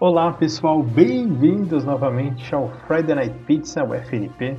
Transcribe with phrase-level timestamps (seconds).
[0.00, 4.56] Olá pessoal, bem-vindos novamente ao Friday Night Pizza, o FNP,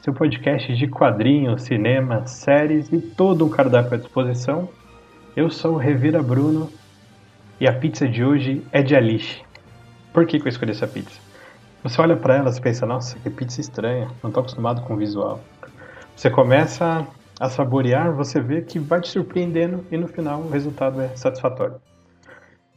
[0.00, 4.68] seu podcast de quadrinhos, cinema, séries e todo um cardápio à disposição.
[5.34, 6.70] Eu sou o Revira Bruno
[7.60, 9.42] e a pizza de hoje é de Alice.
[10.12, 11.18] Por que, que eu escolhi essa pizza?
[11.82, 14.96] Você olha para ela e pensa, nossa, que pizza estranha, não estou acostumado com o
[14.96, 15.40] visual.
[16.14, 17.04] Você começa
[17.40, 21.74] a saborear, você vê que vai te surpreendendo e no final o resultado é satisfatório.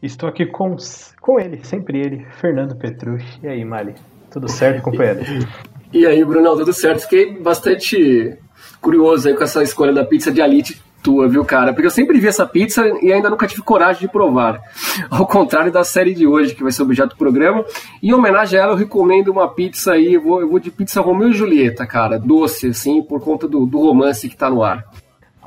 [0.01, 0.75] Estou aqui com,
[1.19, 3.39] com ele, sempre ele, Fernando Petrucci.
[3.43, 3.95] E aí, Mali?
[4.31, 5.21] Tudo certo, companheiro?
[5.91, 7.01] E aí, Brunão, tudo certo?
[7.01, 8.37] Fiquei bastante
[8.79, 11.73] curioso aí com essa escolha da pizza de Alite tua, viu, cara?
[11.73, 14.61] Porque eu sempre vi essa pizza e ainda nunca tive coragem de provar.
[15.09, 17.65] Ao contrário da série de hoje, que vai ser objeto do programa.
[18.03, 21.01] Em homenagem a ela, eu recomendo uma pizza aí, eu vou, eu vou de pizza
[21.01, 22.19] Romeu e Julieta, cara.
[22.19, 24.85] Doce, assim, por conta do, do romance que tá no ar.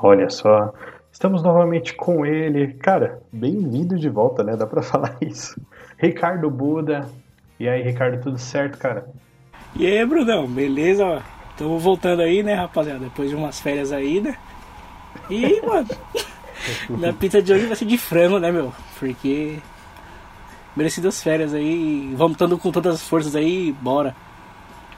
[0.01, 0.73] Olha só,
[1.13, 2.73] estamos novamente com ele.
[2.73, 4.57] Cara, bem-vindo de volta, né?
[4.57, 5.55] Dá pra falar isso.
[5.97, 7.07] Ricardo Buda.
[7.59, 9.07] E aí, Ricardo, tudo certo, cara?
[9.75, 11.21] E aí, Brunão, beleza?
[11.55, 12.99] Tô voltando aí, né, rapaziada?
[12.99, 14.35] Depois de umas férias aí, né?
[15.29, 15.87] E, mano,
[16.89, 18.73] minha pizza de hoje vai ser de frango, né, meu?
[18.99, 19.59] Porque
[20.75, 24.15] merecidas férias aí, vamos estando com todas as forças aí, bora.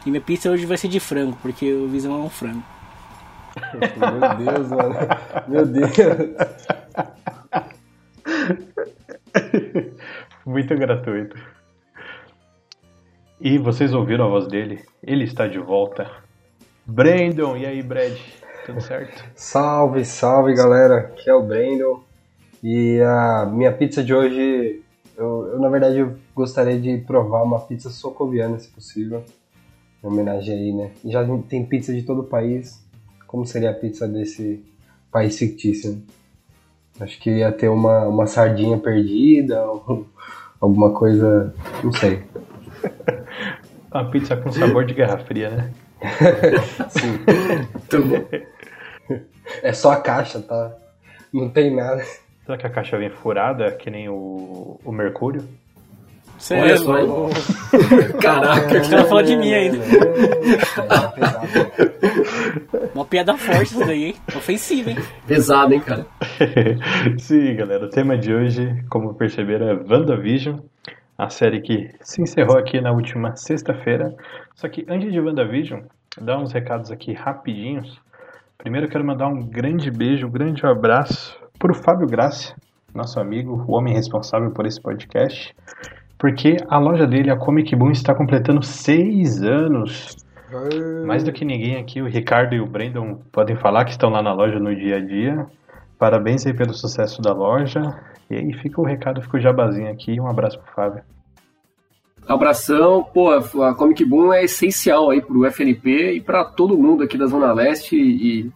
[0.06, 2.64] E minha pizza hoje vai ser de frango, porque o Visão é um frango.
[3.74, 4.96] Meu Deus, mano.
[5.48, 5.92] Meu Deus.
[10.46, 11.38] Muito gratuito.
[13.40, 14.84] E vocês ouviram a voz dele?
[15.04, 16.10] Ele está de volta.
[16.86, 18.18] Brandon, e aí, Brad?
[18.66, 19.24] Tudo certo?
[19.36, 22.04] Salve, salve galera, aqui é o Brandon
[22.64, 24.82] e a minha pizza de hoje,
[25.16, 29.24] eu, eu na verdade eu gostaria de provar uma pizza socoviana se possível,
[30.04, 30.92] em homenagem aí, né?
[31.06, 32.84] Já tem pizza de todo o país,
[33.36, 34.64] como seria a pizza desse
[35.12, 35.92] país fictício?
[35.92, 35.98] Né?
[37.02, 39.62] Acho que ia ter uma, uma sardinha perdida,
[40.62, 42.24] alguma coisa, não sei.
[43.92, 45.74] uma pizza com sabor de Guerra Fria, né?
[46.88, 47.20] Sim.
[49.62, 50.74] É só a caixa, tá?
[51.34, 52.02] Não tem nada.
[52.46, 55.44] Será que a caixa vem furada, que nem o, o Mercúrio?
[56.38, 56.94] Você é só.
[58.22, 59.78] Caraca, você vai falar de mim ainda.
[62.94, 64.16] Uma piada forte isso daí, hein?
[64.36, 64.98] Ofensiva, hein?
[65.28, 66.06] Pesado, hein, cara?
[67.18, 67.86] Sim, galera.
[67.86, 70.60] O tema de hoje, como perceberam, é WandaVision.
[71.18, 74.14] A série que se encerrou aqui na última sexta-feira.
[74.54, 75.82] Só que antes de WandaVision,
[76.22, 78.00] dar uns recados aqui rapidinhos.
[78.58, 82.56] Primeiro eu quero mandar um grande beijo, um grande abraço para o Fábio Graça,
[82.94, 85.54] nosso amigo, o homem responsável por esse podcast,
[86.26, 90.18] porque a loja dele, a Comic Boom, está completando seis anos.
[91.06, 94.24] Mais do que ninguém aqui, o Ricardo e o Brandon podem falar que estão lá
[94.24, 95.46] na loja no dia a dia.
[96.00, 97.80] Parabéns aí pelo sucesso da loja.
[98.28, 100.20] E aí fica o recado, fica o jabazinho aqui.
[100.20, 101.04] Um abraço pro Fábio.
[102.28, 107.20] Abração, pô, a Comic Boom é essencial aí pro FNP e para todo mundo aqui
[107.20, 108.52] da Zona Leste e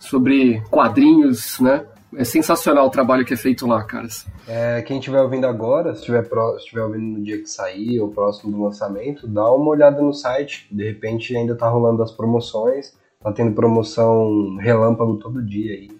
[0.00, 1.84] sobre quadrinhos, né?
[2.16, 4.26] É sensacional o trabalho que é feito lá, caras.
[4.48, 8.00] É, quem estiver ouvindo agora, se estiver, pro, se estiver ouvindo no dia que sair
[8.00, 10.66] ou próximo do lançamento, dá uma olhada no site.
[10.70, 15.90] De repente ainda tá rolando as promoções, tá tendo promoção relâmpago todo dia aí.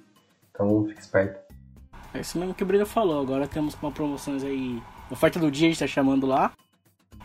[0.51, 1.41] Então fique esperto.
[2.13, 3.21] É isso mesmo que o Brida falou.
[3.21, 4.83] Agora temos uma promoções aí.
[5.11, 6.53] Oferta do dia a gente tá chamando lá.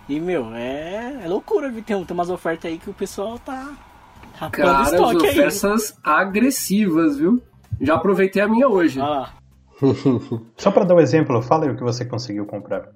[0.07, 1.84] E, meu, é, é loucura, viu?
[1.84, 3.75] Tem, tem umas ofertas aí que o pessoal tá
[4.35, 5.97] rapando Cara, estoque ofertas aí.
[6.03, 7.41] agressivas, viu?
[7.79, 8.99] Já aproveitei a minha hoje.
[9.01, 9.33] Ah.
[10.57, 12.89] Só para dar um exemplo, fala aí o que você conseguiu comprar.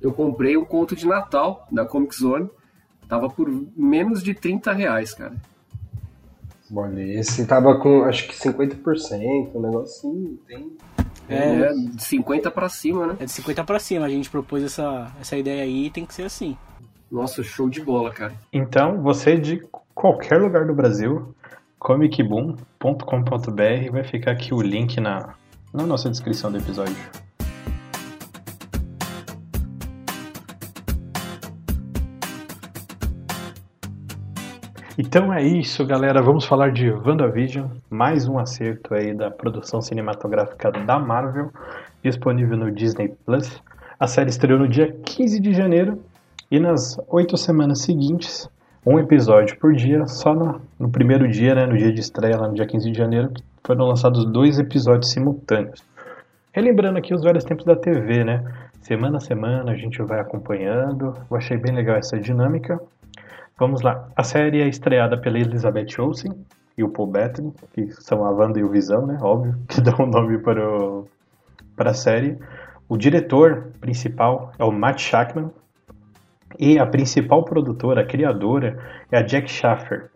[0.00, 2.48] Eu comprei um conto de Natal da Comic Zone.
[3.08, 5.34] Tava por menos de 30 reais, cara.
[6.74, 10.76] Olha, esse tava com acho que 50%, um negócio assim, tem
[11.28, 13.16] é, é de 50 para cima, né?
[13.20, 14.06] É de 50 para cima.
[14.06, 16.56] A gente propôs essa, essa ideia aí e tem que ser assim.
[17.10, 18.32] Nossa, show de bola, cara.
[18.52, 19.60] Então, você de
[19.94, 21.34] qualquer lugar do Brasil,
[21.78, 25.34] comicboom.com.br vai ficar aqui o link na,
[25.72, 26.96] na nossa descrição do episódio.
[34.98, 36.22] Então é isso, galera.
[36.22, 41.52] Vamos falar de WandaVision, mais um acerto aí da produção cinematográfica da Marvel,
[42.02, 43.62] disponível no Disney Plus.
[44.00, 46.02] A série estreou no dia 15 de janeiro
[46.50, 48.48] e nas oito semanas seguintes,
[48.86, 52.46] um episódio por dia, só no, no primeiro dia, né, no dia de estreia, lá
[52.46, 53.32] no dia 15 de janeiro,
[53.64, 55.84] foram lançados dois episódios simultâneos.
[56.52, 58.44] Relembrando aqui os velhos tempos da TV, né?
[58.80, 61.14] Semana a semana a gente vai acompanhando.
[61.28, 62.80] Eu achei bem legal essa dinâmica.
[63.58, 64.08] Vamos lá.
[64.14, 66.32] A série é estreada pela Elizabeth Olsen
[66.78, 69.18] e o Paul Bettany, que são a Wanda e o Visão, né?
[69.20, 71.08] Óbvio, que dão o nome para, o,
[71.74, 72.38] para a série.
[72.88, 75.50] O diretor principal é o Matt Shackman
[76.58, 78.78] e a principal produtora, a criadora,
[79.10, 80.10] é a Jack Schaffer.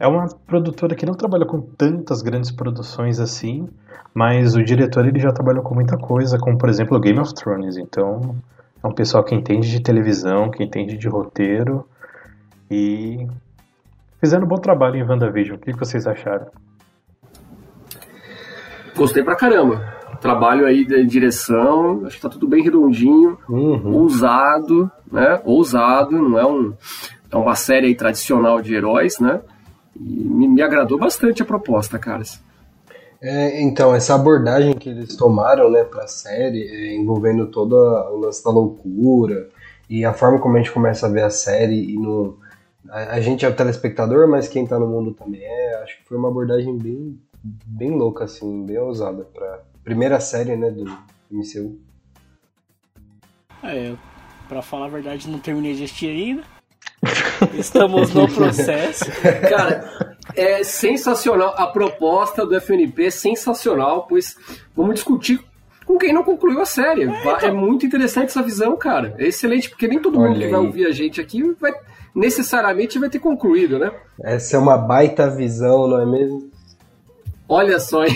[0.00, 3.68] É uma produtora que não trabalha com tantas grandes produções assim,
[4.14, 7.76] mas o diretor ele já trabalhou com muita coisa, como por exemplo Game of Thrones.
[7.76, 8.36] Então
[8.82, 11.84] é um pessoal que entende de televisão, que entende de roteiro
[12.70, 13.26] e
[14.20, 15.56] fizeram um bom trabalho em WandaVision.
[15.56, 16.46] O que vocês acharam?
[18.96, 19.97] Gostei pra caramba.
[20.20, 23.94] Trabalho aí de direção, acho que tá tudo bem redondinho, Uhum.
[23.94, 25.40] ousado, né?
[25.44, 26.72] Ousado, não é um
[27.30, 29.40] é uma série tradicional de heróis, né?
[29.94, 32.40] E me, me agradou bastante a proposta, caras.
[33.20, 37.76] É, então, essa abordagem que eles tomaram né, para a série, é, envolvendo toda
[38.10, 39.48] o lance da loucura
[39.90, 42.38] e a forma como a gente começa a ver a série, e no,
[42.88, 46.08] a, a gente é o telespectador, mas quem tá no mundo também é, acho que
[46.08, 47.18] foi uma abordagem bem,
[47.66, 50.84] bem louca, assim, bem ousada para primeira série né, do
[51.30, 51.78] MCU.
[53.62, 53.94] É,
[54.48, 56.42] pra falar a verdade, não terminei de assistir ainda.
[57.58, 59.04] Estamos no processo.
[59.48, 61.54] Cara, é sensacional.
[61.56, 64.36] A proposta do FNP é sensacional, pois
[64.76, 65.40] vamos discutir
[65.84, 67.06] com quem não concluiu a série.
[67.06, 69.14] Va- É, muito interessante essa visão, cara.
[69.18, 70.66] É excelente, porque nem todo mundo Olha que vai aí.
[70.66, 71.72] ouvir a gente aqui vai
[72.14, 73.90] necessariamente vai ter concluído, né?
[74.22, 76.50] Essa é uma baita visão, não é mesmo?
[77.48, 78.14] Olha só, hein?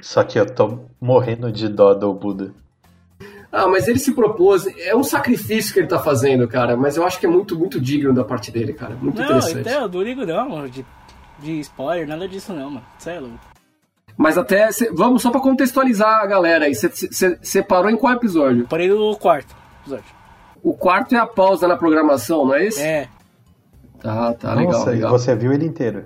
[0.00, 2.52] Só que eu tô morrendo de dó do Buda.
[3.50, 4.66] Ah, mas ele se propôs.
[4.78, 6.76] É um sacrifício que ele tá fazendo, cara.
[6.76, 8.94] Mas eu acho que é muito, muito digno da parte dele, cara.
[9.00, 9.60] Muito Não, interessante.
[9.60, 10.84] então, eu não ligo não, mano, de,
[11.38, 12.86] de spoiler, nada disso não, mano.
[12.98, 13.38] Você é louco.
[14.16, 14.72] Mas até.
[14.72, 16.74] cê- vamos só pra contextualizar a galera aí.
[16.74, 18.66] Você parou em qual episódio?
[18.68, 20.04] Parei no quarto episódio.
[20.62, 22.80] O quarto é a pausa na programação, não é esse?
[22.82, 23.08] É.
[24.02, 25.10] Tá, tá, legal, Nossa, legal.
[25.12, 26.04] você viu ele inteiro.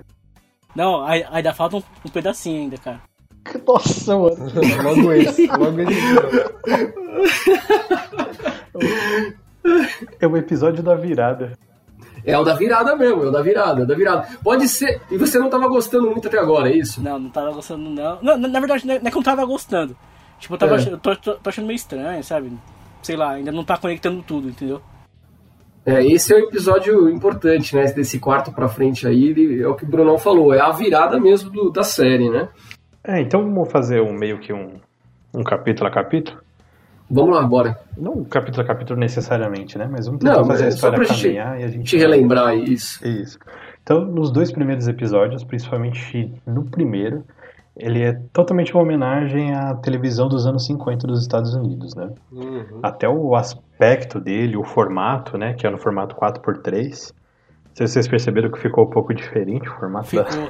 [0.75, 3.01] Não, ainda falta um, um pedacinho ainda, cara.
[3.67, 4.35] Nossa, mano.
[4.83, 6.01] logo esse, logo esse.
[10.19, 11.57] É o episódio da virada.
[12.25, 14.27] É o da virada mesmo, é o da virada, é o da virada.
[14.43, 15.01] Pode ser.
[15.09, 17.01] E você não tava gostando muito até agora, é isso?
[17.01, 18.19] Não, não tava gostando não.
[18.21, 19.95] Não, na, na verdade, não é não é que eu não tava gostando.
[20.39, 20.75] Tipo, eu tava É.
[20.75, 22.51] achando, tô, tô- tô achando meio estranho, sabe?
[23.01, 24.81] Sei lá, ainda não tá conectando tudo, entendeu?
[25.87, 27.85] É, esse é o episódio importante, né?
[27.85, 31.17] Desse quarto pra frente aí, ele- é o que o Brunão falou, é a virada
[31.19, 32.49] mesmo do- da série, né?
[33.03, 34.73] É, então vamos fazer um meio que um,
[35.33, 36.39] um capítulo a capítulo.
[37.09, 37.79] Vamos lá, bora.
[37.97, 39.87] Não um capítulo a capítulo necessariamente, né?
[39.89, 41.85] Mas vamos tentar Não, fazer a é só história pra gente, caminhar e a gente.
[41.85, 43.07] te relembrar isso.
[43.07, 43.39] Isso.
[43.81, 47.23] Então, nos dois primeiros episódios, principalmente no primeiro,
[47.79, 52.09] ele é totalmente uma homenagem à televisão dos anos 50 dos Estados Unidos, né?
[52.31, 52.79] Uhum.
[52.81, 55.53] Até o aspecto dele, o formato, né?
[55.53, 57.13] Que é no formato 4x3.
[57.13, 60.49] Não sei se vocês perceberam que ficou um pouco diferente o formato da, Ficou.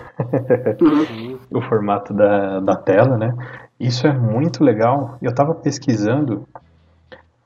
[1.60, 3.34] o formato da, da tela, né?
[3.78, 5.18] Isso é muito legal.
[5.22, 6.48] Eu estava pesquisando.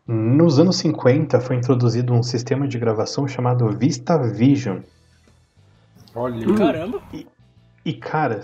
[0.05, 4.79] Nos anos 50 foi introduzido um sistema de gravação chamado VistaVision.
[6.13, 6.53] Olha.
[6.55, 7.01] Caramba.
[7.83, 8.41] E cara,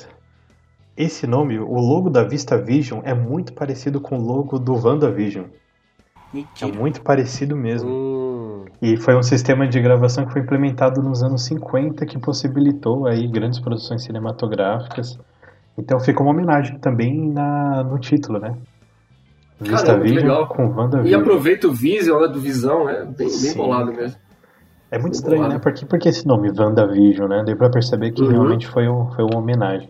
[0.97, 5.45] esse nome, o logo da VistaVision é muito parecido com o logo do WandaVision.
[5.45, 6.73] É Mentira.
[6.73, 7.89] muito parecido mesmo.
[7.89, 13.07] Hum, E foi um sistema de gravação que foi implementado nos anos 50 que possibilitou
[13.07, 15.17] aí grandes produções cinematográficas.
[15.77, 18.49] Então fica uma homenagem também na, no título, né?
[18.49, 18.65] Caramba,
[19.59, 20.47] que VistaVision legal.
[20.47, 21.21] com E WandaVision.
[21.21, 23.05] aproveita o Vision, né, do Visão, né?
[23.17, 24.17] Bem, bem bolado mesmo.
[24.91, 25.53] É muito Bem estranho, bolado.
[25.55, 25.59] né?
[25.59, 27.43] Por que, por que esse nome, WandaVision, né?
[27.45, 28.29] Deu pra perceber que Uhum.
[28.29, 29.89] realmente foi, um, foi uma homenagem.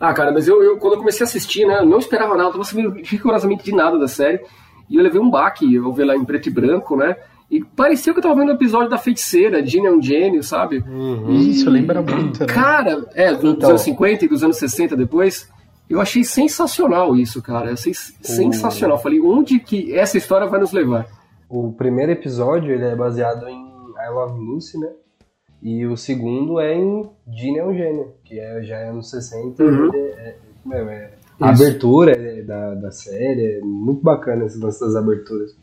[0.00, 2.48] Ah, cara, mas eu, eu quando eu comecei a assistir, né, eu não esperava nada,
[2.48, 4.40] eu tava sabendo rigorosamente de nada da série.
[4.88, 7.16] E eu levei um baque, eu vi lá em preto e branco, né?
[7.50, 10.84] E parecia que eu tava vendo o episódio da feiticeira, Ginny é um gênio, sabe?
[11.30, 12.46] Isso, lembra muito, né?
[12.46, 13.70] Cara, é, dos Então.
[13.70, 15.48] anos 50 e dos anos 60 depois,
[15.88, 17.68] eu achei sensacional isso, cara.
[17.68, 18.98] Eu achei sensacional.
[18.98, 21.06] Falei, onde que essa história vai nos levar?
[21.48, 24.88] O primeiro episódio ele é baseado em I Love Lucy, né?
[25.62, 29.62] E o segundo é em Gene é um gênio, que é, já é anos 60.
[29.62, 29.90] Uhum.
[29.94, 29.98] É,
[30.70, 31.10] é, é-
[31.40, 31.62] a Isso.
[31.62, 35.56] abertura é da, da série é muito bacana esse lance das aberturas.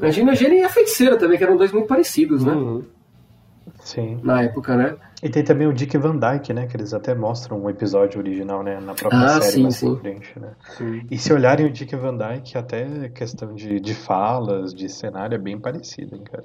[0.00, 2.52] A Ginny é um gênio e a feiticeira também, que eram dois muito parecidos, né?
[2.52, 2.82] Uhum.
[3.80, 4.20] Sim.
[4.22, 4.94] Na época, né?
[5.22, 6.66] E tem também o Dick Van Dyke, né?
[6.66, 8.78] Que eles até mostram um episódio original, né?
[8.78, 9.96] Na própria Ah, série sim, mais sim.
[9.96, 10.50] frente, né?
[10.76, 11.02] Sim.
[11.10, 15.38] E se olharem o Dick Van Dyke, até questão de, de falas, de cenário, é
[15.38, 16.44] bem parecido, hein, cara?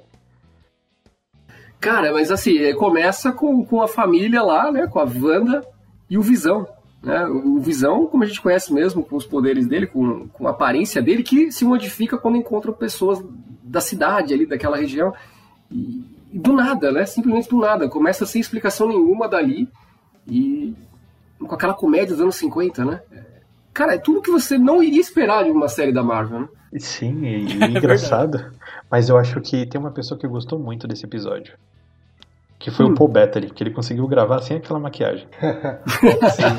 [1.82, 4.86] Cara, mas assim, é, começa com, com a família lá, né?
[4.86, 5.66] Com a Wanda
[6.08, 6.64] e o Visão.
[7.02, 7.26] Né?
[7.26, 11.02] O Visão, como a gente conhece mesmo, com os poderes dele, com, com a aparência
[11.02, 13.20] dele, que se modifica quando encontra pessoas
[13.64, 15.12] da cidade ali, daquela região.
[15.68, 17.04] E, e do nada, né?
[17.04, 17.88] Simplesmente do nada.
[17.88, 19.68] Começa sem explicação nenhuma dali.
[20.28, 20.76] E
[21.36, 23.02] com aquela comédia dos anos 50, né?
[23.74, 26.48] Cara, é tudo que você não iria esperar de uma série da Marvel, né?
[26.78, 28.52] Sim, e, e engraçado.
[28.88, 31.54] Mas eu acho que tem uma pessoa que gostou muito desse episódio.
[32.62, 32.90] Que foi Hum.
[32.90, 35.26] o Paul Bettany, que ele conseguiu gravar sem aquela maquiagem.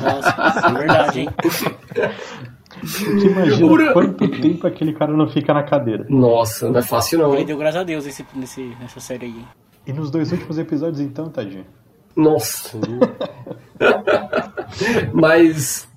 [0.02, 1.28] Nossa, é verdade, hein?
[1.38, 6.04] Porque imagina Ura- quanto tempo aquele cara não fica na cadeira.
[6.08, 9.44] Nossa, não é fácil não, Ele deu graças a Deus nesse, nesse, nessa série aí.
[9.86, 11.64] E nos dois últimos episódios, então, tadinho.
[12.14, 12.76] Nossa.
[15.12, 15.88] Mas.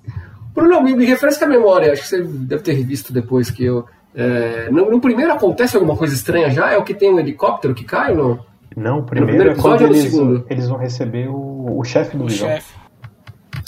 [0.54, 3.84] Bruno, me, me refresca a memória, acho que você deve ter revisto depois que eu.
[4.14, 6.72] é, no, no primeiro acontece alguma coisa estranha já?
[6.72, 8.48] É o que tem um helicóptero que cai ou não?
[8.76, 10.44] Não, o primeiro primeiro é quando eles, segundo?
[10.48, 12.28] eles vão receber o, o chefe do O.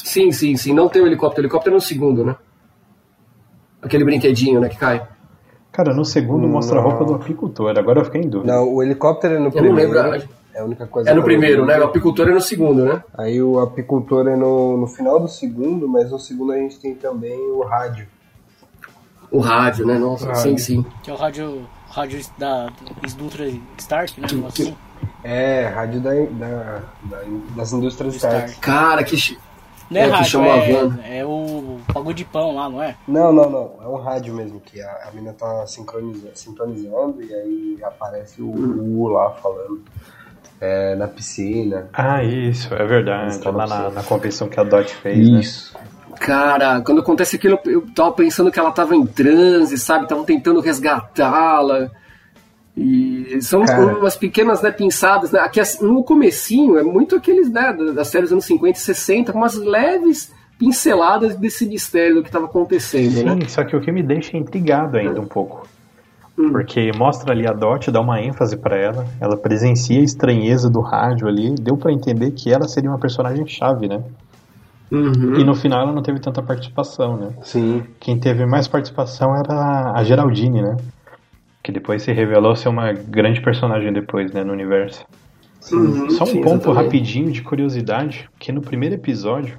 [0.04, 0.72] Sim, sim, sim.
[0.72, 1.42] Não tem o helicóptero.
[1.42, 2.36] O helicóptero é no segundo, né?
[3.82, 5.06] Aquele brinquedinho, né, que cai.
[5.72, 8.52] Cara, no segundo mostra a roupa do apicultor, agora eu fiquei em dúvida.
[8.52, 9.92] Não, o helicóptero é no Eu não primeiro.
[9.92, 10.28] lembro.
[10.52, 11.76] É a única coisa É no que primeiro, lembro.
[11.78, 11.80] né?
[11.80, 13.02] O apicultor é no segundo, né?
[13.16, 16.94] Aí o apicultor é no, no final do segundo, mas no segundo a gente tem
[16.94, 18.06] também o rádio.
[19.30, 19.96] O rádio, né?
[19.96, 20.84] Nossa, sim, sim.
[21.04, 22.68] Que é o rádio, rádio da
[23.22, 23.46] Ultra
[23.78, 24.26] Stark, né?
[24.32, 24.76] negócio assim.
[25.22, 27.22] É, rádio da, da- da-
[27.56, 28.56] das indústrias Stark.
[28.60, 29.38] Cara, que.
[29.90, 30.98] Não é, É, que rádio, chama a van.
[31.02, 32.94] é, é o bagulho de pão lá, não é?
[33.08, 33.72] Não, não, não.
[33.82, 38.46] É um rádio mesmo, que a, a mina tá sincronizando, sintonizando e aí aparece o,
[38.48, 39.82] U lá falando.
[40.60, 41.88] É, na piscina.
[41.92, 43.34] Ah, isso, é verdade.
[43.34, 43.94] Eles Lá na, assim.
[43.94, 45.80] na competição que a Dot fez, né?
[46.20, 50.02] Cara, quando acontece aquilo, eu- eu tava pensando que ela tava em transe, sabe?
[50.04, 51.90] Estavam tentando resgatá-la.
[52.76, 53.98] E são Cara.
[53.98, 55.40] umas pequenas né, pinçadas, né?
[55.40, 59.32] Aqui, no comecinho, é muito aqueles, né, da- das séries dos anos 50 e 60,
[59.32, 63.34] com umas leves pinceladas desse mistério do que estava acontecendo, né?
[63.40, 65.66] Sim, só que o que me deixa intrigado ainda um pouco.
[66.36, 70.80] Porque mostra ali a Dot, dá uma ênfase pra ela, ela presencia a estranheza do
[70.80, 74.02] rádio ali, deu pra entender que ela seria uma personagem chave, né?
[74.90, 75.34] Uhum.
[75.36, 77.28] E no final ela não teve tanta participação, né?
[77.42, 77.82] Sim.
[78.00, 80.76] Quem teve mais participação era a Geraldine, né?
[81.62, 85.04] Que depois se revelou ser uma grande personagem depois, né, no universo.
[85.72, 86.84] Uhum, Só um sim, ponto exatamente.
[86.84, 89.58] rapidinho de curiosidade, que no primeiro episódio,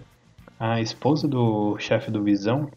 [0.60, 2.70] a esposa do chefe do Visão,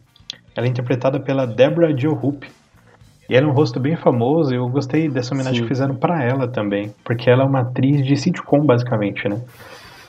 [0.55, 2.47] ela é interpretada pela Deborah Jo Hoop.
[3.27, 5.63] E ela é um rosto bem famoso, e eu gostei dessa homenagem Sim.
[5.63, 9.41] que fizeram pra ela também, porque ela é uma atriz de sitcom, basicamente, né?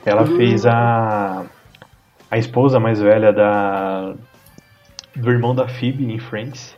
[0.05, 1.45] Ela fez a
[2.31, 4.15] a esposa mais velha da
[5.15, 6.77] do irmão da Phoebe em Friends.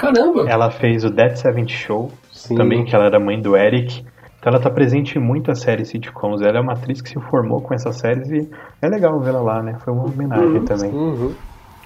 [0.00, 0.48] Caramba!
[0.48, 2.54] Ela fez o Dead Seventh Show, Sim.
[2.54, 4.02] também, que ela era mãe do Eric.
[4.38, 6.40] Então ela tá presente em muitas séries sitcoms.
[6.40, 9.62] Ela é uma atriz que se formou com essas séries e é legal vê-la lá,
[9.62, 9.76] né?
[9.84, 10.90] Foi uma homenagem também.
[10.90, 11.34] Uhum.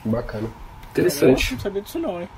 [0.04, 0.46] Bacana.
[0.92, 1.50] Interessante.
[1.50, 2.28] Eu não sabia disso não, hein?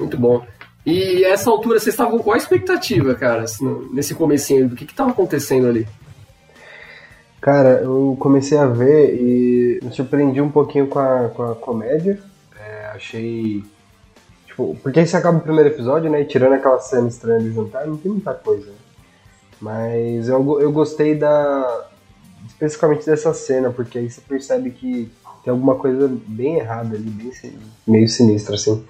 [0.00, 0.44] Muito bom.
[0.84, 4.68] E a essa altura, vocês estavam com qual a expectativa, cara, assim, nesse comecinho?
[4.68, 5.86] Do que que tava acontecendo ali?
[7.40, 12.18] Cara, eu comecei a ver e me surpreendi um pouquinho com a, com a comédia.
[13.00, 13.64] Achei.
[14.46, 16.20] Tipo, porque aí você acaba o primeiro episódio, né?
[16.20, 18.66] E tirando aquela cena estranha do jantar, não tem muita coisa.
[18.70, 18.76] né?
[19.60, 21.86] Mas eu, eu gostei da.
[22.46, 25.10] especificamente dessa cena, porque aí você percebe que
[25.42, 27.32] tem alguma coisa bem errada ali, bem
[27.86, 28.84] meio sinistra, assim.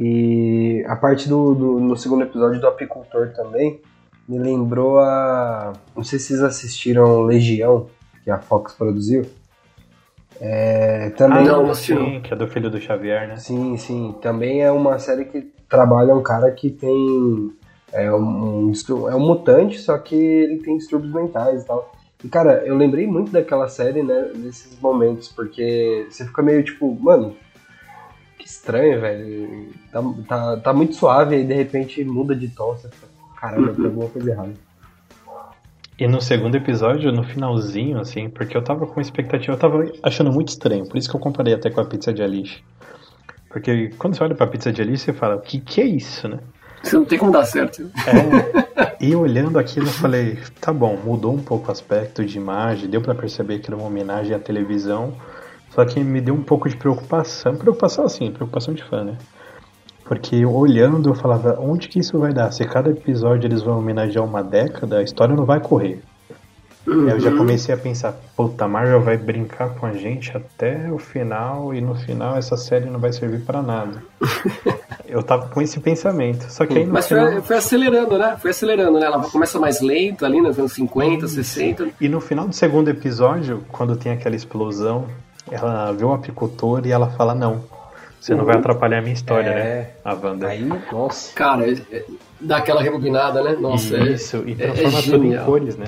[0.00, 3.80] E a parte do, do- no segundo episódio do apicultor também
[4.28, 5.72] me lembrou a.
[5.96, 7.88] Não sei se vocês assistiram Legião,
[8.22, 9.22] que a Fox produziu.
[10.40, 11.40] É, também.
[11.40, 11.74] Ah, não, não.
[11.74, 13.36] sim, que é do filho do Xavier, né?
[13.36, 14.14] Sim, sim.
[14.20, 17.52] Também é uma série que trabalha um cara que tem.
[17.92, 18.72] É um, um
[19.08, 21.92] é um mutante, só que ele tem distúrbios mentais e tal.
[22.22, 26.94] E, cara, eu lembrei muito daquela série, né, nesses momentos, porque você fica meio tipo,
[27.00, 27.36] mano,
[28.38, 29.68] que estranho, velho.
[29.90, 33.06] Tá, tá, tá muito suave, aí de repente muda de tom, você fica,
[33.40, 34.67] caramba, tem alguma coisa errada.
[35.98, 40.32] E no segundo episódio, no finalzinho, assim, porque eu tava com expectativa, eu tava achando
[40.32, 42.62] muito estranho, por isso que eu comparei até com a pizza de Alice.
[43.50, 46.28] Porque quando você olha pra pizza de Alice, você fala, o que que é isso,
[46.28, 46.38] né?
[46.84, 47.90] Você não tem como dar certo.
[48.06, 52.88] É, e olhando aquilo, eu falei, tá bom, mudou um pouco o aspecto de imagem,
[52.88, 55.14] deu pra perceber que era uma homenagem à televisão,
[55.70, 59.18] só que me deu um pouco de preocupação, preocupação assim, preocupação de fã, né?
[60.08, 62.50] Porque olhando, eu falava, onde que isso vai dar?
[62.50, 66.02] Se cada episódio eles vão homenagear uma década, a história não vai correr.
[66.86, 70.90] Aí eu já comecei a pensar, puta, a Marvel vai brincar com a gente até
[70.90, 74.02] o final e no final essa série não vai servir pra nada.
[75.06, 77.30] eu tava com esse pensamento, só que aí no Mas final...
[77.30, 78.38] foi, foi acelerando, né?
[78.40, 79.04] Foi acelerando, né?
[79.04, 81.88] Ela começa mais lenta ali nos anos 50, 60.
[82.00, 85.04] E no final do segundo episódio, quando tem aquela explosão,
[85.50, 87.60] ela vê o apicultor e ela fala, não,
[88.28, 89.54] você não vai atrapalhar a minha história, É.
[89.54, 89.90] né?
[90.04, 90.48] A Wanda.
[90.48, 91.34] Aí, nossa.
[91.34, 92.04] Cara, é- é-
[92.38, 93.56] dá aquela rebobinada, né?
[93.58, 95.86] Nossa, é- Isso, e é, é transforma tudo em cores, né?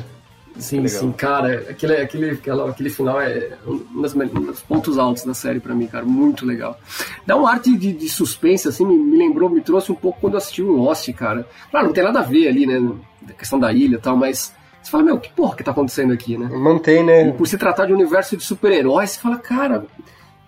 [0.56, 5.22] Sim, sim, cara, aquele, aquele, aquele, aquele final é um dos, um dos pontos altos
[5.24, 6.78] da série para mim, cara, muito legal.
[7.24, 10.34] Dá um arte de, de suspense, assim, me, me, lembrou, me trouxe um pouco quando
[10.34, 11.46] eu assisti o Lost, cara.
[11.70, 12.80] Claro, não tem nada a ver ali, né,
[13.22, 16.12] da questão da ilha e tal, mas você fala, meu, que porra que tá acontecendo
[16.12, 16.48] aqui, né?
[16.52, 17.28] Mantém, né?
[17.28, 19.84] E por se tratar de um universo de super-heróis, você fala, cara,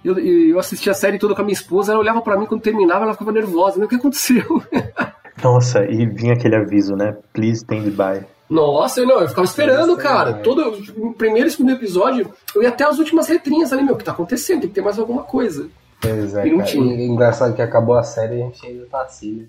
[0.04, 2.62] eu, eu assisti a série toda com a minha esposa, ela olhava para mim quando
[2.62, 3.84] terminava, ela ficava nervosa, né?
[3.84, 4.62] O que aconteceu?
[5.42, 7.16] Nossa, e vinha aquele aviso, né?
[7.32, 8.24] Please stand by.
[8.48, 10.34] Nossa, não, eu ficava esperando, cara.
[10.34, 13.98] Todo o primeiro e segundo episódio, eu ia até as últimas letrinhas ali, meu, o
[13.98, 14.60] que tá acontecendo?
[14.60, 15.68] Tem que ter mais alguma coisa.
[16.00, 16.74] Pois é, cara.
[16.74, 19.46] E, engraçado que acabou a série e a gente ainda tá assim, né?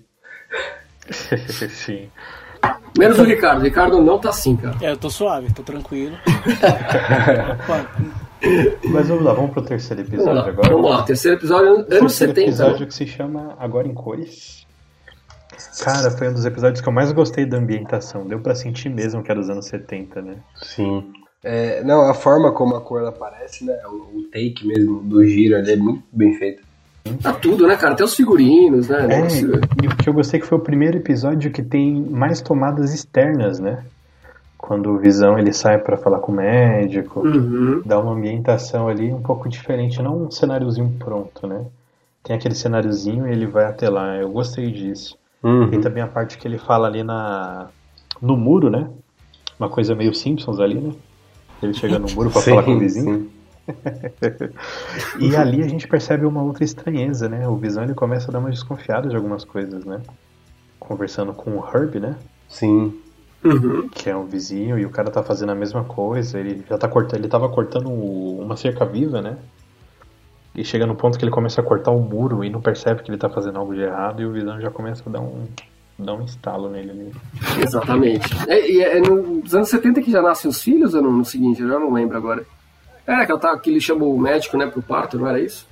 [1.68, 2.08] Sim.
[2.96, 3.60] Menos o Ricardo.
[3.60, 4.76] O Ricardo não tá assim, cara.
[4.80, 6.16] É, eu tô suave, tô tranquilo.
[8.84, 10.68] Mas vamos lá, vamos pro terceiro episódio vamos lá, agora.
[10.70, 12.40] Vamos lá, terceiro episódio, anos terceiro 70.
[12.40, 14.64] episódio que se chama Agora em Cores.
[15.82, 18.26] Cara, foi um dos episódios que eu mais gostei da ambientação.
[18.26, 20.36] Deu para sentir mesmo que era dos anos 70, né?
[20.62, 21.12] Sim.
[21.42, 23.76] É, não, a forma como a cor aparece, né?
[23.86, 26.62] O, o take mesmo do giro ali é muito bem feito.
[27.22, 27.92] Tá tudo, né, cara?
[27.92, 29.06] Até os figurinos, né?
[29.10, 29.40] É,
[29.82, 33.60] e o que eu gostei que foi o primeiro episódio que tem mais tomadas externas,
[33.60, 33.84] né?
[34.64, 37.82] Quando o Visão ele sai para falar com o médico, uhum.
[37.84, 41.66] dá uma ambientação ali um pouco diferente, não um cenáriozinho pronto, né?
[42.22, 44.16] Tem aquele cenáriozinho e ele vai até lá.
[44.16, 45.18] Eu gostei disso.
[45.42, 45.68] Uhum.
[45.68, 47.68] Tem também a parte que ele fala ali na
[48.22, 48.88] no muro, né?
[49.60, 50.94] Uma coisa meio Simpsons ali, né?
[51.62, 53.30] Ele chega no muro para falar com o vizinho.
[55.20, 57.46] e ali a gente percebe uma outra estranheza, né?
[57.46, 60.00] O Visão ele começa a dar uma desconfiada de algumas coisas, né?
[60.80, 62.16] Conversando com o Herb, né?
[62.48, 62.98] Sim.
[63.44, 63.88] Uhum.
[63.88, 66.40] Que é um vizinho e o cara tá fazendo a mesma coisa.
[66.40, 69.36] Ele já tá cortando, ele tava cortando uma cerca viva, né?
[70.54, 73.10] E chega no ponto que ele começa a cortar o muro e não percebe que
[73.10, 75.46] ele tá fazendo algo de errado e o Visão já começa a dar um,
[75.98, 77.12] dar um estalo nele ali.
[77.60, 78.28] Exatamente.
[78.48, 81.60] É, e é, nos anos 70 que já nascem os filhos ou no, no seguinte?
[81.60, 82.46] Eu já não lembro agora.
[83.06, 85.66] Era que, ela tá, que ele chamou o médico, né, pro parto, não era isso?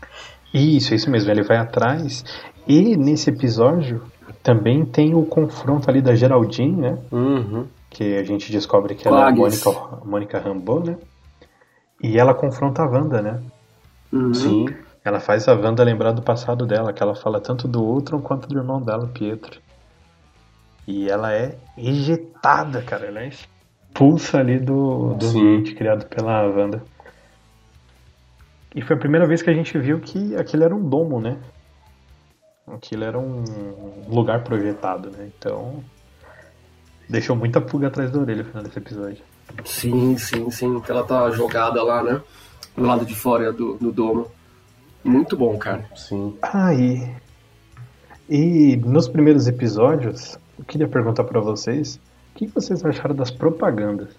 [0.53, 1.31] Isso, isso mesmo.
[1.31, 2.25] Ele vai atrás.
[2.69, 4.03] E nesse episódio
[4.43, 6.99] também tem o confronto ali da Geraldine, né?
[7.11, 7.67] Uhum.
[7.89, 9.71] Que a gente descobre que ela é a Mônica,
[10.05, 10.97] Mônica Rambeau, né?
[12.03, 13.41] E ela confronta a Wanda, né?
[14.13, 14.35] Uhum.
[14.35, 14.67] Sim.
[15.05, 18.49] Ela faz a Wanda lembrar do passado dela, que ela fala tanto do Ultron quanto
[18.49, 19.61] do irmão dela, Pietro.
[20.87, 23.07] E ela é ejetada, cara.
[23.07, 26.83] Ela é expulsa ali do, do ambiente criado pela Wanda.
[28.75, 31.37] E foi a primeira vez que a gente viu que aquilo era um domo, né?
[32.67, 33.45] Aquilo era um
[34.09, 35.31] lugar projetado, né?
[35.39, 35.83] Então.
[37.09, 39.23] Deixou muita pulga atrás da orelha no final desse episódio.
[39.65, 40.81] Sim, sim, sim.
[40.81, 42.23] Que ela tá jogada lá, né?
[42.77, 44.31] Do lado de fora do, do domo.
[45.05, 45.89] Muito bom, cara.
[45.95, 46.37] Sim.
[46.41, 47.11] Ah, e.
[48.29, 54.15] E nos primeiros episódios, eu queria perguntar para vocês o que vocês acharam das propagandas.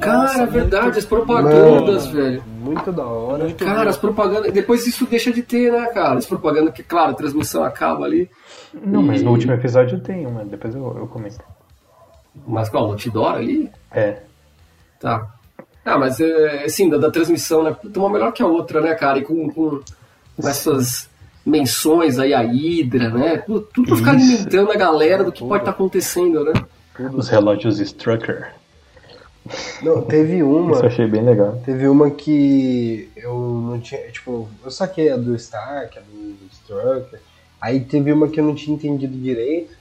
[0.00, 0.98] Cara, Nossa, verdade, muito...
[0.98, 2.44] as propagandas, Mano, velho.
[2.60, 3.44] Muito da hora.
[3.44, 3.90] Muito cara, bom.
[3.90, 4.52] as propagandas.
[4.52, 6.18] Depois isso deixa de ter, né, cara?
[6.18, 8.30] As propagandas que, claro, a transmissão acaba ali.
[8.72, 9.04] Não, e...
[9.04, 11.38] mas no último episódio tem uma, depois eu, eu comento.
[12.46, 12.94] Mas qual?
[12.94, 13.68] Tidora ali?
[13.90, 14.22] É.
[15.00, 15.34] Tá.
[15.84, 17.76] Ah, mas é, assim, da, da transmissão, né?
[17.92, 19.18] Tem uma melhor que a outra, né, cara?
[19.18, 19.80] E com, com,
[20.36, 21.08] com essas
[21.44, 23.38] menções aí, a Hydra, né?
[23.38, 26.52] Tudo, tudo pra ficar alimentando a galera do que pode estar tá acontecendo, né?
[27.12, 28.57] Os relógios Strucker.
[29.82, 30.72] Não, teve uma.
[30.72, 31.60] Isso eu achei bem legal.
[31.64, 34.10] Teve uma que eu não tinha.
[34.10, 37.20] Tipo, eu saquei a do Stark, a do Strucker.
[37.60, 39.76] Aí teve uma que eu não tinha entendido direito.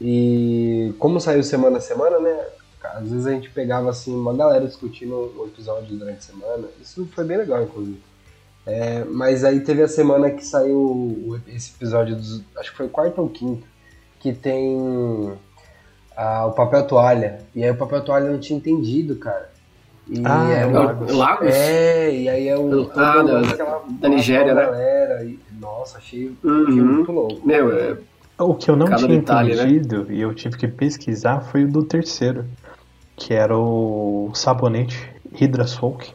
[0.00, 2.46] E como saiu semana a semana, né?
[2.82, 6.68] Às vezes a gente pegava assim uma galera discutindo o episódio durante a semana.
[6.80, 8.00] Isso foi bem legal, inclusive.
[8.66, 12.90] É, mas aí teve a semana que saiu esse episódio, dos, acho que foi o
[12.90, 13.64] quarto ou quinto,
[14.18, 15.36] que tem
[16.16, 17.40] ah, o papel toalha.
[17.54, 19.50] E aí o papel toalha eu não tinha entendido, cara.
[20.08, 21.12] E ah, é, é o Lagos?
[21.12, 21.48] Lagos?
[21.48, 22.90] É, e aí é o.
[22.94, 24.64] Ah, da, da, da Nigéria, né?
[24.64, 26.62] Galera, e, nossa, achei, uhum.
[26.62, 27.46] achei muito louco.
[27.46, 27.96] Meu, é.
[28.38, 30.14] O que eu não Cada tinha detalhe, entendido né?
[30.14, 32.44] e eu tive que pesquisar foi o do terceiro,
[33.16, 36.14] que era o sabonete Hydra Soak.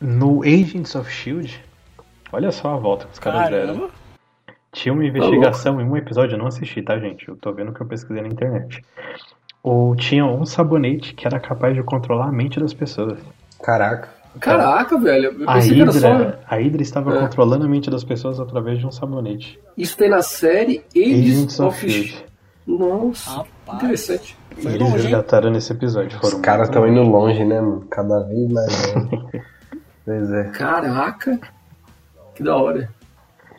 [0.00, 1.64] No Agents of Shield,
[2.32, 3.88] olha só a volta que os caras deram.
[4.72, 7.28] Tinha uma investigação em um episódio, eu não assisti, tá, gente?
[7.28, 8.82] Eu tô vendo que eu pesquisei na internet.
[9.62, 13.18] Ou tinha um sabonete que era capaz de controlar a mente das pessoas.
[13.62, 14.08] Caraca.
[14.40, 15.36] Caraca, velho.
[15.42, 16.08] Eu A pensei que era só.
[16.08, 17.20] Hydra, a Hydra estava É.
[17.20, 19.60] controlando a mente das pessoas através de um sabonete.
[19.76, 22.08] Isso tem na série Agents Agents of of Shield.
[22.08, 22.24] Shield.
[22.66, 23.78] Nossa, Rapaz.
[23.82, 24.36] interessante.
[24.56, 25.02] Foi eles longe, hein?
[25.02, 26.18] resgataram nesse episódio.
[26.22, 27.84] Os caras estão indo longe, né, mano?
[27.90, 29.42] Cada vez mais longe.
[30.06, 30.44] pois é.
[30.44, 31.38] Caraca,
[32.34, 32.88] que da hora.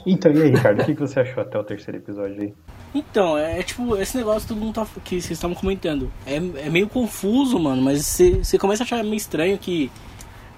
[0.05, 2.53] Então, e aí, Ricardo, o que que você achou até o terceiro episódio aí?
[2.93, 6.11] Então, é, é tipo, esse negócio todo mundo tá, que vocês estavam comentando.
[6.25, 9.89] É, é meio confuso, mano, mas você, começa a achar meio estranho que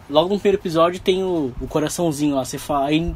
[0.10, 3.14] logo no primeiro episódio tem o, o coraçãozinho lá, você fala, aí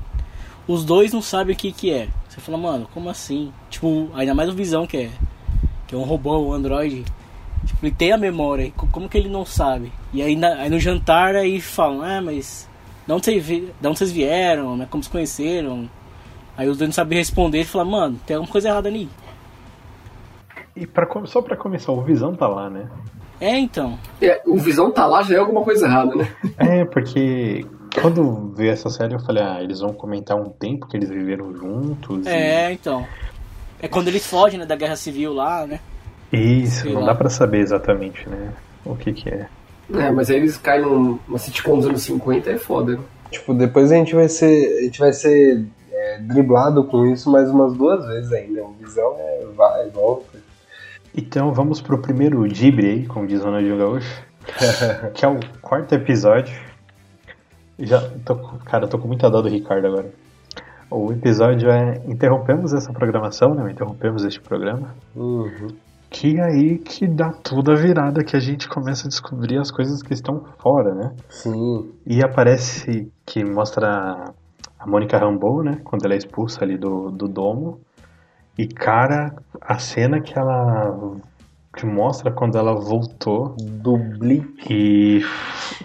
[0.67, 2.07] os dois não sabem o que que é.
[2.27, 3.51] Você fala, mano, como assim?
[3.69, 5.09] Tipo, ainda mais o Visão que é,
[5.87, 7.03] que é um robô, um androide.
[7.65, 9.91] Tipo, ele tem a memória, co- como que ele não sabe?
[10.13, 12.69] E aí, na- aí no jantar aí falam, ah, mas
[13.05, 14.87] de onde, vocês de onde vocês vieram, né?
[14.89, 15.89] Como se conheceram?
[16.59, 19.07] Aí os dois não sabem responder e falam, mano, tem alguma coisa errada ali.
[20.75, 22.89] E pra, só pra começar, o Visão tá lá, né?
[23.39, 23.97] É, então.
[24.21, 26.29] É, o Visão tá lá já é alguma coisa errada, né?
[26.57, 27.65] É, porque
[28.01, 31.55] quando vi essa série eu falei, ah, eles vão comentar um tempo que eles viveram
[31.55, 32.25] juntos.
[32.25, 33.07] e- É, então.
[33.81, 35.79] É quando eles fogem né, da guerra civil lá, né?
[36.33, 37.07] Isso, Sei não lá.
[37.07, 38.51] dá pra saber exatamente, né?
[38.85, 39.47] O que que é.
[39.93, 42.97] É, mas aí eles caem numa sitcom dos anos 50 é foda.
[42.97, 42.99] né?
[43.31, 44.79] Tipo, depois a gente vai ser.
[44.79, 45.65] A gente vai ser
[45.99, 48.63] é, driblado com isso mais umas duas vezes ainda.
[48.63, 50.39] O visão é vai, volta.
[51.15, 54.23] Então vamos pro primeiro Ghibli aí, como diz o Ronaldinho Gaúcho.
[55.13, 56.57] que é o quarto episódio.
[57.77, 58.35] Já tô,
[58.65, 60.11] cara, eu tô com muita dó do Ricardo agora.
[60.89, 63.71] O episódio é Interrompemos essa programação, né?
[63.71, 64.95] Interrompemos este programa.
[65.15, 65.67] Uhum.
[66.09, 69.69] Que é aí que dá tudo a virada, que a gente começa a descobrir as
[69.69, 71.13] coisas que estão fora, né?
[71.29, 71.91] Sim.
[72.05, 74.33] E aparece que mostra
[74.79, 75.81] a Mônica Rambeau, né?
[75.83, 77.81] Quando ela é expulsa ali do, do domo.
[78.57, 81.17] E, cara, a cena que ela
[81.75, 84.65] que mostra quando ela voltou Do blip.
[84.69, 85.21] e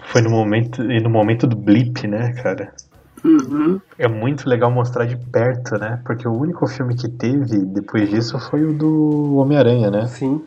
[0.07, 2.73] foi no momento, e no momento do blip, né, cara?
[3.23, 3.79] Uhum.
[3.97, 5.99] É muito legal mostrar de perto, né?
[6.05, 10.05] Porque o único filme que teve depois disso foi o do Homem-Aranha, né?
[10.07, 10.41] Sim.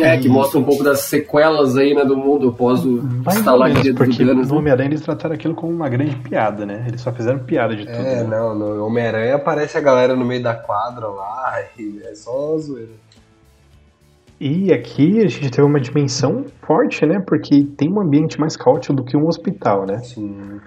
[0.00, 4.24] É, que mostra um pouco das sequelas aí, né, do mundo após o dedos porque
[4.24, 4.48] no né?
[4.50, 6.84] Homem-Aranha eles trataram aquilo como uma grande piada, né?
[6.88, 7.96] Eles só fizeram piada de tudo.
[7.96, 8.24] É, né?
[8.24, 12.90] não, no Homem-Aranha aparece a galera no meio da quadra lá, e é só zoeira.
[14.40, 17.20] E aqui a gente teve uma dimensão forte, né?
[17.20, 19.98] Porque tem um ambiente mais caótico do que um hospital, né?
[19.98, 20.60] Sim.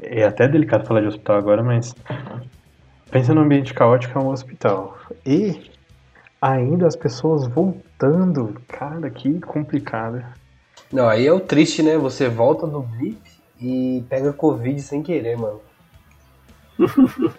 [0.00, 1.94] É até delicado falar de hospital agora, mas
[3.10, 4.98] pensa no ambiente caótico é um hospital.
[5.24, 5.67] E
[6.40, 10.24] ainda as pessoas voltando, cara, que complicado.
[10.92, 11.96] Não, aí é o triste, né?
[11.98, 13.20] Você volta do blip
[13.60, 15.60] e pega Covid sem querer, mano.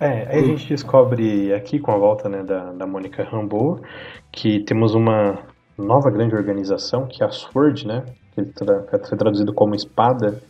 [0.00, 3.80] É, aí a gente descobre aqui com a volta né, da, da Mônica Rambeau
[4.32, 5.38] que temos uma
[5.78, 8.04] nova grande organização que é a SWORD, né?
[8.34, 10.42] Que tra- foi traduzido como espada.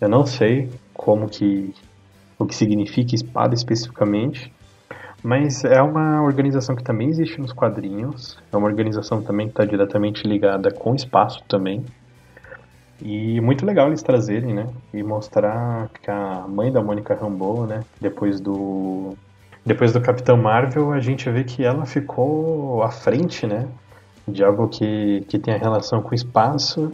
[0.00, 1.74] Eu não sei como que
[2.38, 4.52] o que significa espada especificamente,
[5.22, 8.38] mas é uma organização que também existe nos quadrinhos.
[8.52, 11.84] É uma organização também que está diretamente ligada com o espaço também.
[13.00, 14.68] E muito legal eles trazerem, né?
[14.92, 17.84] E mostrar que a mãe da Mônica Rambeau, né?
[18.00, 19.16] Depois do
[19.64, 23.68] depois do Capitão Marvel, a gente vê que ela ficou à frente, né?
[24.26, 26.92] De algo que, que tem a relação com o espaço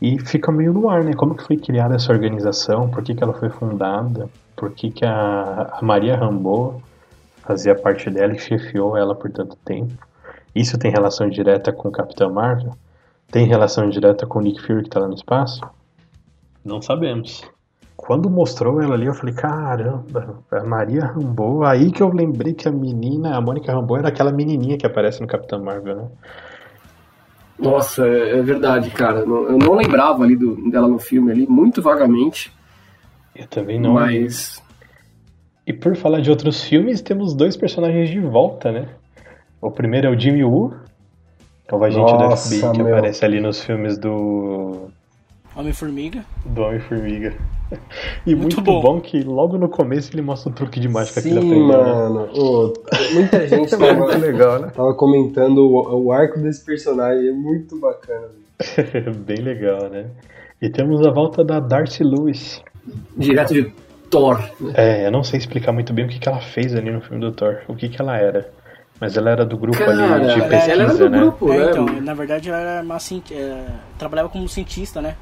[0.00, 1.12] e fica meio no ar, né?
[1.14, 2.88] Como que foi criada essa organização?
[2.88, 4.28] Por que, que ela foi fundada?
[4.56, 6.82] Por que, que a, a Maria Rambeau
[7.50, 9.92] fazia parte dela e chefiou ela por tanto tempo?
[10.54, 12.74] Isso tem relação direta com o Capitão Marvel?
[13.30, 15.60] Tem relação direta com o Nick Fury que tá lá no espaço?
[16.64, 17.42] Não sabemos.
[17.96, 21.64] Quando mostrou ela ali, eu falei, caramba, a Maria Rambeau.
[21.64, 25.20] Aí que eu lembrei que a menina, a Mônica Rambeau, era aquela menininha que aparece
[25.20, 26.08] no Capitão Marvel, né?
[27.58, 29.24] Nossa, é é verdade, cara.
[29.26, 32.52] Não- Eu não lembrava ali do, dela no filme ali, muito vagamente,
[33.34, 33.92] Eu também não.
[33.94, 34.62] mas...
[35.70, 38.88] E por falar de outros filmes, temos dois personagens de volta, né?
[39.62, 40.74] O primeiro é o Jimmy Woo,
[41.68, 42.96] que é o agente do Nossa, FBI que meu.
[42.96, 44.88] aparece ali nos filmes do,
[45.54, 46.24] Homem-Formiga.
[46.44, 47.34] do Homem-Formiga.
[48.26, 48.80] E muito, Muito bom.
[48.82, 49.00] bom.
[49.00, 51.68] que logo no começo ele mostra um truque de mágica que ele aprendeu.
[51.68, 51.68] né?
[51.68, 52.28] mano.
[52.34, 52.72] Ô,
[53.14, 54.72] muita gente É muito tava, legal, né?
[54.74, 58.26] tava comentando o, o arco desse personagem, é muito bacana.
[59.24, 60.06] Bem legal, né?
[60.60, 62.60] E temos a volta da Darcy Lewis.
[63.16, 63.72] Direto de
[64.10, 64.38] Thor.
[64.60, 64.72] né?
[64.74, 67.20] É, eu não sei explicar muito bem o que, que ela fez ali no filme
[67.20, 68.50] do Thor, o que, que ela era.
[69.00, 71.18] Mas ela era do grupo Cara, ali de ela pesquisa, era do né?
[71.18, 71.70] grupo, É, né?
[71.70, 72.98] então, na verdade ela era uma
[73.32, 73.64] é,
[73.98, 75.16] trabalhava como cientista, né?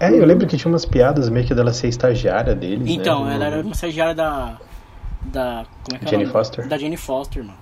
[0.00, 3.36] É, eu lembro que tinha umas piadas meio que dela ser estagiária deles, Então, né?
[3.36, 4.56] ela era uma estagiária da.
[5.26, 5.64] Da.
[5.84, 6.08] Como é que é?
[6.08, 6.32] Jenny nome?
[6.32, 6.66] Foster?
[6.66, 7.56] Da Jenny Foster, mano.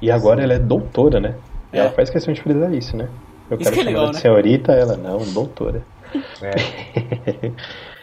[0.00, 1.34] E agora ela é doutora, né?
[1.72, 1.80] É.
[1.80, 3.08] ela faz questão de frisar isso, né?
[3.50, 4.22] Eu Isso quero que é chamar legal, ela de né?
[4.22, 5.82] senhorita, ela não, doutora.
[6.40, 7.50] É.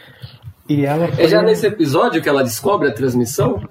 [0.67, 1.23] E ela foi...
[1.25, 3.61] É já nesse episódio que ela descobre a transmissão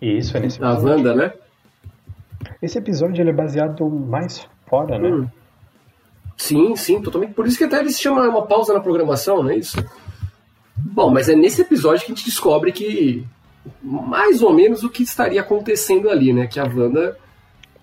[0.00, 0.96] Isso, é nesse da episódio.
[0.96, 1.32] Wanda, né?
[2.60, 5.08] Esse episódio ele é baseado mais fora, né?
[5.08, 5.28] Hum.
[6.36, 7.32] Sim, sim, totalmente.
[7.34, 9.76] Por isso que até ele se chama uma pausa na programação, não é isso?
[10.76, 13.24] Bom, mas é nesse episódio que a gente descobre que
[13.80, 16.46] mais ou menos o que estaria acontecendo ali, né?
[16.46, 17.16] Que a Wanda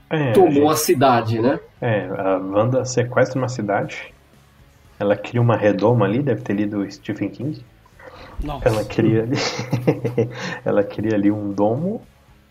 [0.09, 1.59] É, tomou gente, a cidade, né?
[1.79, 4.13] é, a Wanda sequestra uma cidade.
[4.99, 7.63] Ela cria uma redoma ali, deve ter lido Stephen King.
[8.43, 8.67] Nossa.
[8.67, 9.37] Ela cria ali,
[10.65, 12.01] ela cria ali um domo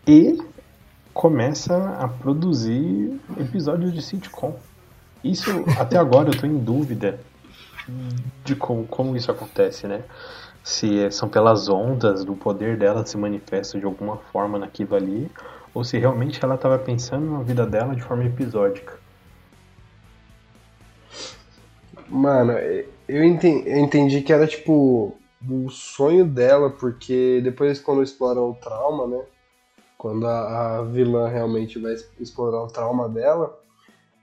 [0.07, 0.37] e
[1.13, 4.55] começa a produzir episódios de sitcom.
[5.23, 7.19] Isso até agora eu tô em dúvida
[8.43, 10.03] de como, como isso acontece, né?
[10.63, 15.29] Se é- são pelas ondas do poder dela se manifesta de alguma forma naquilo ali,
[15.73, 18.99] ou se realmente ela estava pensando na vida dela de forma episódica.
[22.07, 22.53] Mano,
[23.07, 25.15] eu entendi, eu entendi que era tipo
[25.49, 29.23] o sonho dela, porque depois quando exploram o trauma, né?
[29.97, 33.59] Quando a, a vilã realmente vai explorar o trauma dela,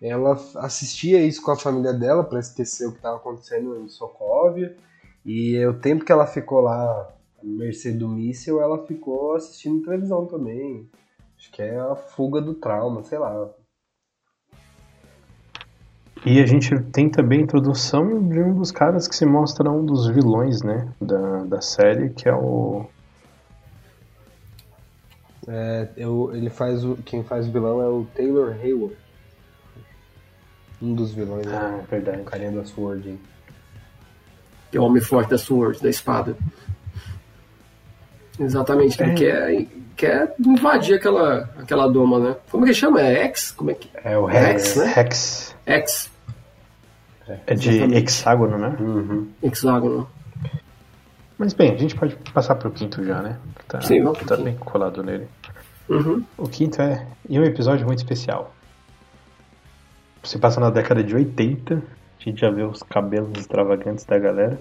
[0.01, 4.77] ela assistia isso com a família dela pra esquecer o que estava acontecendo em Sokovia.
[5.25, 10.27] E o tempo que ela ficou lá, à mercê do míssil, ela ficou assistindo televisão
[10.27, 10.89] também.
[11.37, 13.51] Acho que é a fuga do trauma, sei lá.
[16.25, 19.85] E a gente tem também a introdução de um dos caras que se mostra um
[19.85, 20.89] dos vilões, né?
[21.01, 22.87] Da, da série, que é o.
[25.47, 28.97] É, eu, ele faz o, quem faz o vilão é o Taylor Hayward.
[30.83, 31.57] Um dos vilões, né?
[31.57, 32.21] Ah, verdade.
[32.21, 33.09] O carinha da Sword.
[33.09, 33.21] hein?
[34.71, 36.37] Que é o homem forte da Sword, da espada.
[38.39, 39.67] Exatamente, ele É.
[39.99, 42.37] quer, quer invadir aquela, aquela doma, né?
[42.51, 43.01] Como que chama?
[43.03, 43.51] É X?
[43.53, 44.77] Como é que É o Rex, Rex.
[44.77, 44.93] né?
[44.95, 45.55] Rex.
[45.67, 46.11] X,
[47.47, 47.99] É de Exatamente.
[47.99, 48.77] hexágono, né?
[48.81, 49.29] Uhum.
[49.43, 50.09] hexágono.
[51.37, 53.39] Mas bem, a gente pode passar pro quinto já, né?
[53.59, 55.29] Que Tá, Sim, tá bem colado nele.
[55.89, 56.25] Uhum.
[56.37, 57.07] O quinto é.
[57.29, 58.55] E um episódio muito especial.
[60.23, 64.59] Se passa na década de 80, a gente já vê os cabelos extravagantes da galera.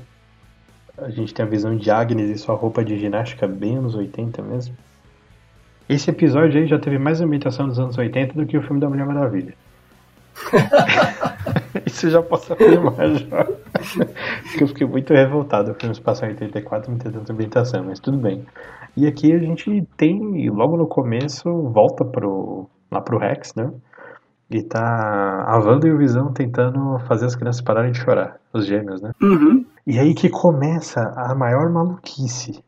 [0.98, 4.42] A gente tem a visão de Agnes e sua roupa de ginástica bem anos 80
[4.42, 4.76] mesmo.
[5.90, 8.90] Esse episódio aí já teve mais ambientação dos anos 80 do que o filme da
[8.90, 9.54] Mulher Maravilha.
[11.86, 13.46] Isso eu já posso afirmar já.
[14.50, 15.72] Porque eu fiquei muito revoltado.
[15.72, 18.46] O filme se passa em 84 não tem tanta ambientação, mas tudo bem.
[18.96, 23.72] E aqui a gente tem, logo no começo, volta pro, lá pro Rex, né?
[24.50, 28.66] E tá a Wanda e o Visão tentando fazer as crianças pararem de chorar, os
[28.66, 29.12] gêmeos, né?
[29.22, 29.66] Uhum.
[29.86, 32.64] E aí que começa a maior maluquice.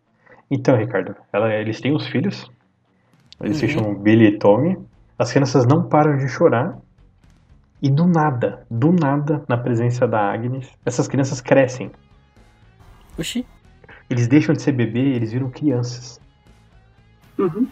[0.52, 2.50] Então, Ricardo, ela- eles têm os filhos,
[3.42, 4.78] eles se chamam Billy e Tommy.
[5.18, 6.78] As crianças não param de chorar.
[7.82, 11.90] E do nada, do nada, na presença da Agnes, essas crianças crescem.
[13.18, 13.46] Oxi.
[14.10, 16.20] Eles deixam de ser bebê, eles viram crianças.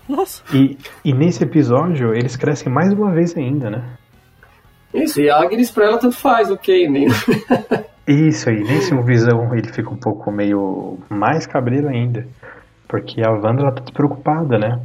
[0.08, 0.44] Nossa.
[0.56, 3.84] E, e nesse episódio, eles crescem mais uma vez ainda, né?
[4.94, 7.08] Isso, e a Agnes pra ela tanto faz, ok, nem.
[8.08, 12.26] Isso aí, nesse Visão ele fica um pouco meio mais cabreiro ainda.
[12.88, 14.80] Porque a Wanda ela tá despreocupada, né?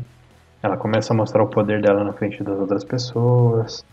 [0.63, 3.85] Ela começa a mostrar o poder dela na frente das outras pessoas.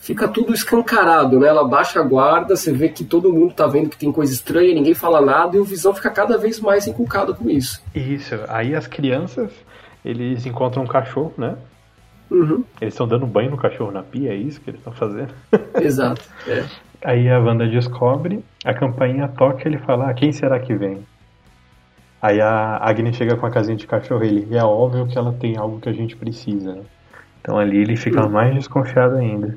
[0.00, 1.48] Fica tudo escancarado, né?
[1.48, 4.74] Ela baixa a guarda, você vê que todo mundo tá vendo que tem coisa estranha,
[4.74, 7.82] ninguém fala nada, e o Visão fica cada vez mais encucado com isso.
[7.94, 9.50] Isso, aí as crianças,
[10.04, 11.56] eles encontram um cachorro, né?
[12.30, 12.62] Uhum.
[12.80, 15.34] Eles estão dando banho no cachorro na pia, é isso que eles estão fazendo.
[15.80, 16.22] Exato.
[16.46, 16.64] É.
[17.02, 21.04] Aí a Wanda descobre, a campainha toca e ele fala, ah, quem será que vem?
[22.20, 25.32] Aí a Agnes chega com a casinha de cachorro e ele, é óbvio que ela
[25.32, 26.82] tem algo que a gente precisa, né?
[27.40, 29.56] Então ali ele fica mais desconfiado ainda.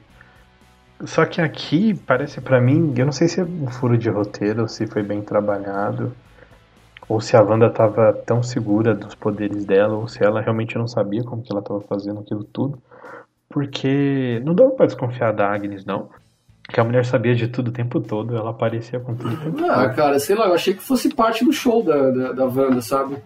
[1.04, 4.62] Só que aqui, parece pra mim, eu não sei se é um furo de roteiro,
[4.62, 6.14] ou se foi bem trabalhado,
[7.10, 10.88] ou se a Wanda tava tão segura dos poderes dela, ou se ela realmente não
[10.88, 12.82] sabia como que ela tava fazendo aquilo tudo.
[13.50, 16.10] Porque não dava pra desconfiar da Agnes, não.
[16.72, 19.66] Que a mulher sabia de tudo o tempo todo, ela aparecia com tudo o tempo
[19.70, 19.96] Ah, todo.
[19.96, 23.18] cara, sei lá, eu achei que fosse parte do show da, da, da Wanda, sabe?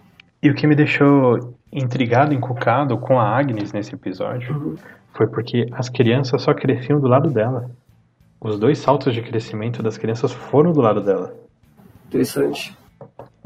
[0.42, 4.76] E o que me deixou intrigado, encucado com a Agnes nesse episódio
[5.14, 7.70] foi porque as crianças só cresciam do lado dela.
[8.40, 11.32] Os dois saltos de crescimento das crianças foram do lado dela.
[12.08, 12.76] Interessante.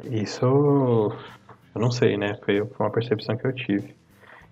[0.04, 2.36] Isso eu não sei, né?
[2.44, 3.94] Foi foi uma percepção que eu tive.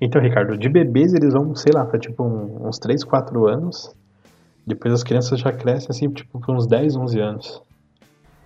[0.00, 3.92] Então, Ricardo, de bebês eles vão, sei lá, pra tipo um- uns 3, 4 anos.
[4.68, 7.62] Depois as crianças já crescem assim, tipo, por uns 10, 11 anos.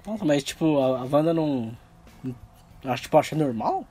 [0.06, 1.72] Nossa, mas tipo, a, a Wanda não.
[2.84, 3.84] Acho, tipo, acha normal?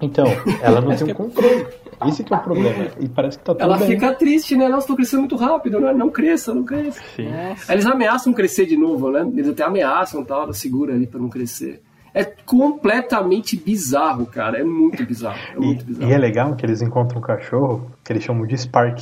[0.00, 0.24] Então,
[0.60, 1.66] ela não tem um controle.
[2.06, 2.86] Esse que é o problema.
[3.00, 3.88] E parece que tá tudo Ela bem.
[3.88, 4.68] fica triste, né?
[4.68, 5.92] Nossa, tô crescendo muito rápido, né?
[5.92, 7.00] Não cresça, não cresça.
[7.14, 7.28] Sim.
[7.30, 7.72] Nossa.
[7.72, 9.20] Eles ameaçam crescer de novo, né?
[9.32, 11.80] Eles até ameaçam e tal, ela segura ali pra não crescer.
[12.12, 14.58] É completamente bizarro, cara.
[14.58, 15.38] É muito bizarro.
[15.54, 16.10] É muito E, bizarro.
[16.10, 19.00] e é legal que eles encontram um cachorro que eles chamam de Spark,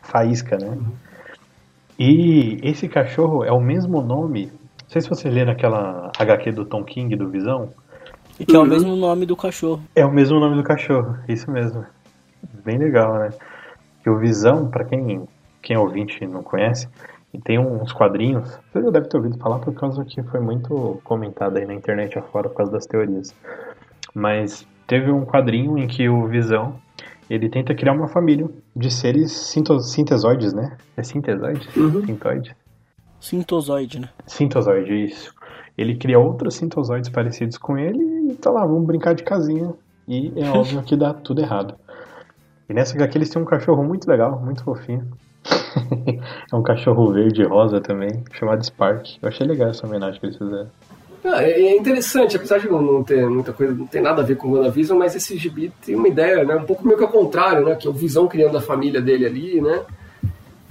[0.00, 0.78] faísca, né?
[2.02, 4.46] E esse cachorro é o mesmo nome.
[4.46, 7.74] Não sei se você lê naquela HQ do Tom King, do Visão.
[8.38, 9.82] E que é o mesmo nome do cachorro.
[9.94, 11.84] É o mesmo nome do cachorro, isso mesmo.
[12.64, 13.28] Bem legal, né?
[14.02, 15.28] Que o Visão, pra quem,
[15.60, 16.88] quem é ouvinte e não conhece,
[17.44, 21.58] tem uns quadrinhos, você já deve ter ouvido falar por causa que foi muito comentado
[21.58, 23.34] aí na internet afora por causa das teorias.
[24.14, 26.76] Mas teve um quadrinho em que o Visão,
[27.30, 30.76] ele tenta criar uma família de seres sinto, sintesoides, né?
[30.96, 31.68] É sintesoide?
[31.76, 32.04] Uhum.
[32.04, 32.56] Sintoide?
[33.20, 34.08] Sintozoide, né?
[34.26, 35.32] Sintozoide, isso.
[35.78, 39.72] Ele cria outros sintozoides parecidos com ele e tá lá, vamos brincar de casinha.
[40.08, 41.74] E é óbvio que dá tudo errado.
[42.68, 45.06] E nessa HQ eles têm um cachorro muito legal, muito fofinho.
[46.52, 49.18] é um cachorro verde e rosa também, chamado Spark.
[49.22, 50.70] Eu achei legal essa homenagem que eles fizeram.
[51.24, 54.36] Ah, é é interessante, apesar de não- ter muita coisa, não tem nada a ver
[54.36, 56.56] com o WandaVision, mas esse gibi tem uma ideia, né?
[56.56, 57.74] Um pouco meio que ao contrário, né?
[57.74, 59.82] Que é o Visão criando a família dele ali, né?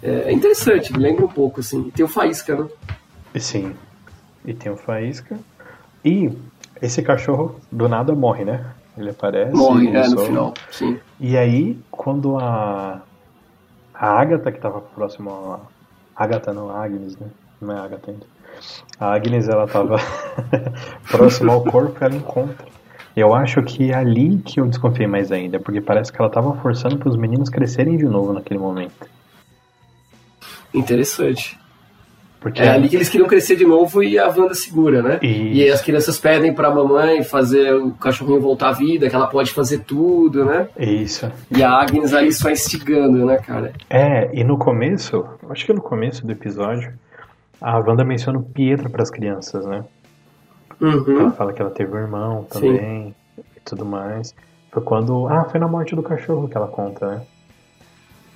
[0.01, 1.85] É é interessante, me lembra um pouco, assim.
[1.87, 2.67] E tem o Faísca, né?
[3.35, 3.73] Sim.
[4.45, 5.37] E tem o Faísca.
[6.03, 6.31] E
[6.81, 8.65] esse cachorro do nada morre, né?
[8.97, 9.55] Ele aparece.
[9.55, 10.53] Morre, é, no final.
[10.71, 10.97] Sim.
[11.19, 13.01] E aí, quando a.
[13.93, 15.59] A Agatha, que tava próximo a.
[16.15, 17.27] Agatha não, a Agnes, né?
[17.61, 18.25] Não é a Agatha ainda.
[18.99, 19.97] A Agnes, ela tava
[21.09, 22.67] próxima ao corpo, ela encontra.
[23.15, 26.53] Eu acho que é ali que eu desconfiei mais ainda, porque parece que ela tava
[26.61, 29.07] forçando para os meninos crescerem de novo naquele momento.
[30.73, 31.57] Interessante.
[32.39, 35.19] Porque É ali que eles queriam crescer de novo e a Wanda segura, né?
[35.21, 39.27] E aí as crianças pedem pra mamãe fazer o cachorrinho voltar à vida, que ela
[39.27, 40.69] pode fazer tudo, né?
[40.79, 41.29] Isso.
[41.51, 43.73] E a Agnes ali só instigando, né, cara?
[43.89, 46.93] É, e no começo, acho que no começo do episódio,
[47.61, 49.83] a Wanda menciona o Pietro para as crianças, né?
[50.81, 51.31] Ela Uhum.
[51.31, 54.33] fala que ela teve um irmão também e tudo mais.
[54.71, 55.27] Foi quando.
[55.27, 57.21] Ah, foi na morte do cachorro que ela conta, né?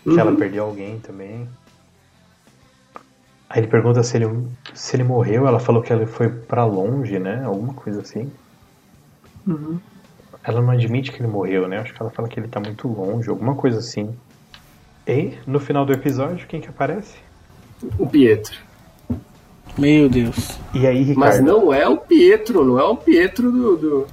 [0.03, 0.37] Que ela Uhum.
[0.37, 1.47] perdeu alguém também.
[3.49, 7.19] Aí ele pergunta se ele, se ele morreu, ela falou que ele foi pra longe,
[7.19, 7.43] né?
[7.45, 8.29] Alguma coisa assim.
[9.47, 9.79] Uhum.
[10.43, 11.77] Ela não admite que ele morreu, né?
[11.79, 14.13] Acho que ela fala que ele tá muito longe, alguma coisa assim.
[15.07, 17.15] E no final do episódio, quem que aparece?
[17.99, 18.57] O Pietro.
[19.77, 20.57] Meu Deus.
[20.73, 21.19] E aí, Ricardo?
[21.19, 24.07] Mas não é o Pietro, não é o Pietro do, do,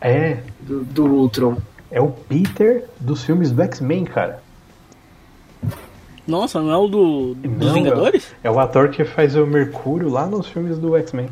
[0.00, 1.56] É, do, do Ultron.
[1.90, 4.40] é o Peter dos filmes do X-Men, cara.
[6.26, 8.32] Nossa, não é o do, dos Não, Vingadores?
[8.44, 11.28] É o ator que faz o Mercúrio lá nos filmes do X-Men.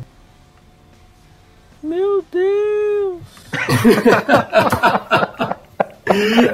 [1.81, 3.21] Meu Deus.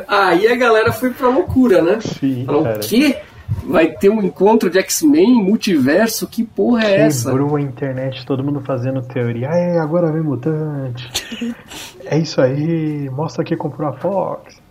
[0.08, 2.00] Aí a galera foi pra loucura, né?
[2.02, 2.78] Sim, Falou, cara.
[2.78, 3.18] o quê?
[3.68, 6.28] Vai ter um encontro de X-Men, multiverso?
[6.28, 7.30] Que porra é essa?
[7.30, 9.50] Quebrou a internet, todo mundo fazendo teoria.
[9.52, 11.10] Ah, é, agora vem mutante.
[12.06, 14.62] é isso aí, mostra que comprou a Fox.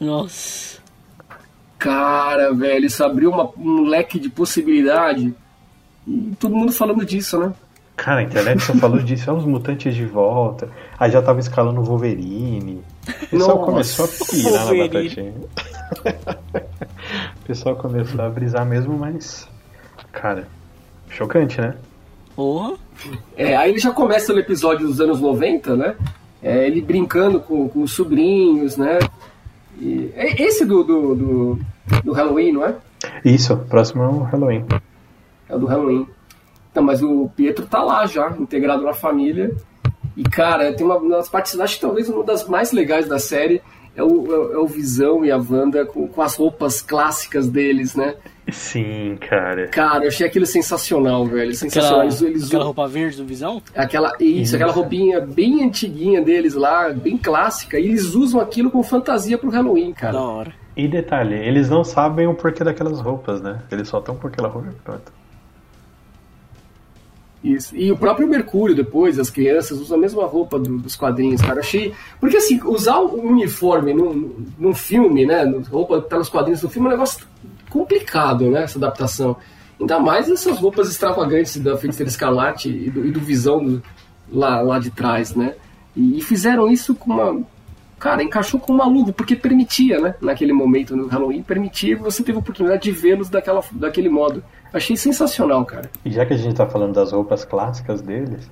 [0.00, 0.78] Nossa.
[1.78, 5.34] Cara, velho, isso abriu uma- um leque de possibilidade.
[6.06, 7.52] E todo mundo falando disso, né?
[7.96, 10.68] Cara, a internet só falou disso, olha os mutantes de volta.
[10.98, 12.80] Aí já tava escalando o Wolverine.
[13.22, 15.32] O pessoal começou a pirar na batatinha.
[17.46, 19.48] o pessoal começou a brisar mesmo, mas.
[20.10, 20.48] Cara,
[21.08, 21.76] chocante, né?
[22.34, 22.74] Porra.
[23.36, 25.94] É, aí ele já começa no episódio dos anos 90, né?
[26.42, 28.98] É, ele brincando com, com os sobrinhos, né?
[29.80, 31.58] E, é esse do, do, do,
[32.02, 32.74] do Halloween, não é?
[33.24, 34.64] Isso, próximo é o Halloween.
[35.48, 36.04] É o do Halloween.
[36.74, 39.54] Não, mas o Pietro tá lá já, integrado na família.
[40.16, 43.20] E, cara, tem uma, uma das partes, acho que talvez uma das mais legais da
[43.20, 43.62] série
[43.96, 47.48] é o, é o- é o Visão e a Wanda com, com as roupas clássicas
[47.48, 48.14] deles, né?
[48.52, 49.66] Sim, cara.
[49.68, 51.52] Cara, eu achei aquilo sensacional, velho.
[51.52, 52.00] Sensacional.
[52.00, 53.60] Aquela, Eles, eles aquela roupa verde do Visão?
[53.74, 54.54] Aquela, isso, Isso.
[54.56, 59.50] aquela roupinha bem antiguinha deles lá, bem clássica, e eles usam aquilo com fantasia pro
[59.50, 60.12] Halloween, cara.
[60.12, 60.52] Da hora.
[60.76, 63.62] E detalhe, eles não sabem o porquê daquelas roupas, né?
[63.72, 65.12] Eles só estão com aquela roupa e pronto.
[67.54, 67.76] Isso.
[67.76, 71.60] E o próprio Mercúrio, depois, as crianças usam a mesma roupa do- dos quadrinhos, cara.
[71.60, 71.92] Achei.
[72.18, 75.44] Porque assim, usar o uniforme num, num filme, né?
[75.70, 77.24] Roupa tá nos quadrinhos do filme é um negócio
[77.70, 78.62] complicado, né?
[78.64, 79.36] Essa adaptação.
[79.78, 83.82] Ainda mais essas roupas extravagantes da Feiticeira Escarlate e do, e do Visão do-
[84.32, 85.54] lá, lá de trás, né?
[85.94, 87.40] E, e fizeram isso com uma.
[87.98, 90.14] Cara, encaixou com uma luva, porque permitia, né?
[90.20, 94.42] Naquele momento no Halloween, permitia você teve a oportunidade de vê-los daquele modo.
[94.72, 95.90] Achei sensacional, cara.
[96.04, 98.50] E já que a gente tá falando das roupas clássicas deles,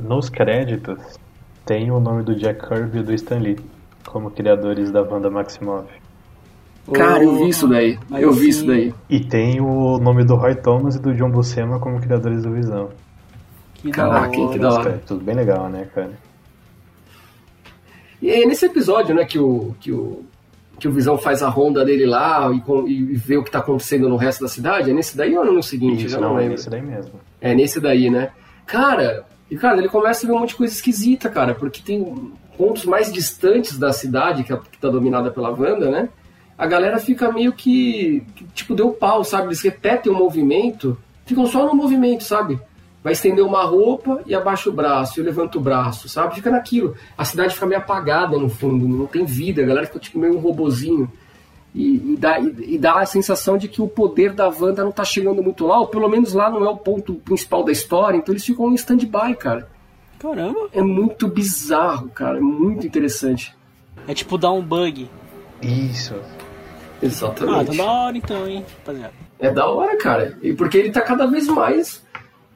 [0.00, 1.18] nos créditos
[1.64, 3.58] tem o nome do Jack Kirby e do Stan Lee
[4.06, 5.88] como criadores da banda Maximoff.
[6.92, 7.98] Cara, eu vi isso daí.
[8.10, 8.94] Aí Eu vi isso daí.
[9.10, 12.88] E tem o nome do Roy Thomas e do John Buscema como criadores do Visão.
[13.74, 14.52] Que Caraca, da hora.
[14.52, 14.90] que da hora.
[14.90, 16.12] É tudo bem legal, né, cara?
[18.20, 20.24] E é nesse episódio, né, que o, que o,
[20.78, 24.08] que o Visão faz a ronda dele lá e, e vê o que tá acontecendo
[24.08, 24.90] no resto da cidade.
[24.90, 26.06] É nesse daí ou no seguinte?
[26.06, 26.54] Isso Já não não, é lembro.
[26.56, 27.12] isso daí mesmo.
[27.40, 28.30] É nesse daí, né?
[28.66, 32.32] Cara, E, cara, ele começa a ver um monte de coisa esquisita, cara, porque tem
[32.56, 36.08] pontos mais distantes da cidade, que, é, que tá dominada pela Wanda, né?
[36.56, 39.46] A galera fica meio que, que, tipo, deu pau, sabe?
[39.48, 42.58] Eles repetem o movimento, ficam só no movimento, sabe?
[43.02, 46.34] Vai estender uma roupa e abaixa o braço, e levanta o braço, sabe?
[46.34, 46.96] Fica naquilo.
[47.16, 50.36] A cidade fica meio apagada no fundo, não tem vida, a galera fica tipo meio
[50.36, 51.10] um robozinho.
[51.74, 54.90] E, e, dá, e, e, dá a sensação de que o poder da Wanda não
[54.90, 58.16] tá chegando muito lá, ou pelo menos lá não é o ponto principal da história,
[58.16, 59.68] então eles ficam em stand-by, cara.
[60.18, 60.68] Caramba!
[60.72, 63.54] É muito bizarro, cara, é muito interessante.
[64.08, 65.08] É tipo dar um bug.
[65.62, 66.14] Isso.
[67.00, 67.60] Exatamente.
[67.60, 69.14] Ah, tá da hora então, hein, rapaziada.
[69.38, 70.36] É da hora, cara.
[70.42, 72.04] E porque ele tá cada vez mais,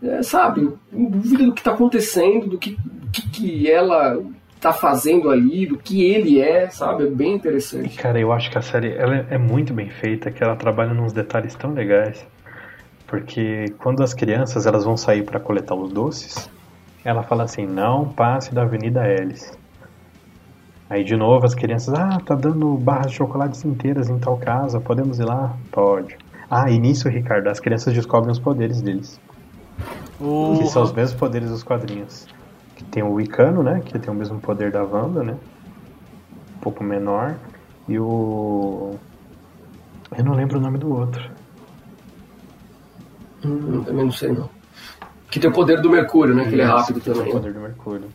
[0.03, 2.76] é, sabe, em dúvida do que tá acontecendo, do que,
[3.12, 4.20] que, que ela
[4.61, 7.05] tá fazendo ali, do que ele é, sabe?
[7.05, 7.96] É bem interessante.
[7.96, 11.12] Cara, eu acho que a série ela é muito bem feita, que ela trabalha nos
[11.12, 12.24] detalhes tão legais.
[13.07, 16.48] Porque quando as crianças elas vão sair para coletar os doces,
[17.05, 19.53] ela fala assim: "Não passe da Avenida Ellis".
[20.88, 24.80] Aí de novo as crianças: "Ah, tá dando barras de chocolates inteiras em tal casa,
[24.80, 25.55] podemos ir lá?".
[25.70, 26.16] Pode.
[26.48, 29.20] Ah, e nisso, Ricardo, as crianças descobrem os poderes deles.
[30.22, 32.26] Uh, Que são os mesmos poderes dos quadrinhos.
[32.76, 33.80] Que tem o Wicano, né?
[33.84, 35.36] Que tem o mesmo poder da Wanda, né?
[36.56, 37.34] Um pouco menor.
[37.88, 38.94] E o.
[40.16, 41.30] Eu não lembro o nome do outro.
[43.44, 44.48] Hum, também não sei não.
[45.30, 46.44] Que tem o poder do Mercúrio, né?
[46.44, 47.30] Que ele é rápido que tem também.
[47.30, 48.08] O poder do Mercúrio.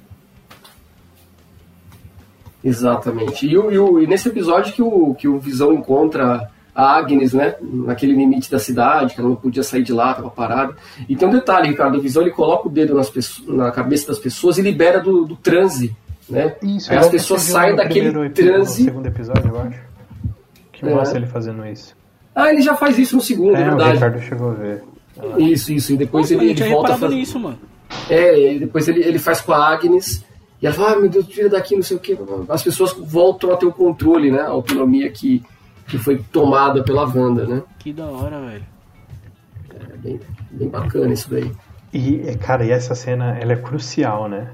[2.63, 3.47] Exatamente.
[3.47, 6.49] E, o, e, o- e nesse episódio que o, que o Visão encontra
[6.79, 7.55] a Agnes, né?
[7.59, 10.75] Naquele limite da cidade, que ela não podia sair de lá, tava parada.
[11.09, 14.07] E tem um detalhe, Ricardo, o Visão ele coloca o dedo nas pesso- na cabeça
[14.09, 15.95] das pessoas e libera do, do transe,
[16.29, 16.55] né?
[16.61, 18.83] Isso, Aí é as o pessoas saem daquele primeiro epi- No transe.
[18.83, 19.79] segundo episódio, eu acho.
[20.71, 20.93] Que É.
[20.93, 21.95] mostra ele fazendo isso.
[22.35, 23.93] Ah, ele já faz isso no segundo, é, É, o verdade.
[23.95, 24.83] Ricardo chegou a ver.
[25.39, 25.93] Isso, isso.
[25.93, 27.15] E depois Nossa, ele, ele volta a fazer.
[27.15, 27.57] nisso, mano.
[28.07, 30.23] É, e depois ele, ele faz com a Agnes.
[30.61, 32.15] E ela fala, ah, meu Deus, tira daqui, não sei o quê.
[32.49, 34.41] As pessoas voltam a ter o controle, né?
[34.41, 35.43] A autonomia que,
[35.87, 37.63] que foi tomada pela Wanda, né?
[37.79, 38.65] Que da hora, velho.
[39.93, 40.19] É bem,
[40.51, 41.51] bem bacana isso daí.
[41.93, 44.49] E, cara, e essa cena, ela é crucial, né?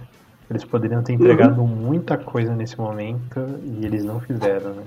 [0.50, 1.68] Eles poderiam ter entregado Uhum.
[1.68, 4.84] muita coisa nesse momento e eles não fizeram, né?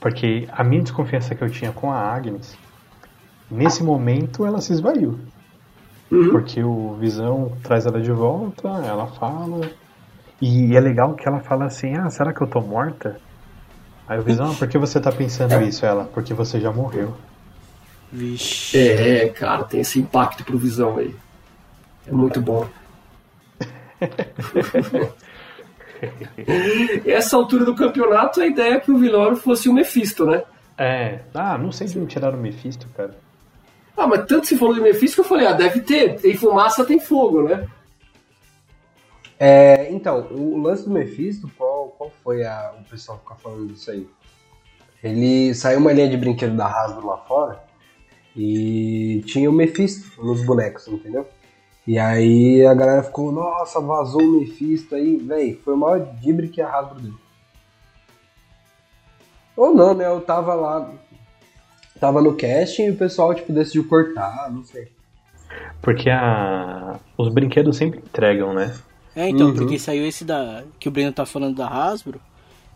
[0.00, 2.56] Porque a minha desconfiança que eu tinha com a Agnes,
[3.50, 5.18] nesse momento ela se esvaiu.
[6.12, 6.30] Uhum.
[6.30, 9.68] Porque o Visão traz ela de volta, ela fala.
[10.40, 13.18] E é legal que ela fala assim: Ah, será que eu tô morta?
[14.06, 15.86] Aí o Visão, "Ah, por que você tá pensando isso?
[15.86, 17.14] Ela, porque você já morreu.
[18.12, 18.78] Vixe.
[18.78, 21.14] É, cara, tem esse impacto pro visão aí.
[22.06, 22.68] É muito bom.
[27.06, 30.42] essa altura do campeonato, a ideia é que o vilão fosse o Mephisto, né?
[30.76, 33.16] É, ah, não sei se me tiraram o Mephisto, cara.
[33.96, 36.20] Ah, mas tanto se falou de Mephisto que eu falei, ah, deve ter.
[36.20, 37.66] Tem fumaça, tem fogo, né?
[39.38, 41.73] É, então, o lance do Mephisto, qual,
[42.04, 44.06] qual foi a, o pessoal ficar falando disso aí?
[45.02, 47.62] Ele saiu uma linha de brinquedo da Hasbro lá fora
[48.36, 51.26] e tinha o Mephisto nos bonecos, entendeu?
[51.86, 56.48] E aí a galera ficou, nossa, vazou o Mephisto aí, véi, foi o maior dibre
[56.48, 57.14] que a Hasbro deu.
[59.56, 60.06] Ou não, né?
[60.06, 60.90] Eu tava lá,
[62.00, 64.90] tava no casting e o pessoal, tipo, decidiu cortar, não sei.
[65.80, 66.98] Porque a...
[67.16, 68.74] os brinquedos sempre entregam, né?
[69.16, 69.54] É, então, Uhum.
[69.54, 70.64] porque saiu esse da.
[70.78, 72.20] que o Breno tá falando da Hasbro,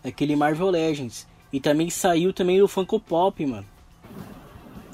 [0.04, 1.26] aquele Marvel Legends.
[1.52, 3.64] E também saiu também o Funko Pop, mano.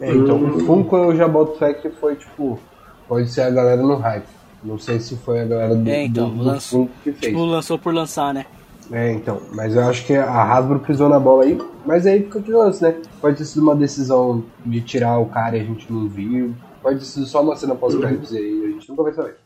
[0.01, 2.59] É, então o Funko eu já boto fé que foi, tipo,
[3.09, 4.26] pode ser a galera no hype.
[4.62, 7.32] Não sei se foi a galera do, É, então, do, do lançou- Funko que fez.
[7.32, 8.47] Tipo, lançou por lançar, né?
[8.92, 12.38] É, então, mas eu acho que a Hasbro pisou na bola aí, mas aí fica
[12.38, 12.95] aquele lance, né?
[13.20, 16.55] Pode ter sido uma decisão de tirar o cara e a gente não viu.
[16.82, 19.36] Pode ter sido só uma cena pós-créditos aí, a gente nunca vai saber.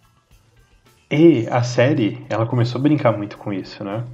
[1.10, 4.04] E a série, ela começou a brincar muito com isso, né?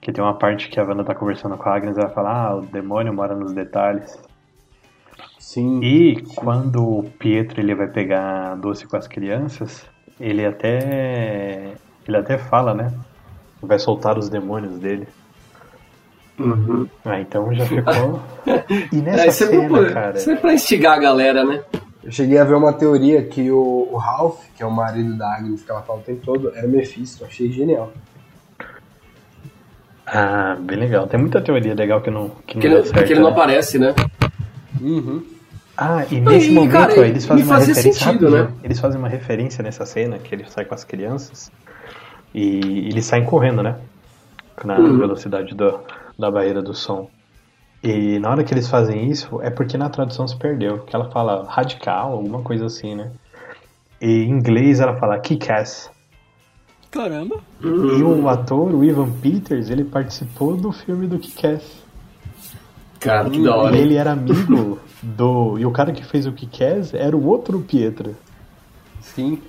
[0.00, 2.30] Que tem uma parte que a Wanda tá conversando com a Agnes e ela fala,
[2.30, 4.18] ah, o demônio mora nos detalhes.
[5.38, 5.80] Sim.
[5.82, 9.84] E quando o Pietro ele vai pegar doce com as crianças,
[10.18, 11.72] ele até
[12.06, 12.92] ele até fala, né?
[13.62, 15.08] Vai soltar os demônios dele.
[16.38, 16.86] Uhum.
[17.04, 18.20] Ah, então já ficou.
[18.92, 20.16] E nessa É, isso, é cena, pra, cara.
[20.18, 21.62] isso é pra instigar a galera, né?
[22.02, 25.34] Eu cheguei a ver uma teoria que o, o Ralph, que é o marido da
[25.36, 27.24] Agnes que ela fala o tempo todo, era o Mephisto.
[27.24, 27.92] Achei genial.
[30.06, 31.06] Ah, bem legal.
[31.06, 33.28] Tem muita teoria legal que não que não Porque, dá ele, certo, porque ele não
[33.28, 33.32] né?
[33.32, 33.94] aparece, né?
[34.80, 35.22] Uhum.
[35.76, 38.48] Ah, e nesse e, momento cara, eles fazem e uma fazia referência sentido, né?
[38.62, 41.50] Eles fazem uma referência nessa cena que ele sai com as crianças
[42.34, 43.76] e eles saem correndo, né?
[44.64, 44.98] Na Uhum.
[44.98, 45.80] velocidade do,
[46.18, 47.08] da barreira do som.
[47.82, 50.80] E na hora que eles fazem isso, é porque na tradução se perdeu.
[50.80, 53.10] Que ela fala radical, alguma coisa assim, né?
[54.00, 55.90] E em inglês ela fala kick-ass.
[56.90, 57.38] Caramba.
[57.62, 61.82] E o ator, o Ivan Peters, ele participou do filme do kick-ass.
[62.98, 63.76] Cara, que da hora.
[63.76, 65.58] E ele era amigo do.
[65.58, 68.14] E o cara que fez o kick-ass era o outro Pietro.
[69.00, 69.40] Sim.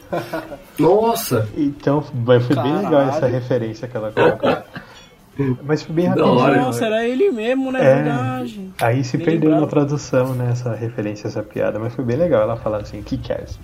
[0.80, 1.50] Nossa!
[1.56, 2.84] Então foi foi bem Caralho.
[2.84, 4.50] legal essa referência que ela colocou.
[5.64, 6.34] Mas foi bem rapidinho.
[6.36, 6.58] hora.
[6.62, 7.80] Nossa, era ele mesmo, né?
[7.84, 7.96] É.
[7.96, 8.70] Verdade.
[8.82, 9.72] Aí se Nem perdeu na lembrava.
[9.72, 13.60] tradução, né, essa referência, essa piada, mas foi bem legal ela falar assim, kick-ass.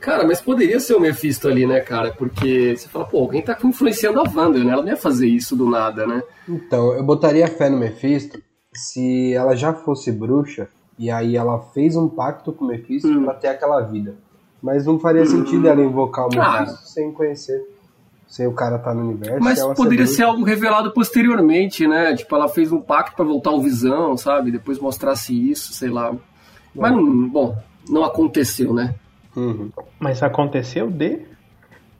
[0.00, 2.12] Cara, mas poderia ser o Mephisto ali, né, cara?
[2.16, 4.72] Porque você fala, pô, alguém tá influenciando a Wanda, né?
[4.72, 6.22] Ela não ia fazer isso do nada, né?
[6.48, 8.40] Então, eu botaria fé no Mephisto
[8.72, 10.68] se ela já fosse bruxa
[10.98, 13.24] e aí ela fez um pacto com o Mephisto Hum.
[13.24, 14.14] pra ter aquela vida.
[14.62, 16.60] Mas não faria sentido ela invocar o Ah.
[16.60, 17.60] Mephisto sem conhecer.
[18.28, 19.42] Sem o cara estar no universo.
[19.42, 22.14] Mas ela poderia ser algo revelado posteriormente, né?
[22.14, 24.52] Tipo, ela fez um pacto pra voltar o Visão, sabe?
[24.52, 26.14] Depois mostrasse isso, sei lá.
[26.74, 27.56] Mas, não, bom,
[27.88, 28.94] não aconteceu, né?
[29.34, 29.70] Uhum.
[29.98, 31.22] Mas aconteceu de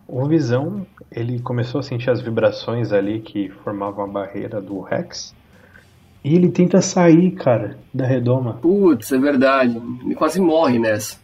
[0.06, 5.34] o Visão, ele começou a sentir as vibrações ali que formavam a barreira do Rex.
[6.24, 8.54] E ele tenta sair, cara, da redoma.
[8.54, 9.80] Putz, é verdade.
[10.04, 11.18] Ele quase morre nessa.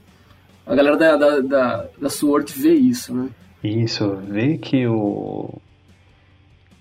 [0.67, 3.29] A galera da, da, da, da SWORD vê isso, né?
[3.65, 5.49] Isso, vê que o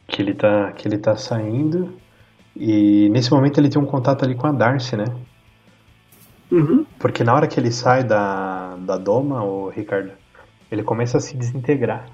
[0.06, 1.98] que ele tá que ele tá saindo
[2.56, 5.06] e nesse momento ele tem um contato ali com a Darcy, né?
[6.52, 6.86] Uhum.
[7.00, 10.12] Porque na hora que ele sai da, da doma, o Ricardo,
[10.70, 12.06] ele começa a se desintegrar.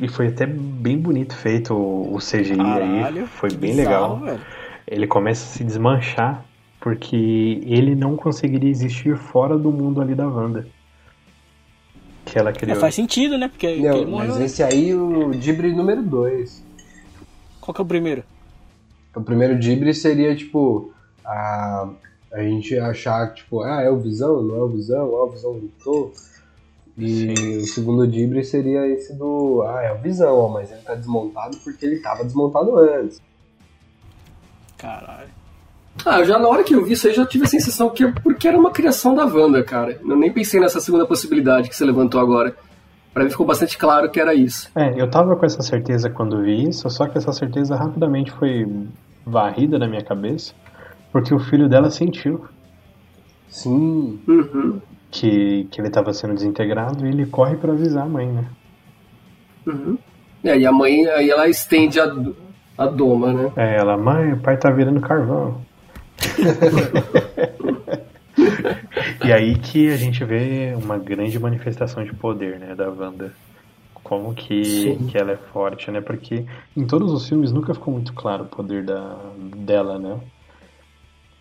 [0.00, 3.26] E foi até bem bonito feito o, o CGI aí, Caralho.
[3.26, 4.18] foi que bem legal.
[4.18, 4.40] velho.
[4.88, 6.44] Ele começa a se desmanchar
[6.80, 10.66] porque ele não conseguiria existir fora do mundo ali da Wanda.
[12.24, 12.78] Que ela criou.
[12.78, 13.48] faz sentido, né?
[13.48, 14.28] Porque Não, ele morreu.
[14.28, 16.62] mas esse aí, o Dibre número 2.
[17.60, 18.24] Qual que é o primeiro?
[19.14, 20.92] O primeiro Dibre seria, tipo,
[21.24, 21.88] a,
[22.32, 25.30] a gente achar que, tipo, ah, é o Visão, não é o Visão, ah, o
[25.30, 26.12] Visão lutou.
[26.96, 31.56] E o segundo Dibre seria esse do, ah, é o Visão, mas ele tá desmontado
[31.58, 33.20] porque ele tava desmontado antes.
[34.76, 35.30] Caralho.
[36.04, 38.10] Ah, já na hora que eu vi isso aí, já tive a sensação que é
[38.10, 39.98] porque era uma criação da Wanda, cara.
[40.02, 42.56] Eu nem pensei nessa segunda possibilidade que você levantou agora.
[43.12, 44.70] Pra mim ficou bastante claro que era isso.
[44.74, 48.66] É, eu tava com essa certeza quando vi isso, só que essa certeza rapidamente foi
[49.24, 50.54] varrida na minha cabeça,
[51.12, 52.44] porque o filho dela sentiu
[53.48, 54.80] Sim, Uhum,
[55.10, 58.46] que, que ele tava sendo desintegrado e ele corre pra avisar a mãe, né?
[59.66, 59.98] uhum.
[60.42, 62.10] É, e a mãe, aí ela estende a,
[62.78, 63.52] a doma, né?
[63.56, 65.60] É, ela, mãe, o pai tá virando carvão.
[69.24, 73.32] e aí que a gente vê uma grande manifestação de poder, né, da Wanda.
[74.02, 75.06] Como que, Sim.
[75.06, 76.00] que ela é forte, né?
[76.00, 76.44] Porque
[76.76, 79.16] em todos os filmes nunca ficou muito claro o poder da,
[79.56, 80.18] dela, né?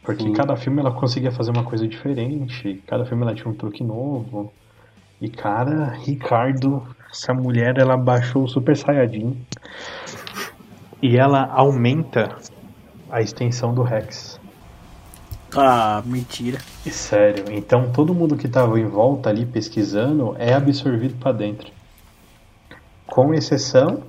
[0.03, 0.33] Porque Sim.
[0.33, 4.51] cada filme ela conseguia fazer uma coisa diferente, cada filme ela tinha um truque novo.
[5.19, 9.37] E cara, Ricardo, essa mulher ela baixou o Super Saiyajin
[11.01, 12.35] e ela aumenta
[13.11, 14.39] a extensão do Rex.
[15.55, 16.59] Ah, mentira.
[16.89, 21.69] Sério, então todo mundo que tava em volta ali pesquisando é absorvido pra dentro.
[23.05, 24.03] Com exceção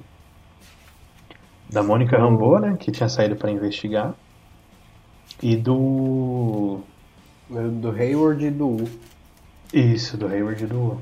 [1.69, 4.15] da Mônica Rambeau, né, que tinha saído pra investigar,
[5.43, 6.81] e do
[7.49, 8.89] do Hayward e do U.
[9.73, 10.99] isso, do Hayward e do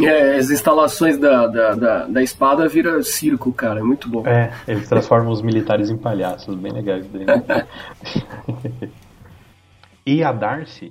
[0.00, 3.80] É, as instalações da, da, da, da espada vira circo, cara.
[3.80, 4.26] É muito bom.
[4.26, 7.26] É, eles transformam os militares em palhaços, bem legais daí.
[10.16, 10.90] e a Darcy,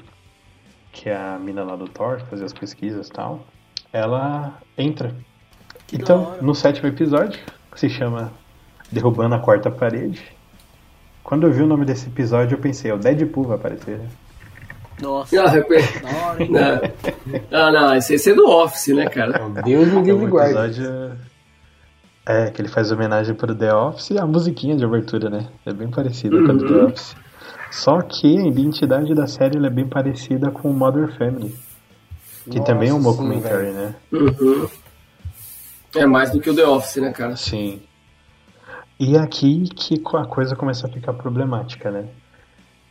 [0.92, 3.46] que é a mina lá do Thor, que fazia as pesquisas e tal,
[3.92, 5.14] ela entra.
[5.88, 7.40] Que então, no sétimo episódio,
[7.72, 8.32] que se chama
[8.92, 10.22] Derrubando a Quarta Parede,
[11.24, 13.98] quando eu vi o nome desse episódio, eu pensei, o Deadpool vai aparecer.
[14.00, 14.08] né?
[15.02, 15.62] Nossa, Ah, é-
[16.02, 16.50] da hora, hein?
[17.52, 17.60] não.
[17.60, 19.38] ah, não, esse, esse é do Office, né, cara?
[19.48, 20.54] Meu Deus me É livre um e guarde.
[20.82, 21.18] episódio.
[22.26, 25.48] É, que ele faz homenagem pro The Office e a musiquinha de abertura, né?
[25.66, 27.16] É bem parecida com a do The Office.
[27.72, 31.56] Só que a identidade da série ela é bem parecida com Mother Family.
[32.50, 33.74] Que Nossa, também é um sim, documentary, velho.
[33.74, 33.96] né?
[34.12, 34.70] Uhum.
[35.96, 37.36] É mais do que o The Office, né, cara?
[37.36, 37.82] Sim.
[39.00, 42.08] E é aqui que a coisa começa a ficar problemática, né?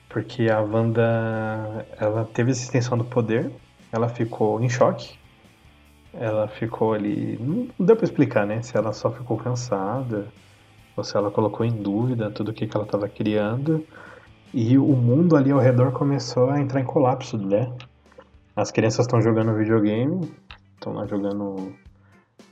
[0.08, 3.50] Porque a Wanda, ela teve essa extensão do poder,
[3.92, 5.18] ela ficou em choque,
[6.12, 7.38] ela ficou ali.
[7.40, 8.62] Não deu pra explicar, né?
[8.62, 10.26] Se ela só ficou cansada,
[10.96, 13.84] ou se ela colocou em dúvida tudo o que, que ela estava criando.
[14.58, 17.70] E o mundo ali ao redor começou a entrar em colapso, né?
[18.56, 20.32] As crianças estão jogando videogame,
[20.74, 21.74] estão lá jogando.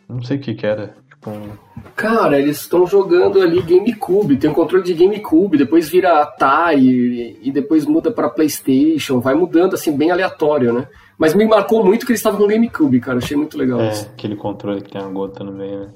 [0.06, 0.94] Não sei o que que era.
[1.08, 1.52] Tipo, Um...
[1.96, 7.50] Cara, eles estão jogando ali GameCube, tem um controle de GameCube, depois vira Atari e
[7.50, 10.86] depois muda para PlayStation, vai mudando assim, bem aleatório, né?
[11.16, 14.10] Mas me marcou muito que eles estavam com GameCube, cara, achei muito legal É, isso.
[14.12, 15.88] aquele controle que tem a gota no meio, né?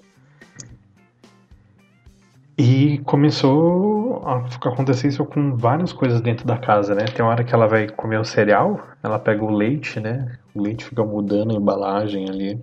[2.60, 7.04] E começou a acontecer isso com várias coisas dentro da casa, né?
[7.04, 10.36] Tem uma hora que ela vai comer o cereal, ela pega o leite, né?
[10.52, 12.60] O leite fica mudando a embalagem ali.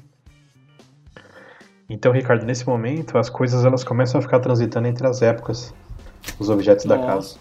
[1.90, 5.74] Então, Ricardo, nesse momento, as coisas elas começam a ficar transitando entre as épocas,
[6.38, 7.08] os objetos da Nossa.
[7.08, 7.38] casa.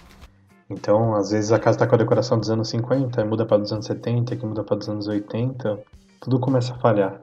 [0.70, 3.58] Então, às vezes a casa tá com a decoração dos anos 50, aí muda para
[3.58, 5.80] dos anos 70, que muda para dos anos 80,
[6.20, 7.20] tudo começa a falhar.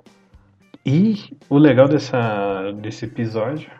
[0.86, 3.72] E o legal dessa, desse episódio,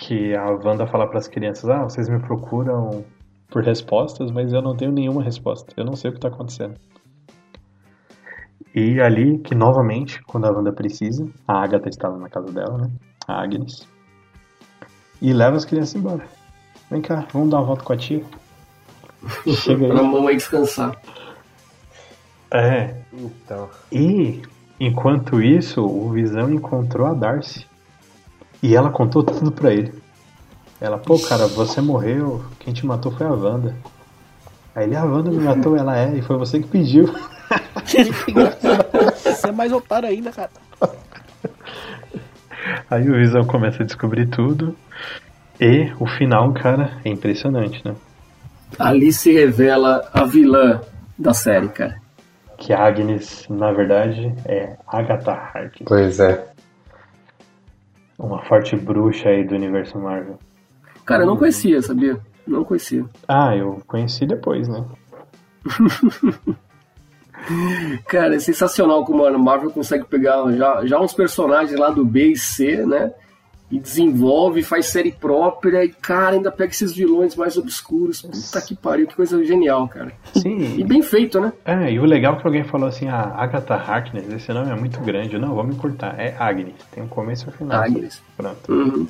[0.00, 3.04] que a Wanda fala para as crianças, ah, vocês me procuram
[3.48, 6.74] por respostas, mas eu não tenho nenhuma resposta, eu não sei o que está acontecendo.
[8.74, 12.90] E ali, que novamente, quando a Wanda precisa, a Agatha estava na casa dela, né,
[13.28, 13.86] a Agnes,
[15.20, 16.24] e leva as crianças embora.
[16.90, 18.24] Vem cá, vamos dar uma volta com a tia.
[19.54, 20.06] Chega Pra aí.
[20.06, 20.96] mamãe descansar.
[22.52, 23.68] É, Então.
[23.92, 24.40] E,
[24.78, 27.66] enquanto isso, o Visão encontrou a Darcy.
[28.62, 29.92] E ela contou tudo pra ele.
[30.80, 33.76] Ela, pô, cara, você morreu, quem te matou foi a Wanda.
[34.74, 37.12] Aí ele, a Wanda me matou, ela é, e foi você que pediu.
[39.16, 40.50] Você é mais otário ainda, cara.
[42.88, 44.76] Aí o Visão começa a descobrir tudo.
[45.60, 47.94] E o final, cara, é impressionante, né?
[48.78, 50.80] Ali se revela a vilã
[51.18, 51.96] da série, cara.
[52.56, 55.86] Que a Agnes, na verdade, é Agatha Harkness.
[55.86, 56.46] Pois é.
[58.20, 60.38] Uma forte bruxa aí do universo Marvel.
[61.06, 62.20] Cara, eu não conhecia, sabia?
[62.46, 63.06] Não conhecia.
[63.26, 64.84] Ah, eu conheci depois, né?
[68.06, 72.32] Cara, é sensacional como a Marvel consegue pegar já, já uns personagens lá do B
[72.32, 73.10] e C, né?
[73.70, 78.22] E desenvolve, faz série própria e, cara, ainda pega esses vilões mais obscuros.
[78.22, 80.12] Puta que pariu, que coisa genial, cara.
[80.34, 80.84] E Sim.
[80.84, 81.52] bem feito, né?
[81.64, 84.74] É, e o legal é que alguém falou assim, ah, Agatha Harkness, esse nome é
[84.74, 85.38] muito grande.
[85.38, 86.16] Não, vamos encurtar.
[86.18, 86.74] É Agnes.
[86.92, 87.82] Tem um começo e um final.
[87.82, 88.20] Agnes.
[88.36, 88.72] Pronto.
[88.72, 89.06] Uhum.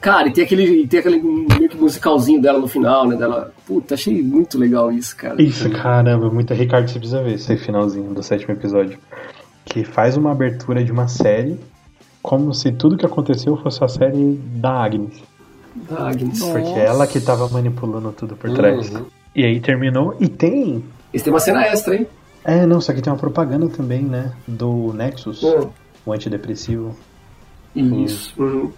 [0.00, 3.16] Cara, e tem aquele, e tem aquele meio que musicalzinho dela no final, né?
[3.16, 3.52] Dela.
[3.66, 5.40] Puta, achei muito legal isso, cara.
[5.40, 8.98] Isso, caramba, muita Ricardo, você precisa ver esse finalzinho do sétimo episódio.
[9.64, 11.58] Que faz uma abertura de uma série
[12.22, 15.22] como se tudo que aconteceu fosse a série da Agnes.
[15.90, 16.40] Da Agnes.
[16.40, 16.52] Nossa.
[16.52, 18.90] Porque é ela que tava manipulando tudo por trás.
[18.94, 19.04] Uhum.
[19.34, 20.16] E aí terminou.
[20.18, 20.84] E tem.
[21.12, 22.06] Esse tem uma cena extra, hein?
[22.44, 24.32] É, não, só que tem uma propaganda também, né?
[24.46, 25.68] Do Nexus, Hum.
[26.06, 26.94] o antidepressivo.
[27.74, 28.34] Isso.
[28.40, 28.72] Uhum.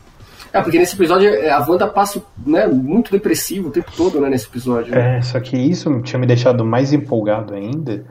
[0.53, 4.29] É, porque nesse episódio é, a Wanda passa né, muito depressivo o tempo todo, né,
[4.29, 4.93] nesse episódio.
[4.93, 5.19] né?
[5.19, 8.05] É, só que isso tinha me deixado mais empolgado ainda,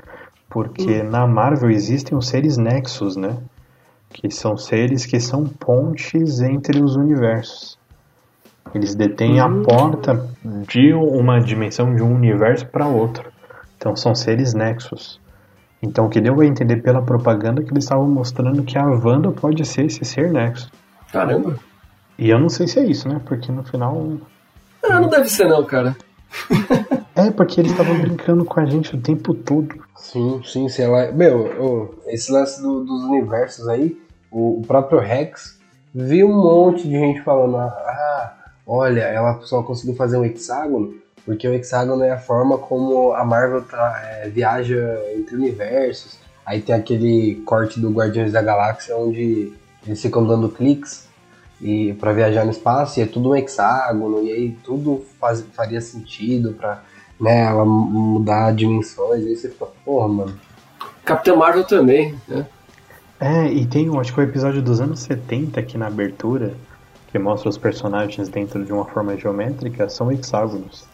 [0.50, 3.36] porque na Marvel existem os seres Nexus, né?
[4.10, 7.78] Que são seres que são pontes entre os universos.
[8.74, 10.28] Eles detêm a porta
[10.68, 13.32] de uma dimensão de um universo para outro.
[13.78, 15.20] Então são seres Nexus.
[15.82, 18.86] Então o que deu a entender pela propaganda é que eles estavam mostrando que a
[18.86, 20.72] Wanda pode ser esse ser Nexus.
[21.12, 21.55] Caramba.
[22.18, 23.22] E eu não sei se é isso, né?
[23.26, 24.18] Porque no final
[24.84, 25.95] Ah, não deve ser não, cara.
[27.16, 29.76] É, porque eles estavam brincando com a gente o tempo todo.
[29.98, 31.12] Sim, sim, sei lá.
[31.12, 33.98] Meu, esse lance do- dos universos aí,
[34.32, 35.60] o, próprio Rex,
[35.94, 38.34] vi um monte de gente falando, ah,
[38.66, 40.94] olha, ela só conseguiu fazer um hexágono,
[41.26, 46.18] porque o hexágono é a forma como a Marvel tra- é, viaja entre universos.
[46.46, 49.52] Aí tem aquele corte do Guardiões da Galáxia onde
[49.86, 51.08] eles ficam dando cliques
[51.62, 55.82] e para viajar no espaço e é tudo um hexágono e aí tudo faz- faria
[55.82, 56.82] sentido pra
[57.20, 60.39] né, ela mu- mudar dimensões aí você fica, porra, mano.
[61.03, 62.45] Capitã Marvel também, né?
[63.20, 66.53] É, e tem, um, acho que o episódio dos anos 70 aqui na abertura,
[67.12, 70.86] que mostra os personagens dentro de uma forma geométrica, são hexágonos.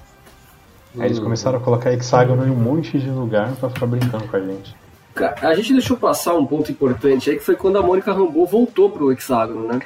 [0.98, 4.38] Aí eles começaram a colocar hexágono em um monte de lugar pra ficar brincando com
[4.38, 4.76] a gente.
[5.42, 8.90] A gente deixou passar um ponto importante aí, que foi quando a Mônica Rambeau voltou
[8.90, 9.80] pro hexágono, né?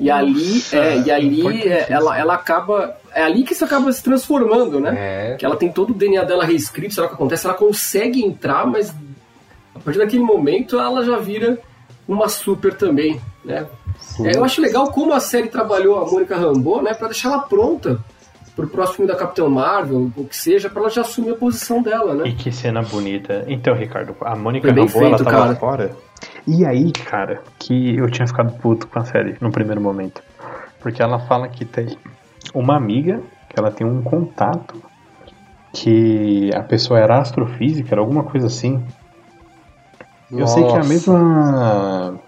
[0.00, 2.96] E ali, é, e ali é, ela, ela acaba.
[3.14, 5.32] É ali que isso acaba se transformando, né?
[5.32, 5.36] É.
[5.36, 7.46] Que ela tem todo o DNA dela reescrito, sabe o que acontece?
[7.46, 8.94] Ela consegue entrar, mas
[9.74, 11.58] a partir daquele momento ela já vira
[12.08, 13.66] uma super também, né?
[14.20, 16.94] É, eu acho legal como a série trabalhou a Mônica Rambeau, né?
[16.94, 18.00] Pra deixar ela pronta
[18.54, 22.14] pro próximo da Capitã Marvel, o que seja, pra ela já assumir a posição dela,
[22.14, 22.28] né?
[22.28, 23.44] E que cena bonita.
[23.48, 25.56] Então, Ricardo, a Mônica Rambeau, ela feito, tava cara.
[25.56, 25.96] fora.
[26.46, 30.22] E aí, cara, que eu tinha ficado puto com a série no primeiro momento.
[30.80, 31.96] Porque ela fala que tem
[32.52, 34.80] uma amiga, que ela tem um contato,
[35.72, 38.84] que a pessoa era astrofísica, era alguma coisa assim.
[40.30, 40.88] Eu sei que é a Nossa.
[40.88, 42.20] mesma.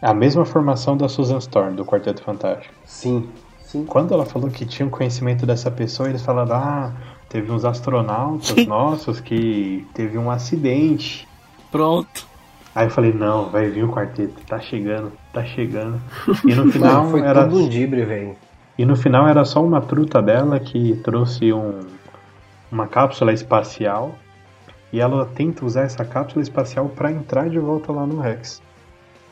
[0.00, 2.74] É a mesma formação da Susan Storm, do Quarteto Fantástico.
[2.84, 3.28] Sim,
[3.74, 3.84] sim.
[3.84, 6.92] Quando ela falou que tinha um conhecimento dessa pessoa, eles falaram, ah,
[7.28, 11.26] teve uns astronautas nossos que teve um acidente.
[11.72, 12.26] Pronto.
[12.74, 16.00] Aí eu falei, não, vai vir o quarteto, tá chegando, tá chegando.
[16.44, 17.44] E no final Mano, era.
[17.44, 18.36] tudo um dibre, velho.
[18.76, 21.80] E no final era só uma truta dela que trouxe um,
[22.70, 24.14] uma cápsula espacial.
[24.92, 28.62] E ela tenta usar essa cápsula espacial pra entrar de volta lá no Rex.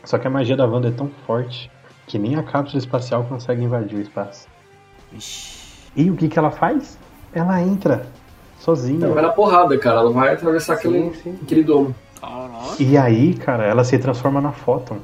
[0.05, 1.70] Só que a magia da Wanda é tão forte
[2.13, 4.47] que nem a cápsula espacial consegue invadir o espaço.
[5.15, 5.63] Ixi.
[5.97, 6.99] E o que, que ela faz?
[7.33, 8.05] Ela entra
[8.59, 9.07] sozinha.
[9.07, 10.01] Ela vai na porrada, cara.
[10.01, 11.39] Ela vai atravessar aquele, sim.
[11.43, 11.95] aquele domo.
[12.21, 12.83] Caraca.
[12.83, 14.99] E aí, cara, ela se transforma na Photon.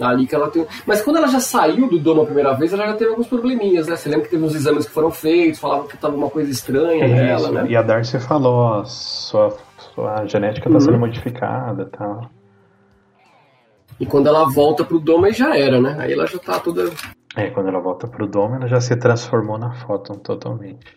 [0.00, 0.66] Ali que ela tem.
[0.86, 3.86] Mas quando ela já saiu do domo a primeira vez, ela já teve alguns probleminhas,
[3.86, 3.96] né?
[3.96, 7.06] Você lembra que teve uns exames que foram feitos, falavam que tava uma coisa estranha
[7.06, 7.52] nela, Isso.
[7.52, 7.66] né?
[7.68, 9.54] E a Darcy falou, ó, sua,
[9.94, 10.80] sua genética tá Uhum.
[10.80, 12.30] sendo modificada e tal.
[14.00, 15.94] E quando ela volta pro domo, aí já era, né?
[15.98, 16.90] Aí ela já tá toda.
[17.36, 20.96] É, quando ela volta pro Dome, ela já se transformou na Photon totalmente.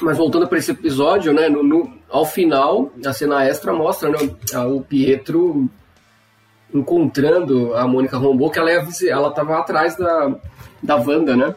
[0.00, 1.48] Mas voltando para esse episódio, né?
[1.48, 4.16] no- no- ao final, a cena extra mostra né,
[4.66, 5.68] o Pietro
[6.72, 10.34] encontrando a Mônica Rambeau, que ela, ia, ela tava atrás da,
[10.82, 11.54] da Wanda, né?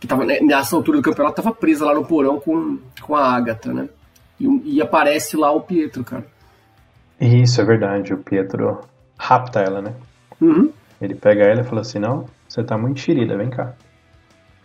[0.00, 3.24] Que tava, né, nessa altura do campeonato, tava presa lá no porão com, com a
[3.34, 3.88] Agatha, né?
[4.38, 6.24] E, e aparece lá o Pietro, cara.
[7.20, 8.12] Isso, é verdade.
[8.12, 8.80] O Pietro
[9.24, 9.92] rapta ela, né?
[10.40, 10.70] Uhum.
[11.00, 13.72] Ele pega ela e fala assim, não, você tá muito xerida, vem cá.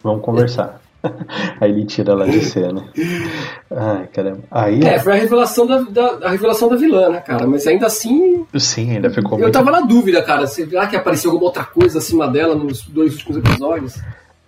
[0.03, 0.81] Vamos conversar.
[1.61, 2.83] Aí ele tira ela de cena.
[3.71, 4.39] Ai, caramba.
[4.51, 7.47] Aí, É, foi a revelação da, da- a revelação da vilã, né, cara?
[7.47, 9.53] Mas ainda assim, sim, ainda ficou eu muito...
[9.53, 10.45] tava na dúvida, cara.
[10.45, 14.01] Será que apareceu alguma outra coisa acima dela nos dois últimos episódios?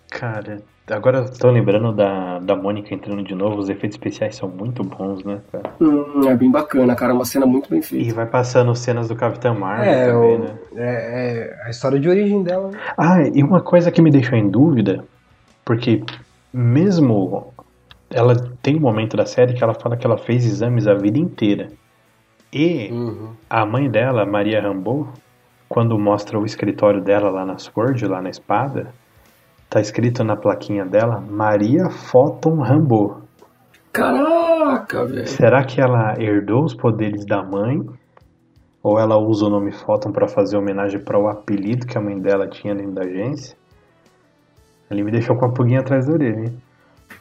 [0.10, 4.48] Cara, agora eu tô lembrando da, da Mônica entrando de novo, os efeitos especiais são
[4.50, 5.74] muito bons, né, cara?
[5.80, 7.14] Hum, é bem bacana, cara.
[7.14, 8.06] Uma cena muito bem feita.
[8.06, 10.56] E vai passando cenas do Capitão Marvel É, também, o- né?
[10.76, 12.70] é, é a história de origem dela.
[12.72, 12.80] né?
[12.98, 15.04] Ah, e uma coisa que me deixou em dúvida,
[15.66, 16.04] porque
[16.54, 17.54] mesmo
[18.10, 21.18] ela tem um momento da série que ela fala que ela fez exames a vida
[21.18, 21.70] inteira.
[22.54, 23.30] E Uhum.
[23.50, 25.08] a mãe dela, Maria Rambeau,
[25.70, 28.94] quando mostra o escritório dela lá na Sword, lá na espada,
[29.72, 33.22] tá escrito na plaquinha dela Maria Photon Rambeau.
[33.94, 35.28] Caraca, velho.
[35.28, 37.82] Será que ela herdou os poderes da mãe?
[38.84, 42.20] Ou ela usa o nome Photon para fazer homenagem para o apelido que a mãe
[42.20, 43.56] dela tinha dentro da agência?
[44.90, 46.62] Ele me deixou com a pulguinha atrás da orelha, hein?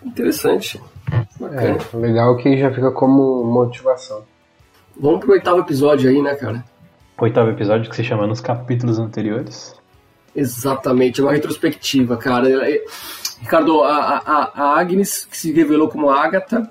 [0.04, 0.80] Interessante.
[1.38, 1.78] Bacana.
[1.92, 4.22] É, legal que já fica como motivação.
[4.98, 6.64] Vamos pro oitavo episódio aí, né, cara?
[7.20, 9.79] Oitavo episódio que se chama Nos Capítulos Anteriores.
[10.34, 12.48] Exatamente, é uma retrospectiva, cara.
[12.68, 12.84] É-
[13.40, 16.70] Ricardo, a, a, a Agnes, que se revelou como Agatha,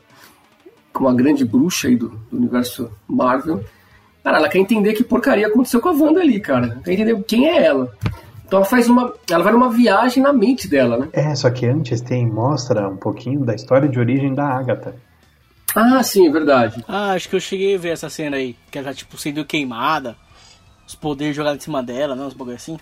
[0.93, 3.64] como a grande bruxa aí do, do universo Marvel,
[4.24, 6.80] cara, ela quer entender que porcaria aconteceu com a Wanda ali, cara.
[6.84, 7.91] Quer entender quem é ela.
[8.45, 9.14] Então ela faz uma.
[9.30, 11.07] Ela vai numa viagem na mente dela, né?
[11.14, 14.95] É, só que antes tem mostra um pouquinho da história de origem da Agatha.
[15.76, 16.84] Ah, sim, é verdade.
[16.88, 18.55] Ah, acho que eu cheguei a ver essa cena aí.
[18.72, 20.16] Que ela tá, tipo, sendo queimada.
[20.88, 22.26] Os poderes jogados em cima dela, não?
[22.26, 22.80] Uns bagulho assim.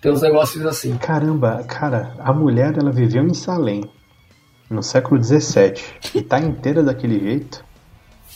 [0.00, 0.96] Tem uns negócios assim.
[0.96, 3.84] Caramba, cara, a mulher ela viveu em Salem
[4.68, 5.74] no século XVII
[6.14, 7.64] e tá inteira daquele jeito.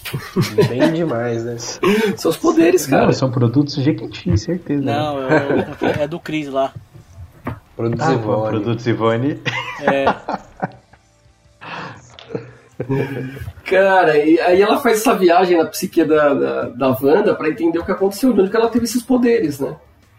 [0.69, 1.57] Bem demais, né?
[2.17, 3.07] São os poderes, cara.
[3.07, 4.83] Não, são produtos Jequiti, certeza.
[4.85, 4.93] né?
[4.93, 6.73] Não, é, é do Chris lá.
[7.75, 8.49] Produtos Ah, Ivone.
[8.51, 9.41] produtos Ivone.
[9.83, 10.05] É,
[13.65, 17.79] Cara, e aí ela faz essa viagem na psique da, da, da Wanda pra entender
[17.79, 19.77] o que aconteceu, de onde que ela teve esses poderes, né?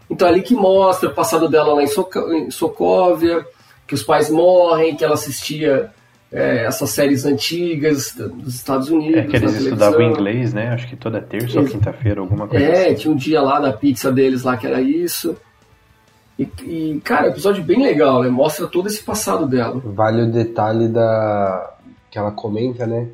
[0.10, 3.46] Então é ali que mostra o passado dela lá em, Soca, em Sokovia,
[3.88, 5.92] que os pais morrem, que ela assistia
[6.32, 9.18] é, essas séries antigas dos Estados Unidos.
[9.18, 10.70] É que eles estudavam inglês, né?
[10.70, 12.96] Acho que toda terça ou quinta-feira, alguma coisa É, assim.
[12.96, 15.36] tinha um dia lá da pizza deles lá que era isso.
[16.38, 18.30] E, e, cara, episódio bem legal, né?
[18.30, 19.82] Mostra todo esse passado dela.
[19.84, 21.74] Vale o detalhe da
[22.12, 23.08] que ela comenta, né?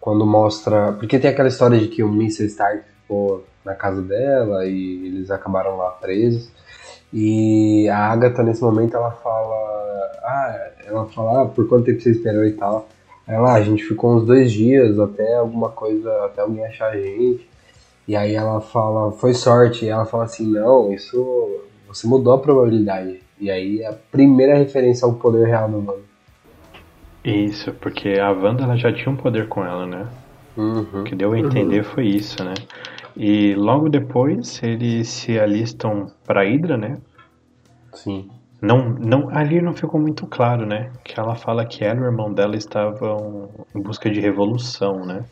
[0.00, 0.92] Quando mostra.
[0.92, 2.46] Porque tem aquela história de que o Mr.
[2.46, 6.50] Stark ficou na casa dela e eles acabaram lá presos.
[7.12, 9.56] E a Agatha, nesse momento, ela fala.
[10.24, 12.88] Ah, ela fala, ah, por quanto tempo você esperou e tal.
[13.26, 16.96] Ela, ah, a gente ficou uns dois dias até alguma coisa, até alguém achar a
[16.96, 17.48] gente.
[18.06, 19.84] E aí ela fala, foi sorte.
[19.84, 21.60] E ela fala assim, não, isso.
[21.88, 23.20] Você mudou a probabilidade.
[23.38, 26.04] E aí é a primeira referência ao poder real do mundo.
[27.24, 30.06] Isso, porque a Wanda ela já tinha um poder com ela, né?
[30.56, 31.00] Uhum.
[31.00, 32.54] O que deu a entender foi isso, né?
[33.16, 36.98] E logo depois eles se alistam pra Hydra, né?
[37.94, 38.28] Sim.
[38.60, 40.90] Não, não, ali não ficou muito claro, né?
[41.04, 45.24] Que ela fala que ela e o irmão dela estavam em busca de revolução, né?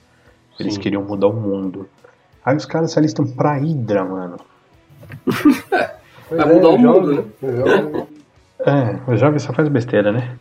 [0.59, 0.80] Eles Sim.
[0.80, 1.89] queriam mudar o mundo.
[2.45, 4.37] Aí os caras se alistam pra Hydra, mano.
[6.30, 7.24] Vai mudar o mundo, né?
[7.43, 8.07] O jovem-
[8.61, 10.39] É, o jovem só faz besteira, né?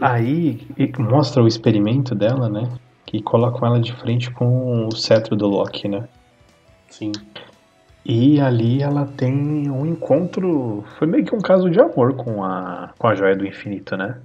[0.00, 0.66] Aí
[0.98, 2.68] mostra o experimento dela, né?
[3.06, 6.08] Que colocam ela de frente com o cetro do Loki, né?
[6.92, 7.12] Sim.
[8.04, 10.84] E ali ela tem um encontro.
[10.98, 14.18] Foi meio que um caso de amor com a, com a joia do infinito, né?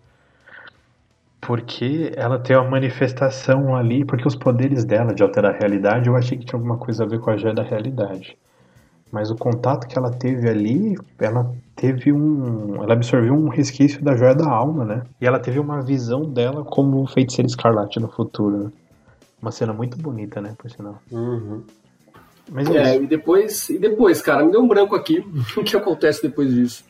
[1.40, 4.04] Porque ela tem uma manifestação ali.
[4.04, 7.08] Porque os poderes dela de alterar a realidade eu achei que tinha alguma coisa a
[7.08, 8.38] ver com a joia da realidade.
[9.12, 12.84] Mas o contato que ela teve ali, ela teve um.
[12.84, 15.04] Ela absorveu um resquício da joia da alma, né?
[15.22, 18.66] E ela teve uma visão dela como feiticeira escarlate no futuro.
[18.66, 18.72] Né?
[19.42, 20.56] Uma cena muito bonita, né?
[20.58, 21.00] Por sinal.
[21.10, 21.64] Uhum.
[22.50, 23.04] Mas é, É, isso.
[23.04, 25.26] e depois, e depois, cara, me deu um branco aqui.
[25.58, 26.84] O que acontece depois disso?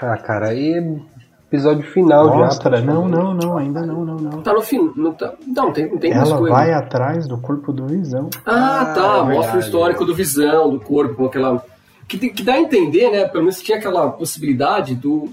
[0.00, 1.00] Ah, cara, aí
[1.48, 2.84] episódio final Mostra, já.
[2.84, 4.42] não, não, não, ainda não, não, não.
[4.42, 4.92] Tá no fim.
[4.96, 6.54] Não, tá, não tem, tem mais Ela coisa.
[6.54, 8.28] vai atrás do corpo do Visão.
[8.44, 9.18] Ah, Ah, tá.
[9.30, 11.64] é Mostra o histórico do visão, do corpo, aquela.
[12.08, 13.26] Que, que dá a entender, né?
[13.26, 15.28] Pelo menos tinha aquela possibilidade do,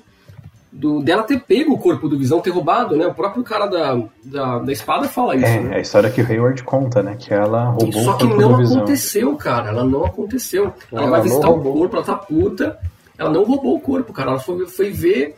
[0.73, 3.05] do dela ter pego o corpo do visão, ter roubado, né?
[3.05, 5.45] O próprio cara da, da, da espada fala isso.
[5.45, 5.75] É, né?
[5.77, 7.15] a história que o Hayward conta, né?
[7.17, 8.77] Que ela roubou Só o que corpo não do Visão.
[8.77, 9.69] aconteceu, cara.
[9.69, 10.73] Ela não aconteceu.
[10.91, 11.75] Ela, Ela vai não visitar roubou.
[11.75, 12.79] o corpo, ela tá puta.
[13.17, 14.31] Ela não roubou o corpo, cara.
[14.31, 15.35] Ela foi, foi ver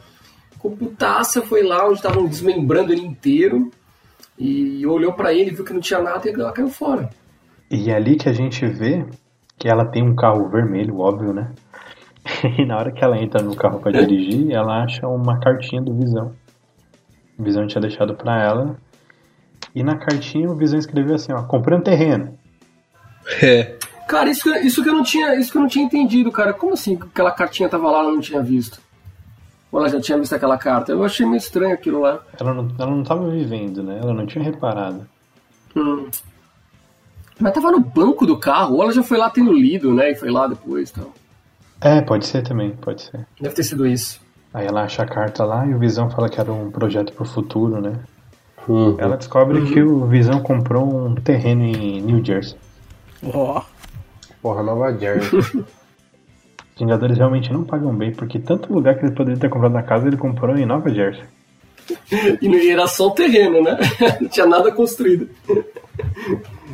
[0.57, 3.69] com putaça, foi lá onde estavam desmembrando ele inteiro.
[4.39, 7.09] E olhou pra ele, viu que não tinha nada e ela caiu fora.
[7.69, 9.05] E é ali que a gente vê
[9.57, 11.51] que ela tem um carro vermelho, óbvio, né?
[12.57, 15.93] E na hora que ela entra no carro pra dirigir, ela acha uma cartinha do
[15.93, 16.33] Visão.
[17.37, 18.77] O Visão tinha deixado pra ela.
[19.73, 22.37] E na cartinha o Visão escreveu assim, ó, comprei um terreno.
[23.41, 23.77] É.
[24.07, 26.53] Cara, isso que, isso que eu não tinha, isso que eu não tinha entendido, cara.
[26.53, 28.79] Como assim que aquela cartinha tava lá e ela não tinha visto?
[29.71, 30.91] Ou ela já tinha visto aquela carta?
[30.91, 32.21] Eu achei meio estranho aquilo lá.
[32.39, 33.99] Ela não, ela não tava vivendo, né?
[34.01, 35.07] Ela não tinha reparado.
[35.75, 36.07] Hum.
[37.39, 40.11] Mas tava no banco do carro, ou ela já foi lá tendo lido, né?
[40.11, 41.13] E foi lá depois e tal.
[41.81, 43.25] É, pode ser também, pode ser.
[43.39, 44.19] Deve ter sido isso.
[44.53, 47.25] Aí ela acha a carta lá e o Visão fala que era um projeto pro
[47.25, 47.99] futuro, né?
[48.67, 48.95] Uhum.
[48.97, 52.57] Ela descobre que o Visão comprou um terreno em New Jersey.
[53.33, 53.61] Ó,
[54.41, 55.37] Porra, Nova Jersey.
[55.39, 55.53] Os
[56.79, 60.07] Vingadores realmente não pagam bem, porque tanto lugar que ele poderia ter comprado na casa,
[60.07, 61.23] ele comprou em Nova Jersey.
[62.41, 63.77] E não- era só o terreno, né?
[64.21, 65.29] não tinha nada construído.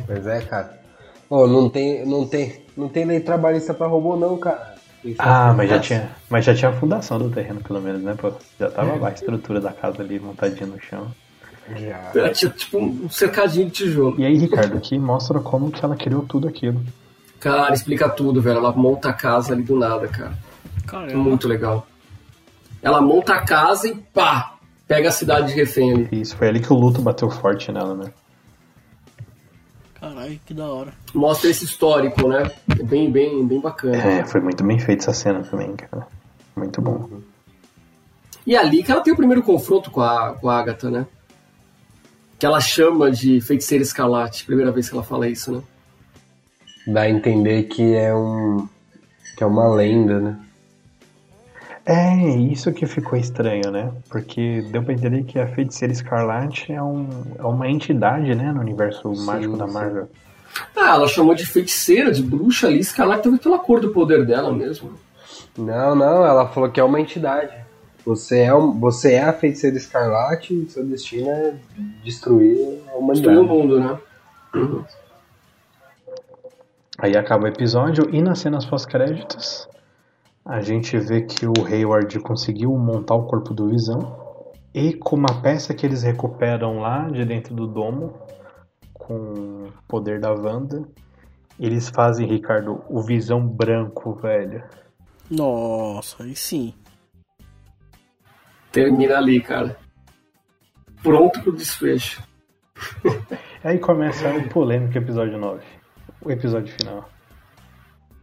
[0.06, 0.80] Pois é, cara.
[1.28, 4.71] Ô, não tem, não tem, não tem lei trabalhista pra robô não, cara.
[5.02, 8.02] Que Ah, ser- mas já tinha, mas já tinha a fundação do terreno, pelo menos,
[8.02, 8.14] né?
[8.16, 8.32] Pô?
[8.58, 11.08] Já tava lá a estrutura da casa ali montadinha no chão.
[11.76, 12.10] Já.
[12.14, 14.20] Era tinha, tipo um cercadinho de tijolo.
[14.20, 16.80] E aí, Ricardo, aqui mostra como que ela criou tudo aquilo.
[17.40, 18.58] Cara, explica tudo, velho.
[18.58, 20.32] Ela monta a casa ali do nada, cara.
[20.86, 21.16] caramba.
[21.16, 21.86] Muito legal.
[22.82, 24.54] Ela monta a casa e pá!
[24.86, 26.08] Pega a cidade de refém ali.
[26.12, 28.10] E isso foi ali que o luto bateu forte nela, né?
[30.02, 30.92] Caralho, que da hora.
[31.14, 32.50] Mostra esse histórico, né?
[32.76, 33.96] É Bem, bem, bem bacana.
[33.96, 36.08] É, foi muito bem feita essa cena também, cara.
[36.56, 37.08] Muito bom.
[38.44, 41.06] E ali que ela tem o primeiro confronto com a, com a Agatha, né?
[42.36, 44.44] Que ela chama de feiticeira escarlate.
[44.44, 45.62] Primeira vez que ela fala isso, né?
[46.88, 48.68] Dá a entender que é um,
[49.36, 50.40] que é uma lenda, né?
[51.84, 53.90] É, isso que ficou estranho, né?
[54.08, 57.08] Porque deu pra entender que a Feiticeira Escarlate é, um,
[57.38, 58.52] é uma entidade, né?
[58.52, 59.72] No universo Sim, mágico da sim.
[59.74, 60.08] Marvel.
[60.76, 64.52] Ah, ela chamou de feiticeira, de bruxa ali, escarlate, talvez pela cor do poder dela
[64.52, 64.92] mesmo.
[65.58, 67.52] Não, não, ela falou que é uma entidade.
[68.04, 71.54] Você é, um- você é a feiticeira escarlate e seu destino é
[72.04, 72.58] destruir
[72.92, 73.34] a humanidade.
[73.36, 73.98] Destruiu o mundo, né?
[76.98, 79.66] Aí acaba o episódio e nas cenas pós-créditos
[80.44, 85.40] a gente vê que o Hayward conseguiu montar o corpo do Visão e com uma
[85.42, 88.18] peça que eles recuperam lá de dentro do domo
[88.94, 90.88] com o poder da Wanda,
[91.58, 94.64] eles fazem, Ricardo, o Visão branco, velho.
[95.30, 96.74] Nossa, aí sim.
[98.70, 99.76] Termina ali, cara.
[101.02, 102.22] Pronto pro desfecho.
[103.62, 105.62] Aí começa o polêmico episódio 9.
[106.20, 107.08] O episódio final.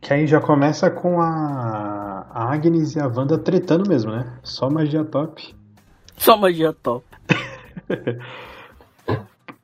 [0.02, 4.40] Que aí já começa com a, a Agnes e a Wanda tretando mesmo, né?
[4.44, 5.56] Só magia top.
[6.18, 7.06] Só magia top.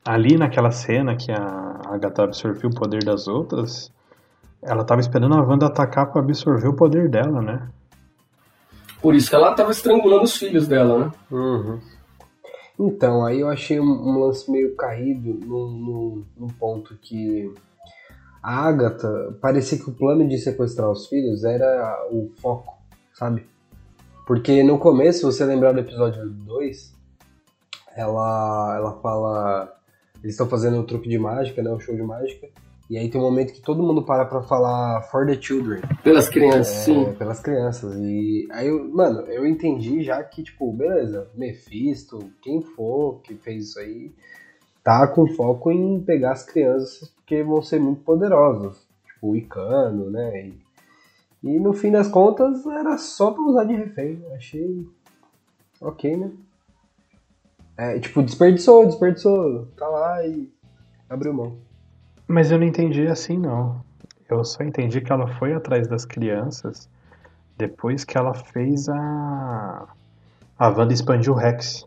[0.05, 3.91] Ali naquela cena que a Agatha absorveu o poder das outras,
[4.61, 7.67] ela tava esperando a Wanda atacar pra absorver o poder dela, né?
[9.01, 11.11] Por isso que ela tava estrangulando os filhos dela, né?
[11.31, 11.79] Uhum.
[12.79, 17.53] Então, aí eu achei um, um lance meio caído num, num, num ponto que
[18.47, 22.77] a Agatha parecia que o plano de sequestrar os filhos era o foco,
[23.11, 23.43] sabe?
[24.27, 26.93] Porque no começo, você lembrar do episódio 2,
[27.95, 29.75] ela, ela fala.
[30.23, 31.71] Eles estão fazendo o truque de mágica, né?
[31.71, 32.47] O show de mágica.
[32.87, 35.81] E aí tem um momento que todo mundo para pra falar for the children.
[36.03, 37.13] Pelas crianças, É, sim.
[37.15, 37.95] pelas crianças.
[37.97, 43.69] E aí, eu, mano, eu entendi já que, tipo, beleza, Mephisto, quem for que fez
[43.69, 44.13] isso aí,
[44.83, 48.87] tá com foco em pegar as crianças porque vão ser muito poderosas.
[49.07, 50.47] Tipo, o Icano, né?
[50.47, 50.59] E,
[51.43, 54.23] e no fim das contas era só pra usar de refém.
[54.35, 54.87] Achei
[55.81, 56.31] ok, né?
[57.75, 59.65] É, tipo, desperdiçou, desperdiçou.
[59.75, 60.47] Tá lá e
[61.09, 61.57] abriu mão.
[62.27, 63.83] Mas eu não entendi assim, não.
[64.29, 66.87] Eu só entendi que ela foi atrás das crianças
[67.57, 69.87] depois que ela fez a.
[70.57, 71.85] A Wanda expandiu o Rex.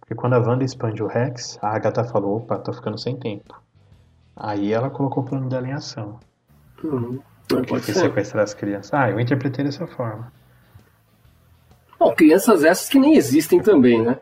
[0.00, 3.60] Porque quando a Wanda expandiu o Rex, a Agatha falou: opa, tô ficando sem tempo.
[4.42, 6.18] Aí ela colocou o plano dela em ação.
[6.82, 7.18] Uhum.
[7.46, 7.94] Que Pode foi ser.
[8.00, 8.94] sequestrar as crianças.
[8.94, 10.32] Ah, eu interpretei dessa forma.
[11.98, 14.16] Bom, crianças essas que nem existem também, né?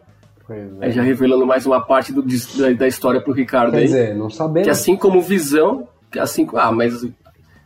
[0.44, 3.84] Pois Aí já revelando mais uma parte do- da, da história pro Ricardo Quer aí.
[3.84, 4.66] dizer, não sabemos.
[4.66, 7.06] Que assim como visão, que assim, ah, mas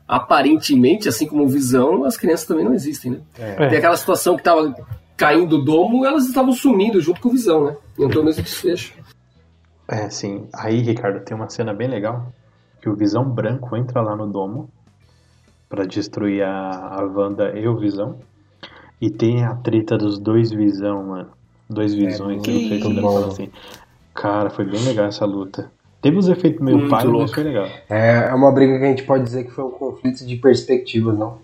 [0.07, 3.21] aparentemente, assim como visão, as crianças também não existem, né?
[3.39, 3.69] É.
[3.69, 4.75] Tem aquela situação que tava
[5.17, 7.77] caindo o domo, elas estavam sumindo junto com visão, né?
[7.99, 8.93] E entrou o mesmo desfecho.
[9.89, 10.49] É, sim.
[10.53, 12.33] Aí, Ricardo, tem uma cena bem legal
[12.83, 14.69] que o Visão Branco entra lá no domo
[15.69, 18.19] pra destruir a, a Wanda e o Visão.
[19.01, 21.31] E tem a treta dos dois Visão, mano.
[21.71, 22.43] Dois Visões.
[22.43, 23.15] que no peito da bom.
[23.15, 23.51] Wanda, assim.
[24.13, 25.71] Cara, foi bem legal essa luta.
[26.03, 27.69] Teve uns efeitos meio Muito mas foi legal.
[27.89, 31.17] É, é uma briga que a gente pode dizer que foi um conflito de perspectivas,
[31.17, 31.39] não?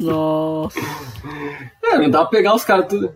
[0.00, 0.80] Nossa.
[1.82, 3.10] É, não dá pra pegar os caras tudo,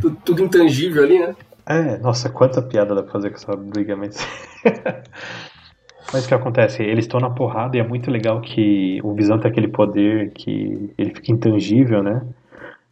[0.00, 1.34] tudo, tudo intangível ali, né?
[1.72, 4.16] É, nossa, quanta piada dá pra fazer com essa briga, mas.
[6.12, 6.82] mas o que acontece?
[6.82, 10.92] Eles estão na porrada e é muito legal que o Visão tem aquele poder que
[10.98, 12.22] ele fica intangível, né?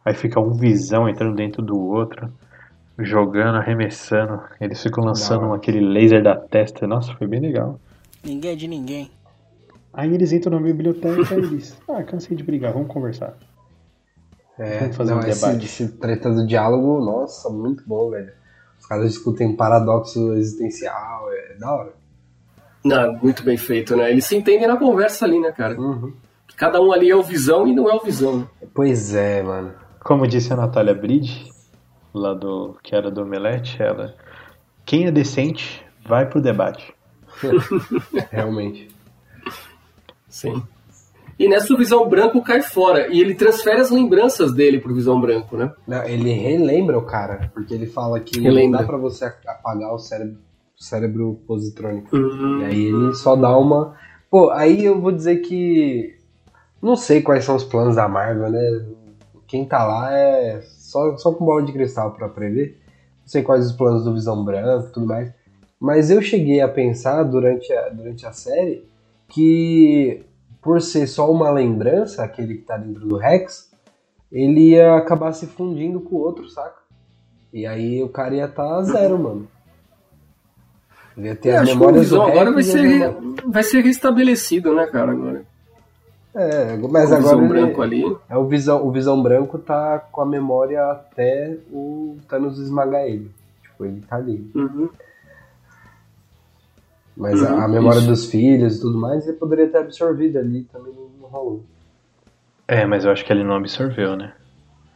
[0.03, 2.31] Aí fica um Visão entrando dentro do outro,
[2.97, 4.41] jogando, arremessando.
[4.59, 6.87] Eles ficam lançando aquele laser da testa.
[6.87, 7.79] Nossa, foi bem legal.
[8.23, 9.11] Ninguém é de ninguém.
[9.93, 11.77] Aí eles entram na biblioteca e eles.
[11.87, 13.37] Ah, cansei de brigar, vamos conversar.
[14.57, 15.65] É, Vamos fazer não, um esse, debate.
[15.65, 18.31] esse treta do diálogo, nossa, muito bom, velho.
[18.81, 21.93] Os caras discutem paradoxo existencial, é da hora.
[22.83, 24.11] Não, muito bem feito, né?
[24.11, 25.79] Eles se entendem na conversa ali, né, cara?
[25.79, 26.11] Uhum.
[26.57, 28.39] Cada um ali é o visão e não é o visão.
[28.39, 28.47] né?
[28.73, 29.73] Pois é, mano.
[30.03, 31.47] Como disse a Natália Bride,
[32.13, 32.75] lá do.
[32.83, 34.15] que era do Omelete, ela.
[34.83, 36.93] Quem é decente, vai pro debate.
[38.31, 38.89] Realmente.
[40.27, 40.63] Sim.
[41.41, 43.07] E nessa o visão branco cai fora.
[43.07, 45.73] E ele transfere as lembranças dele pro visão branco, né?
[45.87, 48.79] Não, ele relembra o cara, porque ele fala que não Relembra.
[48.81, 50.37] dá pra você apagar o cérebro,
[50.79, 52.15] o cérebro positrônico.
[52.15, 52.61] Uhum.
[52.61, 53.95] E aí ele só dá uma.
[54.29, 56.15] Pô, aí eu vou dizer que.
[56.79, 58.85] Não sei quais são os planos da Marvel, né?
[59.47, 62.79] Quem tá lá é só, só com bola de cristal pra prever.
[63.21, 65.31] Não sei quais os planos do Visão Branco e tudo mais.
[65.79, 68.85] Mas eu cheguei a pensar durante a, durante a série
[69.27, 70.23] que,
[70.61, 73.71] por ser só uma lembrança, aquele que tá dentro do Rex,
[74.31, 76.79] ele ia acabar se fundindo com o outro, saca?
[77.51, 79.47] E aí o cara ia estar tá zero, mano.
[81.17, 83.13] Ele ia ter Eu as o memórias do visão agora vai Rex ser,
[83.45, 85.11] vai ser restabelecido, né, cara?
[85.11, 85.45] Agora.
[86.33, 88.17] É, mas o agora visão ele- branco ali.
[88.29, 93.29] é o visão, o visão branco tá com a memória até o Thanos esmagar ele.
[93.61, 94.49] Tipo, ele tá ali.
[94.55, 94.89] Uhum.
[97.15, 98.07] Mas a, Uhum, a memória isso.
[98.07, 101.63] dos filhos e tudo mais, ele poderia ter absorvido ali, também não, não rolou.
[102.67, 104.33] É, mas eu acho que ele não absorveu, né?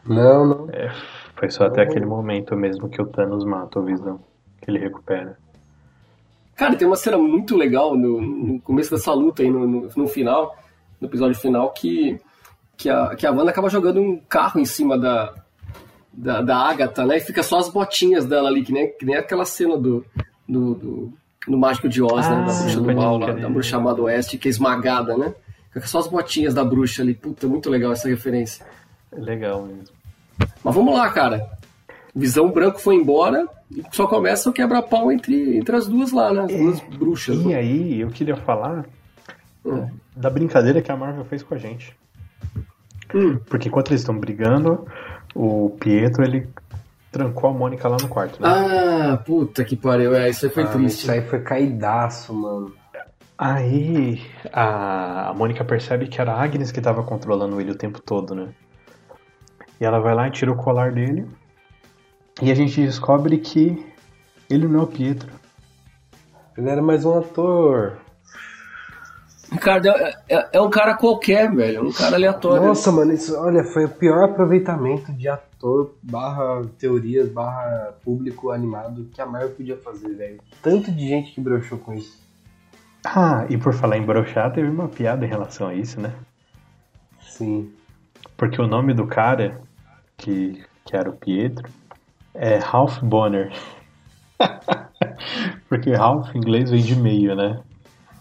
[0.06, 0.70] Não, não.
[0.72, 0.92] É,
[1.36, 4.20] foi só até aquele momento mesmo que o Thanos mata o Visão,
[4.62, 5.38] que ele recupera.
[6.56, 10.08] Cara, tem uma cena muito legal no, no começo dessa luta aí, no, no, no
[10.08, 10.56] final,
[11.02, 12.18] no episódio final, que,
[12.78, 15.34] que, a, que a Wanda acaba jogando um carro em cima da,
[16.14, 17.18] da, da Agatha, né?
[17.18, 20.06] E fica só as botinhas dela ali, que nem, que nem aquela cena do,
[20.48, 21.14] do, do,
[21.48, 22.36] do Mágico de Oz, né?
[22.36, 25.34] Da Ah, bruxa do mal, lá, da bruxa chamada Oeste, que é esmagada, né?
[25.84, 27.14] Só as botinhas da bruxa ali.
[27.14, 28.66] Puta, muito legal essa referência.
[29.12, 29.94] É legal mesmo.
[30.64, 31.46] Mas vamos lá, cara.
[32.16, 36.44] Visão branco foi embora e só começa o quebra-pau entre, entre as duas lá, né?
[36.46, 37.36] As duas bruxas.
[37.42, 37.56] E né?
[37.56, 38.86] aí, eu queria falar
[39.66, 39.90] Hum.
[40.16, 41.96] da brincadeira que a Marvel fez com a gente.
[43.14, 43.38] Hum.
[43.48, 44.86] Porque enquanto eles estão brigando,
[45.34, 46.48] o Pietro ele
[47.16, 48.48] trancou a Mônica lá no quarto, né?
[48.50, 50.14] Ah, puta que pariu.
[50.14, 51.04] É, isso aí foi Ah, triste.
[51.04, 52.74] Isso aí foi caidaço, mano.
[53.38, 58.02] Aí a, a Mônica percebe que era a Agnes que estava controlando ele o tempo
[58.02, 58.50] todo, né?
[59.80, 61.26] E ela vai lá e tira o colar dele.
[62.42, 63.86] E a gente descobre que
[64.50, 65.32] ele não é o Pietro.
[66.58, 67.98] Ele era mais um ator.
[69.56, 71.78] Ricardo, é, é- é um cara qualquer, velho.
[71.78, 72.66] É um cara aleatório.
[72.68, 79.06] Nossa, mano, isso, olha, foi o pior aproveitamento de ator barra teorias barra público animado
[79.14, 80.40] que a Marvel podia fazer, velho.
[80.62, 82.24] Tanto de gente que broxou com isso.
[83.06, 86.12] Ah, e por falar em brochar, teve uma piada em relação a isso, né?
[87.22, 87.72] Sim.
[88.36, 89.62] Porque o nome do cara,
[90.18, 91.70] que, que era o Pietro,
[92.34, 93.54] é Ralph Bonner.
[95.70, 97.60] Porque Ralph em inglês vem de meio, né?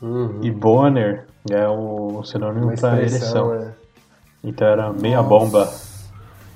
[0.05, 0.41] Uhum.
[0.43, 3.55] E Bonner é o sinônimo expressão, ereção.
[3.55, 3.73] é.
[4.43, 5.65] Então era meia bomba.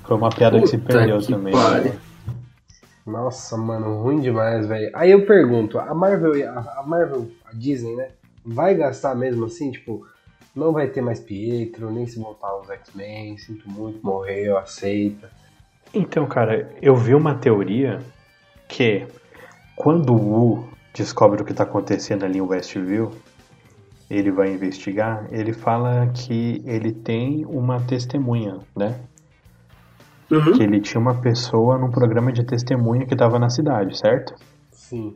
[0.03, 1.53] Foi uma piada que se Puta perdeu que também.
[1.53, 1.93] pariu.
[3.07, 4.91] Nossa, mano, ruim demais, velho.
[4.93, 8.09] Aí eu pergunto, a Marvel, a, a Marvel, a Disney, né?
[8.45, 10.05] Vai gastar mesmo assim, tipo,
[10.55, 15.31] não vai ter mais Pietro, nem se voltar os X-Men, sinto muito, morreu, aceita.
[15.91, 17.99] Então, cara, eu vi uma teoria
[18.67, 19.07] que
[19.75, 23.11] quando o Wu descobre o que tá acontecendo ali em Westview,
[24.09, 28.99] ele vai investigar, ele fala que ele tem uma testemunha, né?
[30.31, 30.53] Uhum.
[30.53, 34.35] Que ele tinha uma pessoa num programa de testemunha que tava na cidade, certo?
[34.71, 35.15] Sim.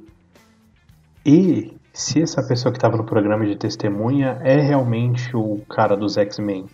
[1.25, 6.17] E se essa pessoa que estava no programa de testemunha é realmente o cara dos
[6.17, 6.67] X-Men,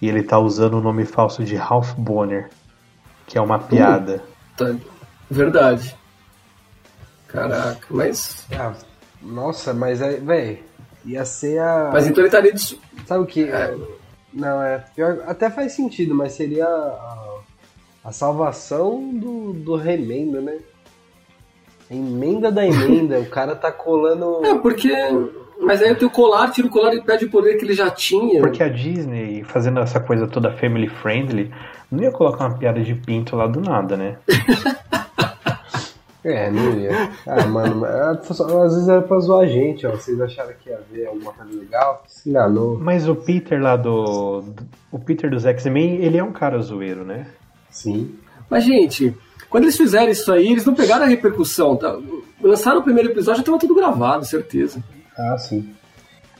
[0.00, 2.50] e ele tá usando o nome falso de Ralph Bonner,
[3.26, 4.22] que é uma piada.
[4.56, 4.74] Tá.
[5.30, 5.96] Verdade.
[7.28, 8.46] Caraca, mas.
[8.52, 8.74] Ah,
[9.22, 10.58] nossa, mas é, velho,
[11.04, 11.90] ia ser a.
[11.92, 12.52] Mas então ele estaria.
[12.52, 12.78] Dis...
[13.06, 13.48] Sabe o que?
[14.32, 14.84] Não, é.
[14.94, 17.38] Pior, até faz sentido, mas seria a,
[18.04, 20.58] a salvação do, do remendo, né?
[21.90, 24.40] Emenda da emenda, o cara tá colando.
[24.46, 24.92] É, porque.
[25.60, 27.88] Mas aí o teu colar, tira o colar e perde o poder que ele já
[27.88, 28.40] tinha.
[28.40, 31.52] Porque a Disney, fazendo essa coisa toda family friendly,
[31.88, 34.16] não ia colocar uma piada de pinto lá do nada, né?
[36.24, 37.10] É, não ia.
[37.26, 38.10] Ah, mano, mas, ah,
[38.64, 39.90] às vezes era pra zoar a gente, ó.
[39.90, 42.04] Vocês acharam que ia ver alguma coisa legal?
[42.06, 42.78] Se enganou.
[42.78, 44.40] Mas o Peter lá do.
[44.42, 47.26] do- O Peter dos X-Men, ele é um cara zoeiro, né?
[47.70, 48.14] Sim.
[48.48, 49.16] Mas, gente,
[49.50, 51.74] quando eles fizeram isso aí, eles não pegaram a repercussão.
[51.76, 51.98] Tá?
[52.40, 54.82] Lançaram o primeiro episódio já tava tudo gravado, certeza.
[55.18, 55.74] Ah, sim.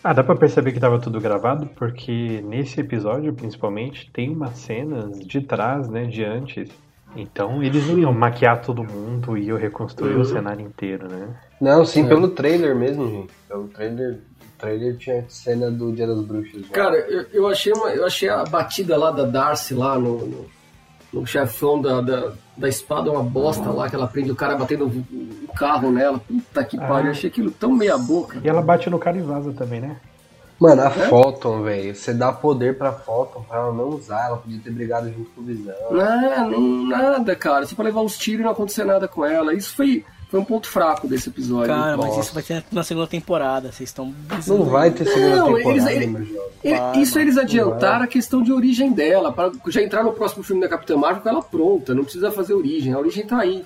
[0.05, 5.19] Ah, dá pra perceber que tava tudo gravado, porque nesse episódio, principalmente, tem umas cenas
[5.21, 6.69] de trás, né, de antes.
[7.15, 11.29] Então eles não iam maquiar todo mundo e iam reconstruir o cenário inteiro, né?
[11.61, 13.33] Não, sim, pelo trailer mesmo, gente.
[13.49, 14.21] Pelo trailer.
[14.41, 16.63] O trailer tinha cena do Dia das Bruxas.
[16.63, 16.73] já.
[16.73, 20.47] Cara, eu, eu achei uma, eu achei a batida lá da Darcy lá no, no,
[21.13, 24.87] no chefão da, da, da espada uma bosta lá, que ela prende o cara batendo
[24.87, 26.19] o, o carro nela.
[26.19, 28.41] Puta que pariu, eu achei aquilo tão meia boca.
[28.43, 29.97] E ela bate no cara e vaza também, né?
[30.63, 31.95] Mano, a Photon, velho.
[31.95, 34.27] Você dá poder pra Photon pra ela não usar.
[34.27, 35.75] Ela podia ter brigado junto com o Visão.
[35.91, 37.67] Não, não, nada, cara.
[37.67, 39.53] Só pra levar uns tiros e não acontecer nada com ela.
[39.55, 41.75] Isso foi, foi um ponto fraco desse episódio.
[41.75, 42.21] Cara, mas Nossa.
[42.21, 43.73] isso vai ter na segunda temporada.
[43.73, 44.15] Vocês estão.
[44.47, 46.53] Não vai ter segunda Não, temporada, eles- eles- meu jovem.
[46.65, 50.13] E- Vai, isso mano, eles adiantaram a questão de origem dela, para já entrar no
[50.13, 53.39] próximo filme da Capitã Marvel com ela pronta, não precisa fazer origem, a origem tá
[53.41, 53.65] aí.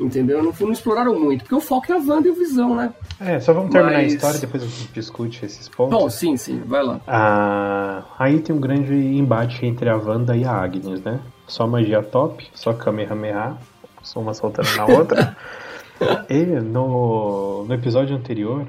[0.00, 0.42] Entendeu?
[0.42, 2.92] Não, não exploraram muito, porque o foco é a Wanda e o Visão, né?
[3.20, 5.98] É, só vamos terminar Mas- a história, depois a gente discute esses pontos.
[5.98, 7.00] Bom, sim, sim, vai lá.
[7.06, 11.20] Ah, aí tem um grande embate entre a Wanda e a Agnes, né?
[11.46, 13.56] Só magia top, só Kamehameha,
[14.02, 15.36] só uma soltando na outra.
[16.28, 18.66] e no, no episódio anterior,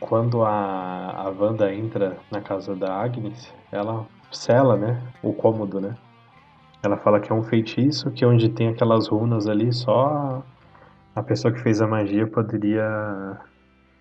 [0.00, 5.00] quando a, a Wanda entra na casa da Agnes, ela sela, né?
[5.22, 5.94] O cômodo, né?
[6.82, 10.44] Ela fala que é um feitiço, que onde tem aquelas runas ali, só
[11.14, 13.38] a pessoa que fez a magia poderia.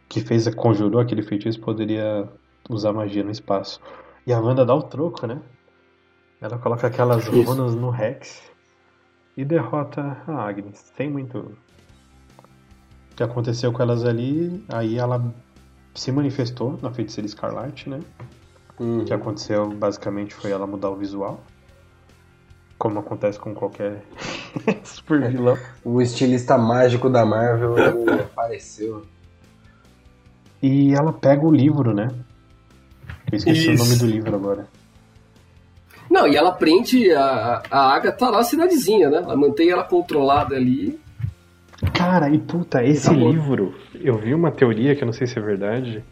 [0.08, 2.28] que fez, conjurou aquele feitiço poderia
[2.70, 3.82] usar magia no espaço.
[4.26, 5.42] E a Wanda dá o troco, né?
[6.40, 7.42] Ela coloca aquelas Isso.
[7.42, 8.52] runas no Rex
[9.36, 10.92] e derrota a Agnes.
[10.96, 11.40] Sem muito.
[11.40, 15.34] O que aconteceu com elas ali, aí ela
[15.96, 18.00] se manifestou na feiticeira Escarlate, né?
[18.80, 19.02] Uhum.
[19.02, 21.42] O que aconteceu basicamente foi ela mudar o visual.
[22.78, 24.04] Como acontece com qualquer
[24.84, 25.58] super vilão.
[25.84, 27.76] O estilista mágico da Marvel
[28.14, 29.04] apareceu.
[30.62, 32.10] E ela pega o livro, né?
[33.32, 33.84] Eu esqueci Isso.
[33.84, 34.68] o nome do livro agora.
[36.10, 39.18] Não, e ela prende a, a Agatha lá na cidadezinha, né?
[39.18, 41.00] Ela mantém ela controlada ali.
[41.94, 43.32] Cara, e puta, esse Acabou.
[43.32, 46.04] livro, eu vi uma teoria que eu não sei se é verdade.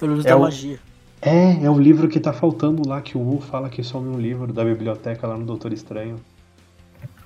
[0.00, 0.78] Pelo É da o- magia.
[1.24, 4.20] É, é o livro que tá faltando lá, que o Wu fala que some um
[4.20, 6.16] livro da biblioteca lá no Doutor Estranho.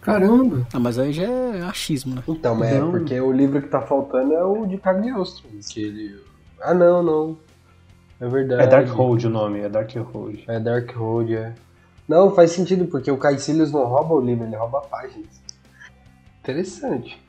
[0.00, 0.64] Caramba!
[0.72, 2.22] Ah, mas aí já é achismo, né?
[2.28, 2.92] Então, mas é Não.
[2.92, 5.48] porque o livro que tá faltando é o de Cagliostro.
[5.68, 6.20] Que ele...
[6.62, 7.36] Ah, não, não.
[8.20, 8.62] É verdade.
[8.62, 10.44] É Darkhold o nome, é Darkhold.
[10.46, 11.54] É Darkhold, é.
[12.06, 15.42] Não, faz sentido, porque o Caecilius não rouba o livro, ele rouba páginas.
[16.40, 17.20] Interessante.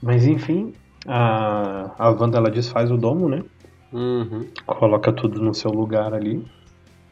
[0.00, 0.72] Mas enfim,
[1.06, 3.42] a, a Wanda ela desfaz o domo, né?
[3.92, 4.48] Uhum.
[4.66, 6.44] Coloca tudo no seu lugar ali.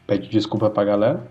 [0.06, 1.26] Pede desculpa pra galera.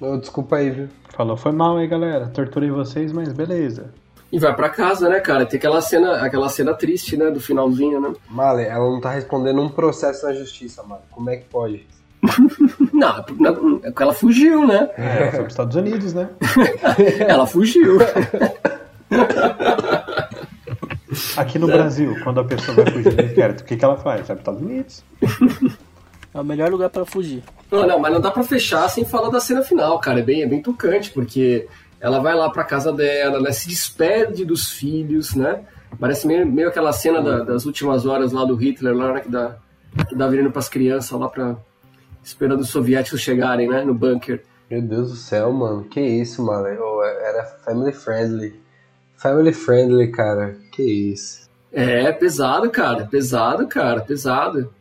[0.00, 0.88] Ô, desculpa aí, viu?
[1.10, 3.92] Falou, foi mal aí galera, torturei vocês, mas beleza.
[4.30, 5.46] E vai pra casa, né, cara?
[5.46, 8.12] Tem aquela cena, aquela cena triste, né, do finalzinho, né?
[8.28, 11.00] Male, ela não tá respondendo um processo na justiça, mano.
[11.10, 11.86] Como é que pode?
[12.92, 14.90] não, não, ela fugiu, né?
[14.98, 16.28] É, ela foi pros Estados Unidos, né?
[17.26, 17.98] ela fugiu.
[21.38, 24.26] Aqui no Brasil, quando a pessoa vai fugir do inquérito, o que, que ela faz?
[24.26, 25.04] Vai pros Estados Unidos.
[26.34, 27.42] É o melhor lugar para fugir.
[27.70, 30.20] Não, não, mas não dá pra fechar sem falar da cena final, cara.
[30.20, 31.66] É bem, é bem tocante, porque
[32.00, 33.50] ela vai lá pra casa dela, né?
[33.50, 35.64] Se despede dos filhos, né?
[35.98, 39.20] Parece meio, meio aquela cena da, das últimas horas lá do Hitler, lá, né?
[39.20, 39.56] Que dá,
[40.08, 41.56] que dá veneno pras crianças lá pra.
[42.22, 43.82] esperando os soviéticos chegarem, né?
[43.82, 44.44] No bunker.
[44.70, 45.84] Meu Deus do céu, mano.
[45.84, 46.66] Que isso, mano.
[46.68, 48.67] Eu, era family friendly.
[49.18, 50.56] Family friendly, cara.
[50.72, 51.48] Que isso.
[51.72, 53.04] É, pesado, cara.
[53.04, 54.00] Pesado, cara.
[54.00, 54.72] Pesado.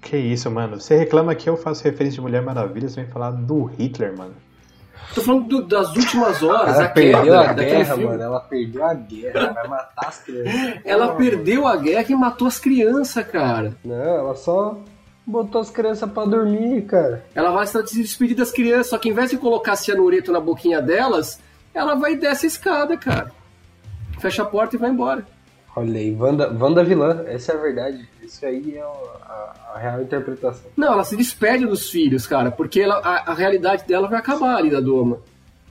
[0.00, 0.80] Que isso, mano.
[0.80, 4.34] Você reclama que eu faço referência de Mulher Maravilha, você vem falar do Hitler, mano.
[5.14, 6.74] Tô falando do, das últimas horas.
[6.76, 8.04] Ela perdeu a guerra, filme.
[8.04, 8.22] mano.
[8.22, 9.52] Ela perdeu a guerra.
[9.52, 10.80] Vai matar as crianças.
[10.84, 13.76] Ela perdeu a guerra e matou as crianças, cara.
[13.84, 14.78] Não, ela só
[15.24, 17.24] botou as crianças para dormir, cara.
[17.34, 20.80] Ela vai se despedir das crianças, só que ao invés de colocar cianureto na boquinha
[20.80, 21.38] delas,
[21.72, 23.30] ela vai descer a escada, cara.
[24.22, 25.26] Fecha a porta e vai embora.
[25.74, 28.08] Olha aí, Wanda, Wanda vilã, essa é a verdade.
[28.22, 30.70] Isso aí é a, a, real interpretação.
[30.76, 34.54] Não, ela se despede dos filhos, cara, porque ela, a, a, realidade dela vai acabar
[34.54, 35.18] ali da doma.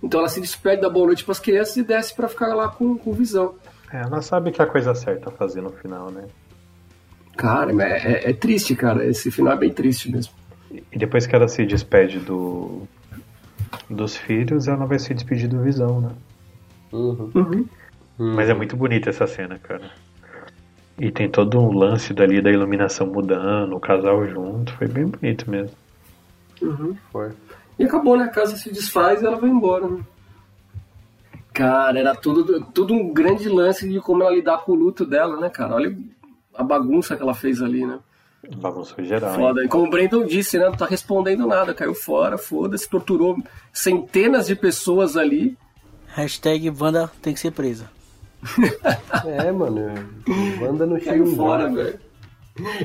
[0.04, 2.68] Então ela se despede da boa noite para as crianças e desce para ficar lá
[2.68, 3.56] com, com visão.
[3.94, 6.26] É, ela sabe que é a coisa certa a fazer no final, né?
[7.38, 9.06] Cara, é, é, é, triste, cara.
[9.06, 10.34] Esse final é bem triste mesmo.
[10.92, 12.86] E depois que ela se despede do
[13.90, 16.10] dos filhos, ela vai se despedir do Visão, né?
[16.92, 17.32] Uhum.
[17.34, 17.66] Uhum.
[18.18, 19.92] Mas é muito bonita essa cena, cara.
[21.00, 24.72] E tem todo um lance dali da iluminação mudando, o casal junto.
[24.74, 25.76] Foi bem bonito mesmo.
[26.62, 26.96] Uhum.
[27.12, 27.32] Foi.
[27.80, 28.26] E acabou, né?
[28.26, 30.02] A casa se desfaz e ela vai embora, né?
[31.54, 35.40] Cara, era tudo, tudo um grande lance de como ela lidar com o luto dela,
[35.40, 35.76] né, cara?
[35.76, 35.98] Olha
[36.54, 38.00] a bagunça que ela fez ali, né?
[38.58, 39.36] Bagunça geral.
[39.36, 39.62] Foda.
[39.62, 39.66] Hein?
[39.66, 40.66] E como o Brandon disse, né?
[40.66, 43.38] Não tá respondendo nada, caiu fora, foda-se, torturou
[43.74, 45.58] centenas de pessoas ali.
[46.08, 47.90] Hashtag Wanda tem que ser presa.
[49.26, 49.94] É, mano.
[50.62, 52.00] Wanda não chega fora, velho.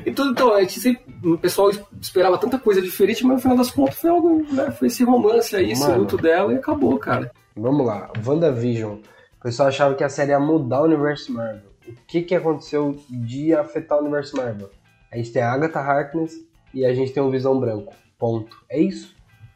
[0.04, 1.70] Então, então, a gente sempre, o pessoal
[2.00, 4.70] esperava tanta coisa diferente, mas no final das contas foi algo, né?
[4.70, 7.32] Foi esse romance aí, esse luto dela e acabou, cara.
[7.56, 8.98] Vamos lá, WandaVision.
[9.38, 11.70] O pessoal achava que a série ia mudar o universo Marvel.
[11.88, 14.70] O que que aconteceu de afetar o universo Marvel?
[15.10, 16.34] A gente tem a Agatha Harkness
[16.74, 17.94] e a gente tem o Visão Branco.
[18.18, 18.56] Ponto.
[18.68, 19.14] É isso.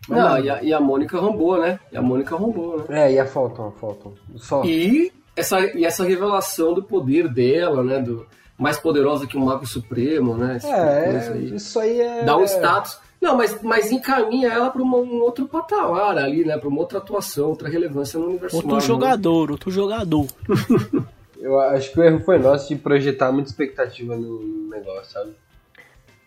[0.09, 1.78] Não, e a, e a Mônica rombou, né?
[1.93, 3.06] E a Mônica rombou, né?
[3.06, 4.14] É, e a Phantom, a Phantom.
[4.36, 4.64] Só.
[4.64, 8.00] E essa, e essa revelação do poder dela, né?
[8.00, 8.26] Do,
[8.58, 10.58] mais poderosa que o Mago Supremo, né?
[10.58, 11.54] Tipo é, aí.
[11.54, 12.24] isso aí é.
[12.24, 12.98] Dá um status.
[13.20, 16.56] Não, mas, mas encaminha ela para um outro patamar ali, né?
[16.56, 18.86] Para uma outra atuação, outra relevância no universo Outro Marvel.
[18.86, 20.26] jogador, outro jogador.
[21.38, 25.30] Eu acho que o erro foi nosso de projetar muita expectativa no negócio, sabe?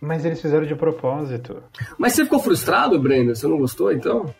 [0.01, 1.63] Mas eles fizeram de propósito.
[1.99, 3.35] Mas você ficou frustrado, Breno?
[3.35, 4.33] Você não gostou, então?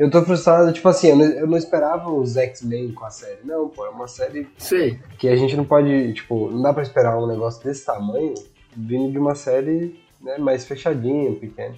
[0.00, 3.40] Eu tô frustrado, tipo assim, eu não, eu não esperava os X-Men com a série.
[3.44, 4.98] Não, pô, é uma série Sei.
[5.18, 8.32] que a gente não pode, tipo, não dá pra esperar um negócio desse tamanho
[8.74, 11.74] vindo de uma série né, mais fechadinha, pequena.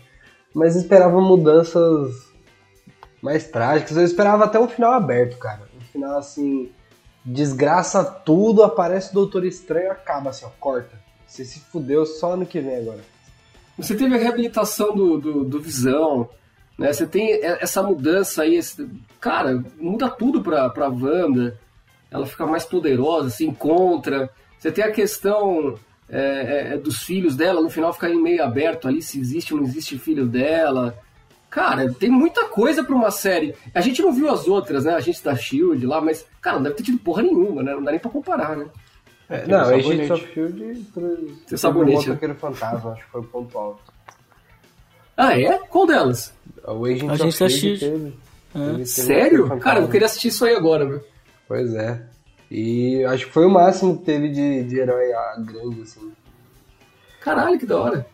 [0.54, 2.32] Mas esperava mudanças
[3.20, 3.96] mais trágicas.
[3.96, 5.62] Eu esperava até um final aberto, cara.
[5.76, 6.70] Um final assim,
[7.24, 10.96] desgraça tudo, aparece o Doutor Estranho acaba assim, ó, corta.
[11.26, 13.00] Você se fudeu só ano que vem agora.
[13.76, 16.28] Você teve a reabilitação do, do, do Visão,
[16.78, 16.92] né?
[16.92, 18.88] Você tem essa mudança aí, esse...
[19.20, 21.58] cara, muda tudo pra, pra Wanda.
[22.10, 24.30] Ela fica mais poderosa, se encontra.
[24.58, 25.78] Você tem a questão
[26.08, 29.60] é, é, é dos filhos dela, no final fica meio aberto ali se existe ou
[29.60, 30.96] não existe filho dela.
[31.48, 33.54] Cara, tem muita coisa pra uma série.
[33.74, 34.94] A gente não viu as outras, né?
[34.94, 37.74] A gente da Shield lá, mas, cara, não deve ter tido porra nenhuma, né?
[37.74, 38.66] Não dá nem pra comparar, né?
[39.28, 40.86] É, não, a Agents of Shield
[41.46, 42.08] Seu sabonete.
[42.08, 42.34] Né?
[42.34, 43.91] fantasma, acho que foi o ponto alto.
[45.22, 45.56] Ah, é?
[45.56, 46.34] Qual delas?
[46.66, 47.78] O Agents, Agents of Shield.
[47.78, 48.14] Teve,
[48.52, 49.56] teve, Sério?
[49.60, 51.00] Cara, eu queria assistir isso aí agora, meu.
[51.46, 52.04] Pois é.
[52.50, 56.12] E acho que foi o máximo que teve de, de herói grande, assim.
[57.20, 58.06] Caralho, que da hora.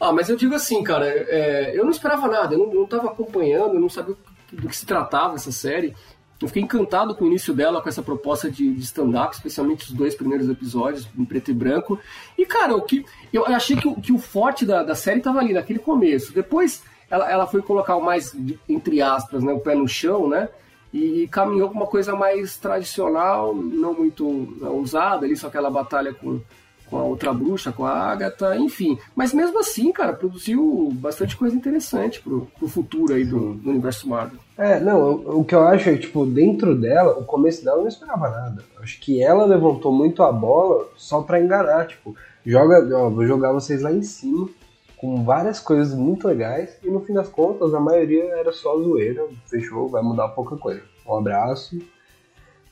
[0.00, 3.08] Ah, mas eu digo assim, cara, é, eu não esperava nada, eu não, não tava
[3.08, 4.14] acompanhando, eu não sabia
[4.52, 5.94] do que se tratava essa série.
[6.40, 9.92] Eu fiquei encantado com o início dela, com essa proposta de, de stand-up, especialmente os
[9.92, 11.98] dois primeiros episódios, em preto e branco.
[12.36, 15.54] E, cara, o que, eu achei que, que o forte da, da série estava ali,
[15.54, 16.34] naquele começo.
[16.34, 18.36] Depois, ela, ela foi colocar o mais,
[18.68, 20.48] entre aspas, né, o pé no chão, né?
[20.92, 26.40] E caminhou com uma coisa mais tradicional, não muito ousada, ali, só aquela batalha com,
[26.88, 28.98] com a outra bruxa, com a Agatha, enfim.
[29.14, 34.08] Mas mesmo assim, cara, produziu bastante coisa interessante pro, pro futuro aí do, do universo
[34.08, 34.38] Marvel.
[34.56, 37.88] É, não, o, que eu acho é, tipo, dentro dela, o começo dela eu não
[37.88, 38.62] esperava nada.
[38.76, 42.14] Eu acho que ela levantou muito a bola só pra enganar, tipo,
[42.44, 44.48] joga, ó, vou jogar vocês lá em cima,
[44.96, 49.26] com várias coisas muito legais, e no fim das contas a maioria era só zoeira,
[49.46, 50.82] fechou, vai mudar pouca coisa.
[51.06, 51.78] Um abraço.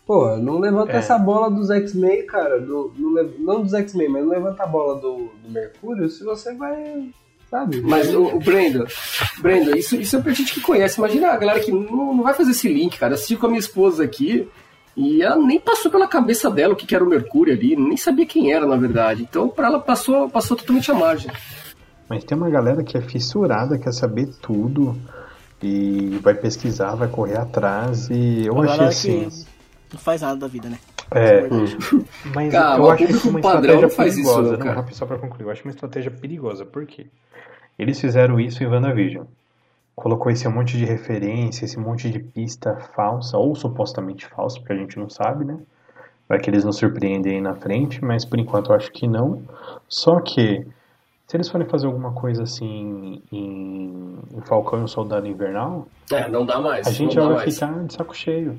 [0.06, 0.96] Pô, não levanta É.
[0.96, 4.66] essa bola dos X-Men, cara, do, não, le- não dos X-Men, mas não levanta a
[4.66, 7.08] bola do, do Mercúrio se você vai,
[7.50, 7.80] sabe?
[7.80, 8.86] Mas o, o Brendo,
[9.40, 10.98] Brendo, isso, isso é pra gente que conhece.
[10.98, 13.12] Imagina a galera que não, não vai fazer esse link, cara.
[13.12, 14.46] Eu assisti com a minha esposa aqui
[14.94, 17.96] e ela nem passou pela cabeça dela o que, que era o Mercúrio ali, nem
[17.96, 19.22] sabia quem era, na verdade.
[19.22, 21.30] Então, pra ela passou, passou totalmente a margem.
[22.10, 24.94] Mas tem uma galera que é fissurada, quer saber tudo
[25.62, 29.30] e vai pesquisar, vai correr atrás e eu Uma achei assim.
[29.30, 29.53] que
[29.94, 30.78] não faz nada da vida, né?
[31.10, 31.76] É, Verdade.
[32.34, 34.56] mas Cara, eu acho é uma estratégia faz isso, perigosa.
[34.56, 36.64] não, só pra concluir, eu acho uma estratégia perigosa.
[36.64, 37.06] Por quê?
[37.78, 39.24] Eles fizeram isso em WandaVision.
[39.94, 44.76] Colocou esse monte de referência, esse monte de pista falsa, ou supostamente falsa, porque a
[44.76, 45.56] gente não sabe, né?
[46.28, 49.42] Vai que eles nos surpreendem aí na frente, mas por enquanto eu acho que não.
[49.88, 50.66] Só que,
[51.28, 56.28] se eles forem fazer alguma coisa assim em, em Falcão e o Soldado Invernal, É,
[56.28, 56.86] não dá mais.
[56.86, 57.54] a gente já vai mais.
[57.54, 58.58] ficar de saco cheio.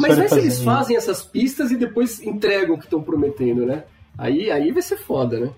[0.00, 3.84] Mas vai se eles fazem essas pistas e depois entregam o que estão prometendo, né?
[4.18, 5.50] Aí, aí vai ser foda, né?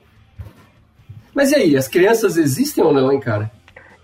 [1.35, 3.51] Mas e aí, as crianças existem ou não, hein, cara?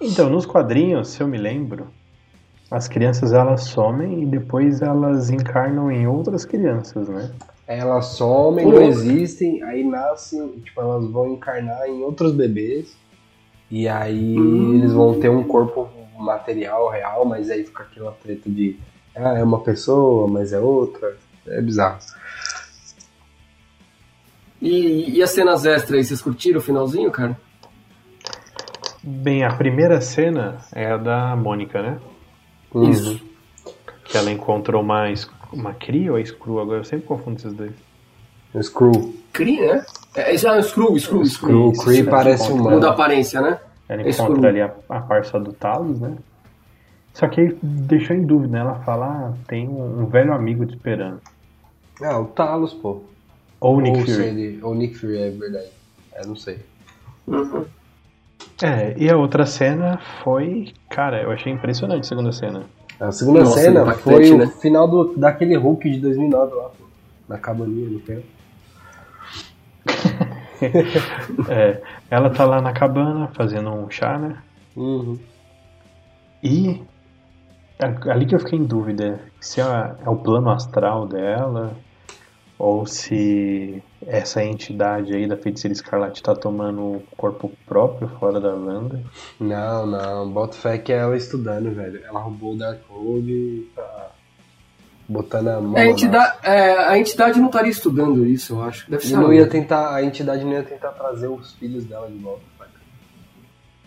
[0.00, 1.88] Então, nos quadrinhos, se eu me lembro,
[2.70, 7.30] as crianças elas somem e depois elas encarnam em outras crianças, né?
[7.66, 12.94] Elas somem, não existem, aí nascem, tipo, elas vão encarnar em outros bebês.
[13.70, 14.74] E aí Hum.
[14.74, 15.88] eles vão ter um corpo
[16.18, 18.76] material real, mas aí fica aquela treta de
[19.16, 21.16] ah, é uma pessoa, mas é outra.
[21.46, 21.98] É bizarro.
[24.60, 27.36] E, e as cenas extras aí, vocês curtiram o finalzinho, cara?
[29.02, 31.98] Bem, a primeira cena é a da Mônica, né?
[32.72, 32.90] Uhum.
[32.90, 33.20] Isso.
[34.04, 35.04] Que ela encontrou uma,
[35.52, 37.72] uma Cree ou a Screw, agora eu sempre confundo esses dois.
[38.62, 39.14] Screw.
[39.32, 39.84] Cree, né?
[40.14, 41.26] É, já é Screw, Screw, Screw.
[41.26, 42.88] Screw, Cree Isso, parece tipo, Muda a humano.
[42.88, 43.60] aparência, né?
[43.88, 44.48] Ela É encontra Screw.
[44.48, 46.16] ali a, a parça do Talos, né?
[47.14, 48.58] Só que aí deixou em dúvida, né?
[48.58, 51.20] Ela fala, ah, tem um, um velho amigo te esperando.
[52.02, 53.02] Ah, o Talos, pô.
[53.60, 54.22] Ou o Nick ou, Fury.
[54.24, 55.68] ele- ou Nick Fury, é verdade.
[56.12, 56.58] É, não sei.
[57.26, 57.64] Uhum.
[58.62, 60.72] É, e a outra cena foi.
[60.90, 62.64] Cara, eu achei impressionante a segunda cena.
[63.00, 64.46] A segunda Nossa, cena impactante, foi o né?
[64.46, 66.84] final do, daquele Hulk de 2009 lá, pô.
[67.28, 68.18] Na cabaninha, no pé.
[71.48, 74.36] É, ela tá lá na cabana fazendo um chá, né?
[74.76, 75.18] Uhum.
[76.42, 76.80] E
[77.78, 79.64] a- ali que eu fiquei em dúvida se é,
[80.04, 81.74] é o plano astral dela
[82.58, 88.54] ou se essa entidade aí da feiticeira escarlate tá tomando o corpo próprio fora da
[88.54, 89.00] Wanda.
[89.40, 90.30] Não, não.
[90.30, 92.00] Bota fé que é ela estudando, velho.
[92.04, 94.10] Ela roubou o Darkhold e tá
[95.08, 98.62] botando a mão É, a, na entidade, é, a entidade não estaria estudando isso, eu
[98.62, 98.88] acho.
[98.90, 102.18] Deve ser não ia tentar, a entidade não ia tentar trazer os filhos dela de
[102.18, 102.42] volta.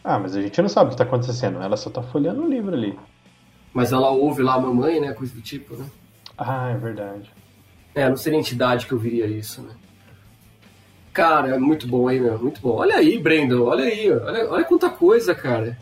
[0.03, 1.61] Ah, mas a gente não sabe o que tá acontecendo.
[1.61, 2.97] Ela só tá folheando o livro ali.
[3.77, 5.13] Mas ela ouve lá a mamãe, né?
[5.13, 5.85] Coisa do tipo, né?
[6.35, 7.29] Ah, é verdade.
[7.93, 9.69] É, não seria entidade que eu viria isso, né?
[11.13, 12.39] Cara, é muito bom aí, meu.
[12.39, 12.77] Muito bom.
[12.77, 13.65] Olha aí, Brandon.
[13.65, 14.11] Olha aí.
[14.11, 15.77] Olha, olha quanta coisa, cara.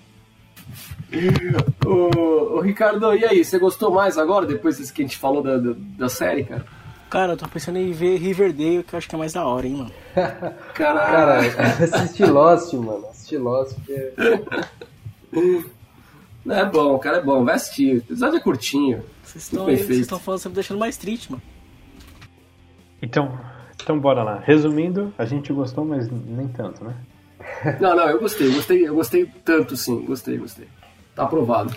[1.86, 3.46] Ô, Ricardo, e aí?
[3.46, 6.66] Você gostou mais agora, depois desse que a gente falou da, da, da série, cara?
[7.10, 9.66] Cara, eu tô pensando em ver Riverdale, que eu acho que é mais da hora,
[9.66, 9.92] hein, mano.
[10.76, 11.56] Caralho.
[11.56, 13.08] Cara, assiste Lost, mano.
[13.08, 14.12] Assiste Lost, porque...
[16.48, 17.44] É bom, cara, é bom.
[17.44, 17.96] Vai assistir.
[17.96, 19.04] O episódio é curtinho.
[19.24, 19.52] Vocês
[19.90, 21.42] estão falando, você me deixando mais triste, mano.
[23.02, 23.38] Então,
[23.82, 24.42] então bora lá.
[24.44, 26.96] Resumindo, a gente gostou, mas nem tanto, né?
[27.80, 28.48] Não, não, eu gostei.
[28.48, 30.04] Eu gostei, eu gostei tanto, sim.
[30.06, 30.68] Gostei, gostei.
[31.16, 31.76] Tá aprovado.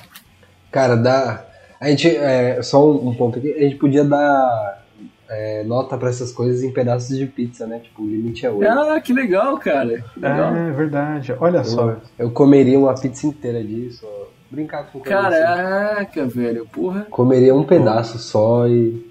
[0.71, 1.45] Cara, dá...
[1.79, 4.83] A gente, é, só um, um ponto aqui, a gente podia dar
[5.29, 7.81] é, nota pra essas coisas em pedaços de pizza, né?
[7.81, 8.67] Tipo, o limite é 8.
[8.69, 10.03] Ah, que legal, cara.
[10.15, 10.57] Que legal.
[10.57, 11.35] É verdade.
[11.39, 11.91] Olha só.
[11.91, 14.07] Eu, eu comeria uma pizza inteira disso.
[14.07, 14.28] ó.
[14.51, 15.09] Brincar com assim.
[15.09, 16.67] Caraca, velho.
[16.67, 17.07] Porra.
[17.11, 19.07] Comeria um pedaço só e.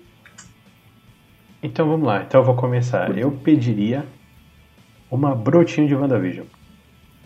[1.62, 2.24] Então vamos lá.
[2.24, 3.16] Então eu vou começar.
[3.18, 4.06] Eu pediria
[5.12, 6.46] uma brotinho de WandaVision.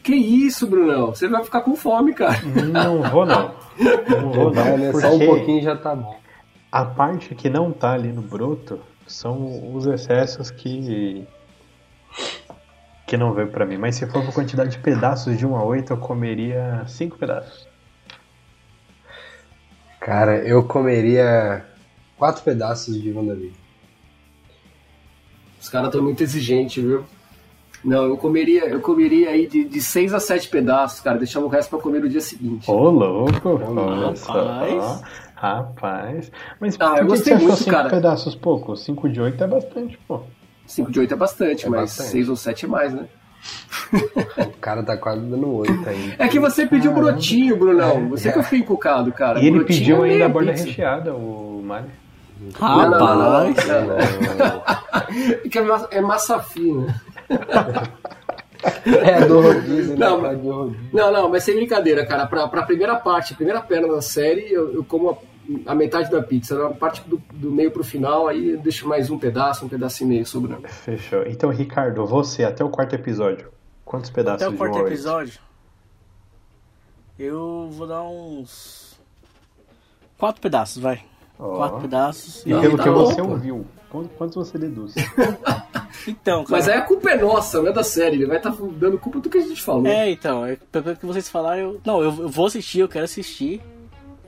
[0.03, 1.07] Que isso, Brunão?
[1.07, 2.41] Você vai ficar com fome, cara.
[2.43, 3.53] Não vou não.
[4.09, 4.77] Não vou não.
[4.77, 4.91] né?
[4.93, 6.17] Só um pouquinho já tá bom.
[6.71, 11.27] a parte que não tá ali no broto são os excessos que
[13.05, 13.77] que não veio pra mim.
[13.77, 17.67] Mas se for por quantidade de pedaços de 1 a 8, eu comeria 5 pedaços.
[20.01, 21.63] Cara, eu comeria
[22.17, 23.53] quatro pedaços de WandaVision.
[25.61, 27.05] Os caras estão muito exigentes, viu?
[27.85, 31.17] Não, eu comeria, eu comeria aí de, de seis a sete pedaços, cara.
[31.19, 32.69] Deixava o resto pra comer no dia seguinte.
[32.69, 33.59] Ô, louco,
[34.15, 34.33] só.
[34.33, 35.01] Rapaz.
[35.35, 36.31] Rapaz.
[36.59, 37.89] Mas Ah, eu gostei você achou muito, cinco cara.
[37.89, 38.75] pedaços pouco?
[38.75, 40.21] Cinco de oito é bastante, pô.
[40.67, 42.09] 5 de 8 é bastante, É mas bastante.
[42.11, 43.05] 6 ou 7 é mais, né?
[44.37, 46.13] O cara tá quase dando oito aí.
[46.17, 47.11] É que você pediu Caramba.
[47.13, 48.09] brotinho, Brunão.
[48.09, 49.39] Você que eu fiquei encucado, cara.
[49.39, 50.65] E ele Brotinho pediu é ainda a borda pizza.
[50.65, 51.89] recheada, o Mário.
[52.59, 53.67] Não, não, não, Rapaz.
[53.67, 53.97] não, não.
[55.43, 57.01] É que é massa, é massa fina.
[58.85, 60.05] É, do rodízio, né?
[60.05, 60.75] Não, rodízio.
[60.93, 62.27] Não, não, mas sem brincadeira, cara.
[62.27, 65.17] Pra, pra primeira parte, a primeira perna da série, eu, eu como
[65.65, 66.57] a, metade da pizza.
[66.57, 70.03] Na parte do, do meio pro final, aí eu deixo mais um pedaço, um pedaço
[70.03, 70.67] e meio sobrando.
[70.67, 71.23] Fechou.
[71.25, 73.51] Então, Ricardo, você, até o quarto episódio,
[73.83, 75.39] quantos pedaços Até o quarto episódio,
[77.17, 78.99] eu vou dar uns.
[80.17, 81.03] Quatro pedaços, vai.
[81.37, 81.57] Ó.
[81.57, 82.45] Quatro pedaços.
[82.45, 84.93] E pelo tá que você ouviu, quanto- quantos você deduz?
[86.07, 86.57] Então, cara.
[86.57, 88.15] Mas aí a culpa é nossa, não é da série.
[88.15, 89.85] Ele vai estar dando culpa do que a gente falou.
[89.85, 91.81] É, então, é, pelo que vocês falaram, eu.
[91.85, 93.61] Não, eu, eu vou assistir, eu quero assistir.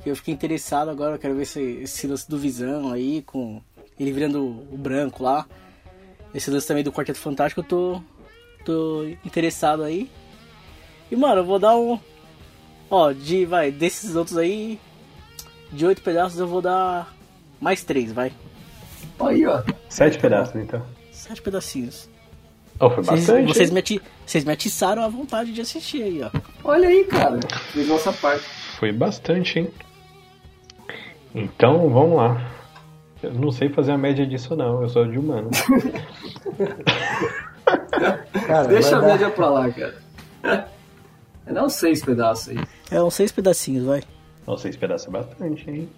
[0.05, 3.61] Eu fiquei interessado agora, eu quero ver esse, esse lance do Visão aí, com
[3.99, 5.45] ele virando o branco lá.
[6.33, 8.01] Esse lance também do Quarteto Fantástico, eu tô.
[8.65, 10.09] tô interessado aí.
[11.11, 11.99] E mano, eu vou dar um.
[12.89, 13.45] Ó, de.
[13.45, 14.79] Vai, desses outros aí.
[15.71, 17.13] De oito pedaços eu vou dar
[17.61, 18.31] mais três, vai.
[19.19, 19.63] Aí, ó.
[19.89, 20.85] Sete pedaços, então.
[21.11, 22.09] Sete pedacinhos.
[22.79, 23.47] Oh, foi Vocês, bastante.
[23.47, 26.29] vocês, me ati, vocês me atiçaram a vontade de assistir aí, ó.
[26.63, 27.39] Olha aí, cara.
[27.71, 28.43] Fez nossa parte.
[28.79, 29.71] Foi bastante, hein?
[31.33, 32.41] Então, vamos lá.
[33.21, 34.81] Eu não sei fazer a média disso, não.
[34.81, 35.49] Eu sou de humano.
[38.45, 39.95] Cara, Deixa a dar- média pra lá, cara.
[41.45, 42.59] É não seis pedaços aí.
[42.91, 44.01] É uns seis pedacinhos, vai.
[44.45, 45.89] Não sei pedaços é bastante, hein?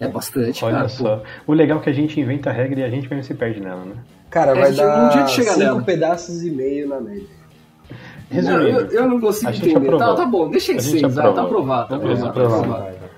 [0.00, 0.88] É bastante, Olha cara.
[0.88, 1.22] só.
[1.46, 3.60] O legal é que a gente inventa a regra e a gente mesmo se perde
[3.60, 3.94] nela, né?
[4.30, 5.82] Cara, É, vai um dar dia de chegar cinco nela.
[5.82, 7.26] pedaços e meio na média.
[7.90, 7.96] Não,
[8.30, 9.76] Resumindo, eu, eu não consigo entender.
[9.76, 9.98] aprovou.
[9.98, 12.24] Tá, tá bom, deixa em seis, tá aprovado, tá aprovado.
[12.24, 13.09] Tá aprovado.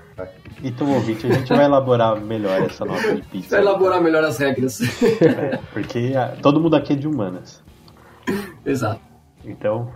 [0.63, 3.57] Então, ouvinte, a gente vai elaborar melhor essa nota de pizza.
[3.57, 4.79] Vai elaborar melhor as regras.
[5.21, 7.61] É, porque ah, todo mundo aqui é de humanas.
[8.65, 9.01] Exato.
[9.43, 9.91] Então,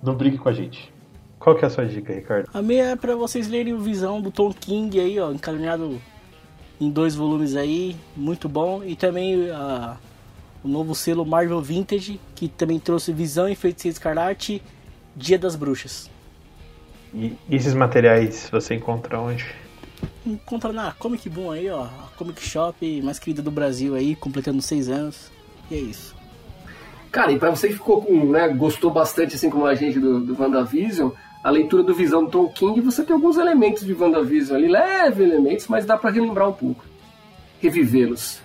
[0.00, 0.92] não brigue com a gente.
[1.38, 2.48] Qual que é a sua dica, Ricardo?
[2.54, 6.00] A minha é pra vocês lerem o Visão do Tom King aí, ó, encaminhado
[6.80, 8.84] em dois volumes aí, muito bom.
[8.84, 9.96] E também a,
[10.62, 14.62] o novo selo Marvel Vintage, que também trouxe Visão e Feiticeiro Escarlate,
[15.14, 16.10] Dia das Bruxas.
[17.16, 19.46] E esses materiais você encontra onde?
[20.26, 24.60] Encontra na Comic Boom aí, ó, a Comic Shop mais querida do Brasil aí, completando
[24.60, 25.32] seis anos.
[25.70, 26.14] E é isso.
[27.10, 30.20] Cara, e pra você que ficou com, né, gostou bastante, assim como a gente do,
[30.20, 31.10] do WandaVision,
[31.42, 35.22] a leitura do Visão do Tom King, você tem alguns elementos de WandaVision ali, leve
[35.22, 36.84] elementos, mas dá pra relembrar um pouco.
[37.62, 38.42] Revivê-los.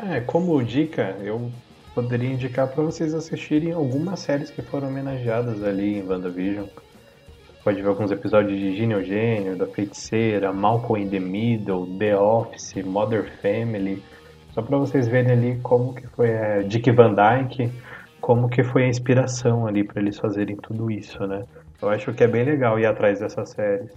[0.00, 1.52] É, como dica, eu
[1.94, 6.66] poderia indicar para vocês assistirem algumas séries que foram homenageadas ali em WandaVision.
[7.64, 12.74] Pode ver alguns episódios de Gênio Gênio, da Feiticeira, Malcolm in the Middle, The Office,
[12.84, 14.02] Mother Family.
[14.52, 17.72] Só para vocês verem ali como que foi a Dick Van Dyke,
[18.20, 21.42] como que foi a inspiração ali para eles fazerem tudo isso, né?
[21.80, 23.90] Eu acho que é bem legal ir atrás dessas séries.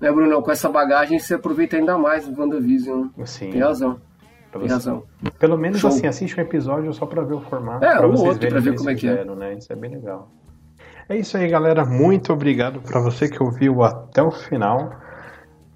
[0.00, 0.42] Né, Bruno?
[0.42, 3.02] Com essa bagagem você aproveita ainda mais o WandaVision.
[3.04, 3.10] né?
[3.22, 3.98] Assim, Tem razão,
[4.52, 5.04] tem razão.
[5.38, 5.88] Pelo menos Show.
[5.88, 8.52] assim, assiste um episódio só pra ver o formato, É, pra um vocês outro, verem
[8.62, 9.10] pra ver como é que é.
[9.12, 9.54] fizeram, né?
[9.54, 10.28] Isso é bem legal.
[11.06, 11.84] É isso aí, galera.
[11.84, 14.90] Muito obrigado pra você que ouviu até o final.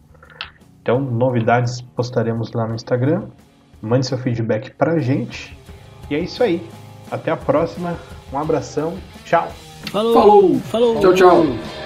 [0.80, 3.28] Então, novidades postaremos lá no Instagram.
[3.82, 5.65] Mande seu feedback pra gente.
[6.10, 6.66] E é isso aí.
[7.10, 7.96] Até a próxima.
[8.32, 8.94] Um abração.
[9.24, 9.48] Tchau.
[9.90, 10.14] Falou!
[10.14, 10.60] Falou!
[10.60, 11.00] Falou!
[11.00, 11.85] Tchau, tchau!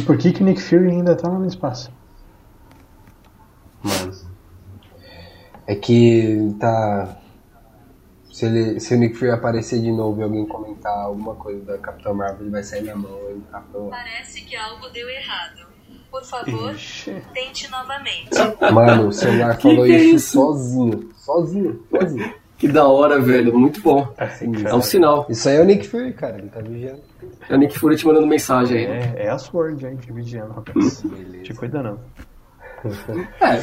[0.00, 1.92] E por que que o Nick Fury ainda tá lá no espaço?
[3.82, 4.12] Mano.
[5.66, 7.18] É que tá.
[8.32, 11.76] Se, ele, se o Nick Fury aparecer de novo e alguém comentar alguma coisa da
[11.76, 15.68] Capitão Marvel, ele vai sair na mão e Capitão Parece que algo deu errado.
[16.10, 17.22] Por favor, Ixi.
[17.34, 18.30] tente novamente.
[18.72, 20.32] Mano, o celular falou que é isso, isso?
[20.32, 21.10] sozinho.
[21.14, 22.34] Sozinho, sozinho.
[22.60, 23.58] Que da hora, velho.
[23.58, 24.12] Muito bom.
[24.18, 25.26] É um sinal.
[25.30, 26.36] Isso aí é o Nick Fury, cara.
[26.38, 27.00] Ele tá vigiando.
[27.48, 28.86] É o Nick Fury te mandando mensagem aí.
[28.86, 29.14] né?
[29.16, 31.02] É, é a Sword, hein, que vigiando, rapaz.
[31.42, 31.98] Te cuida não.
[33.40, 33.60] É.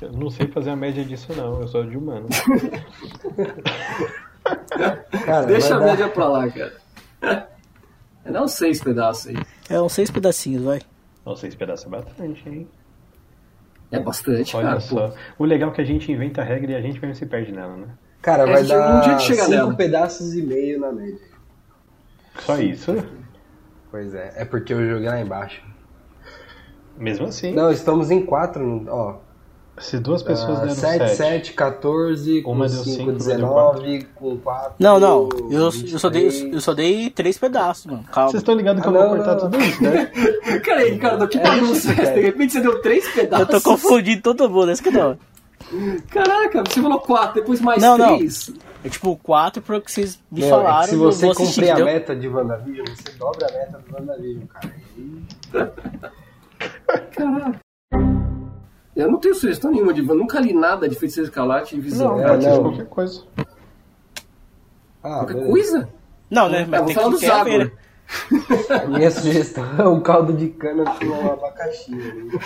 [0.00, 2.28] Eu não sei fazer a média disso não, eu sou de humano.
[5.24, 6.72] Cara, Deixa a dar- média pra lá, cara.
[8.24, 9.36] É dar uns seis pedaços aí.
[9.70, 10.80] É uns seis pedacinhos, vai.
[11.24, 12.68] Não sei se pedaço é bastante, hein?
[13.90, 14.80] É bastante, Olha cara.
[14.80, 15.08] só.
[15.08, 15.16] Pô.
[15.38, 17.52] O legal é que a gente inventa a regra e a gente mesmo se perde
[17.52, 17.86] nela, né?
[18.20, 19.74] Cara, É, vai gente, um dar dia que chega cinco nela.
[19.74, 21.20] pedaços e meio na média.
[22.40, 22.94] Só isso.
[23.90, 25.62] Pois é, é porque eu joguei lá embaixo.
[26.98, 29.18] Mesmo assim, Não, estamos em quatro, ó.
[29.78, 33.12] Se duas pessoas Ah, deram 7, 7, 7, 14, com Uma deu 5, cinco, uma
[33.12, 34.74] deu 19, com 4.
[34.78, 35.28] Não, não.
[35.50, 38.04] Eu, eu, só dei, eu só dei três pedaços, mano.
[38.12, 38.30] Calma.
[38.30, 39.50] Vocês estão ligados que Ah, eu vou não, cortar não.
[39.50, 40.06] tudo isso, né?
[40.64, 42.12] Cara aí, Ricardo, que bagunça é essa?
[42.14, 43.48] De repente você deu três Eu pedaços.
[43.48, 45.18] tô confundindo todo mundo, esse que não.
[46.10, 48.16] Caraca, você falou quatro, depois mais Não, não.
[48.16, 48.52] três.
[48.84, 50.78] É tipo quatro porque vocês me Meu, falaram.
[50.78, 53.52] é que se eu você vou assistir, cumprir a meta de WandaVision, você dobra a
[53.52, 54.74] meta do WandaVision, cara.
[57.18, 57.65] E-
[58.96, 62.16] Eu não tenho sugestão nenhuma de nunca li nada de Feiticeiro Escarlate e Visão.
[62.16, 62.62] Não, É, não.
[62.62, 63.22] qualquer coisa.
[65.02, 65.50] Ah, Qualquer beleza.
[65.50, 65.88] coisa?
[66.30, 66.62] Não, né?
[66.62, 67.70] Eu Mas vou tem falar do que ter a né?
[68.88, 71.90] Minha sugestão é um caldo de cana com abacaxi.
[71.94, 72.38] né?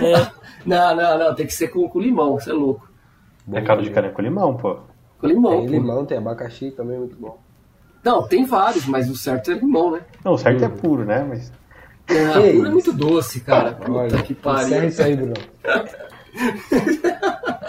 [0.00, 0.30] É,
[0.64, 2.88] Não, não, não, tem que ser com, com limão, você é louco.
[3.52, 4.78] É caldo de cana com limão, pô.
[5.20, 5.50] Com limão.
[5.58, 5.72] Tem pô.
[5.72, 7.38] limão, tem abacaxi também, muito bom.
[8.02, 10.00] Não, tem vários, mas o certo é limão, né?
[10.24, 11.24] Não, o certo é puro, né?
[11.28, 11.52] Mas
[12.08, 13.72] É, Que puro é muito doce, cara.
[13.72, 14.88] Puta Olha, que encerra pariu.
[14.88, 15.34] isso aí, Bruno.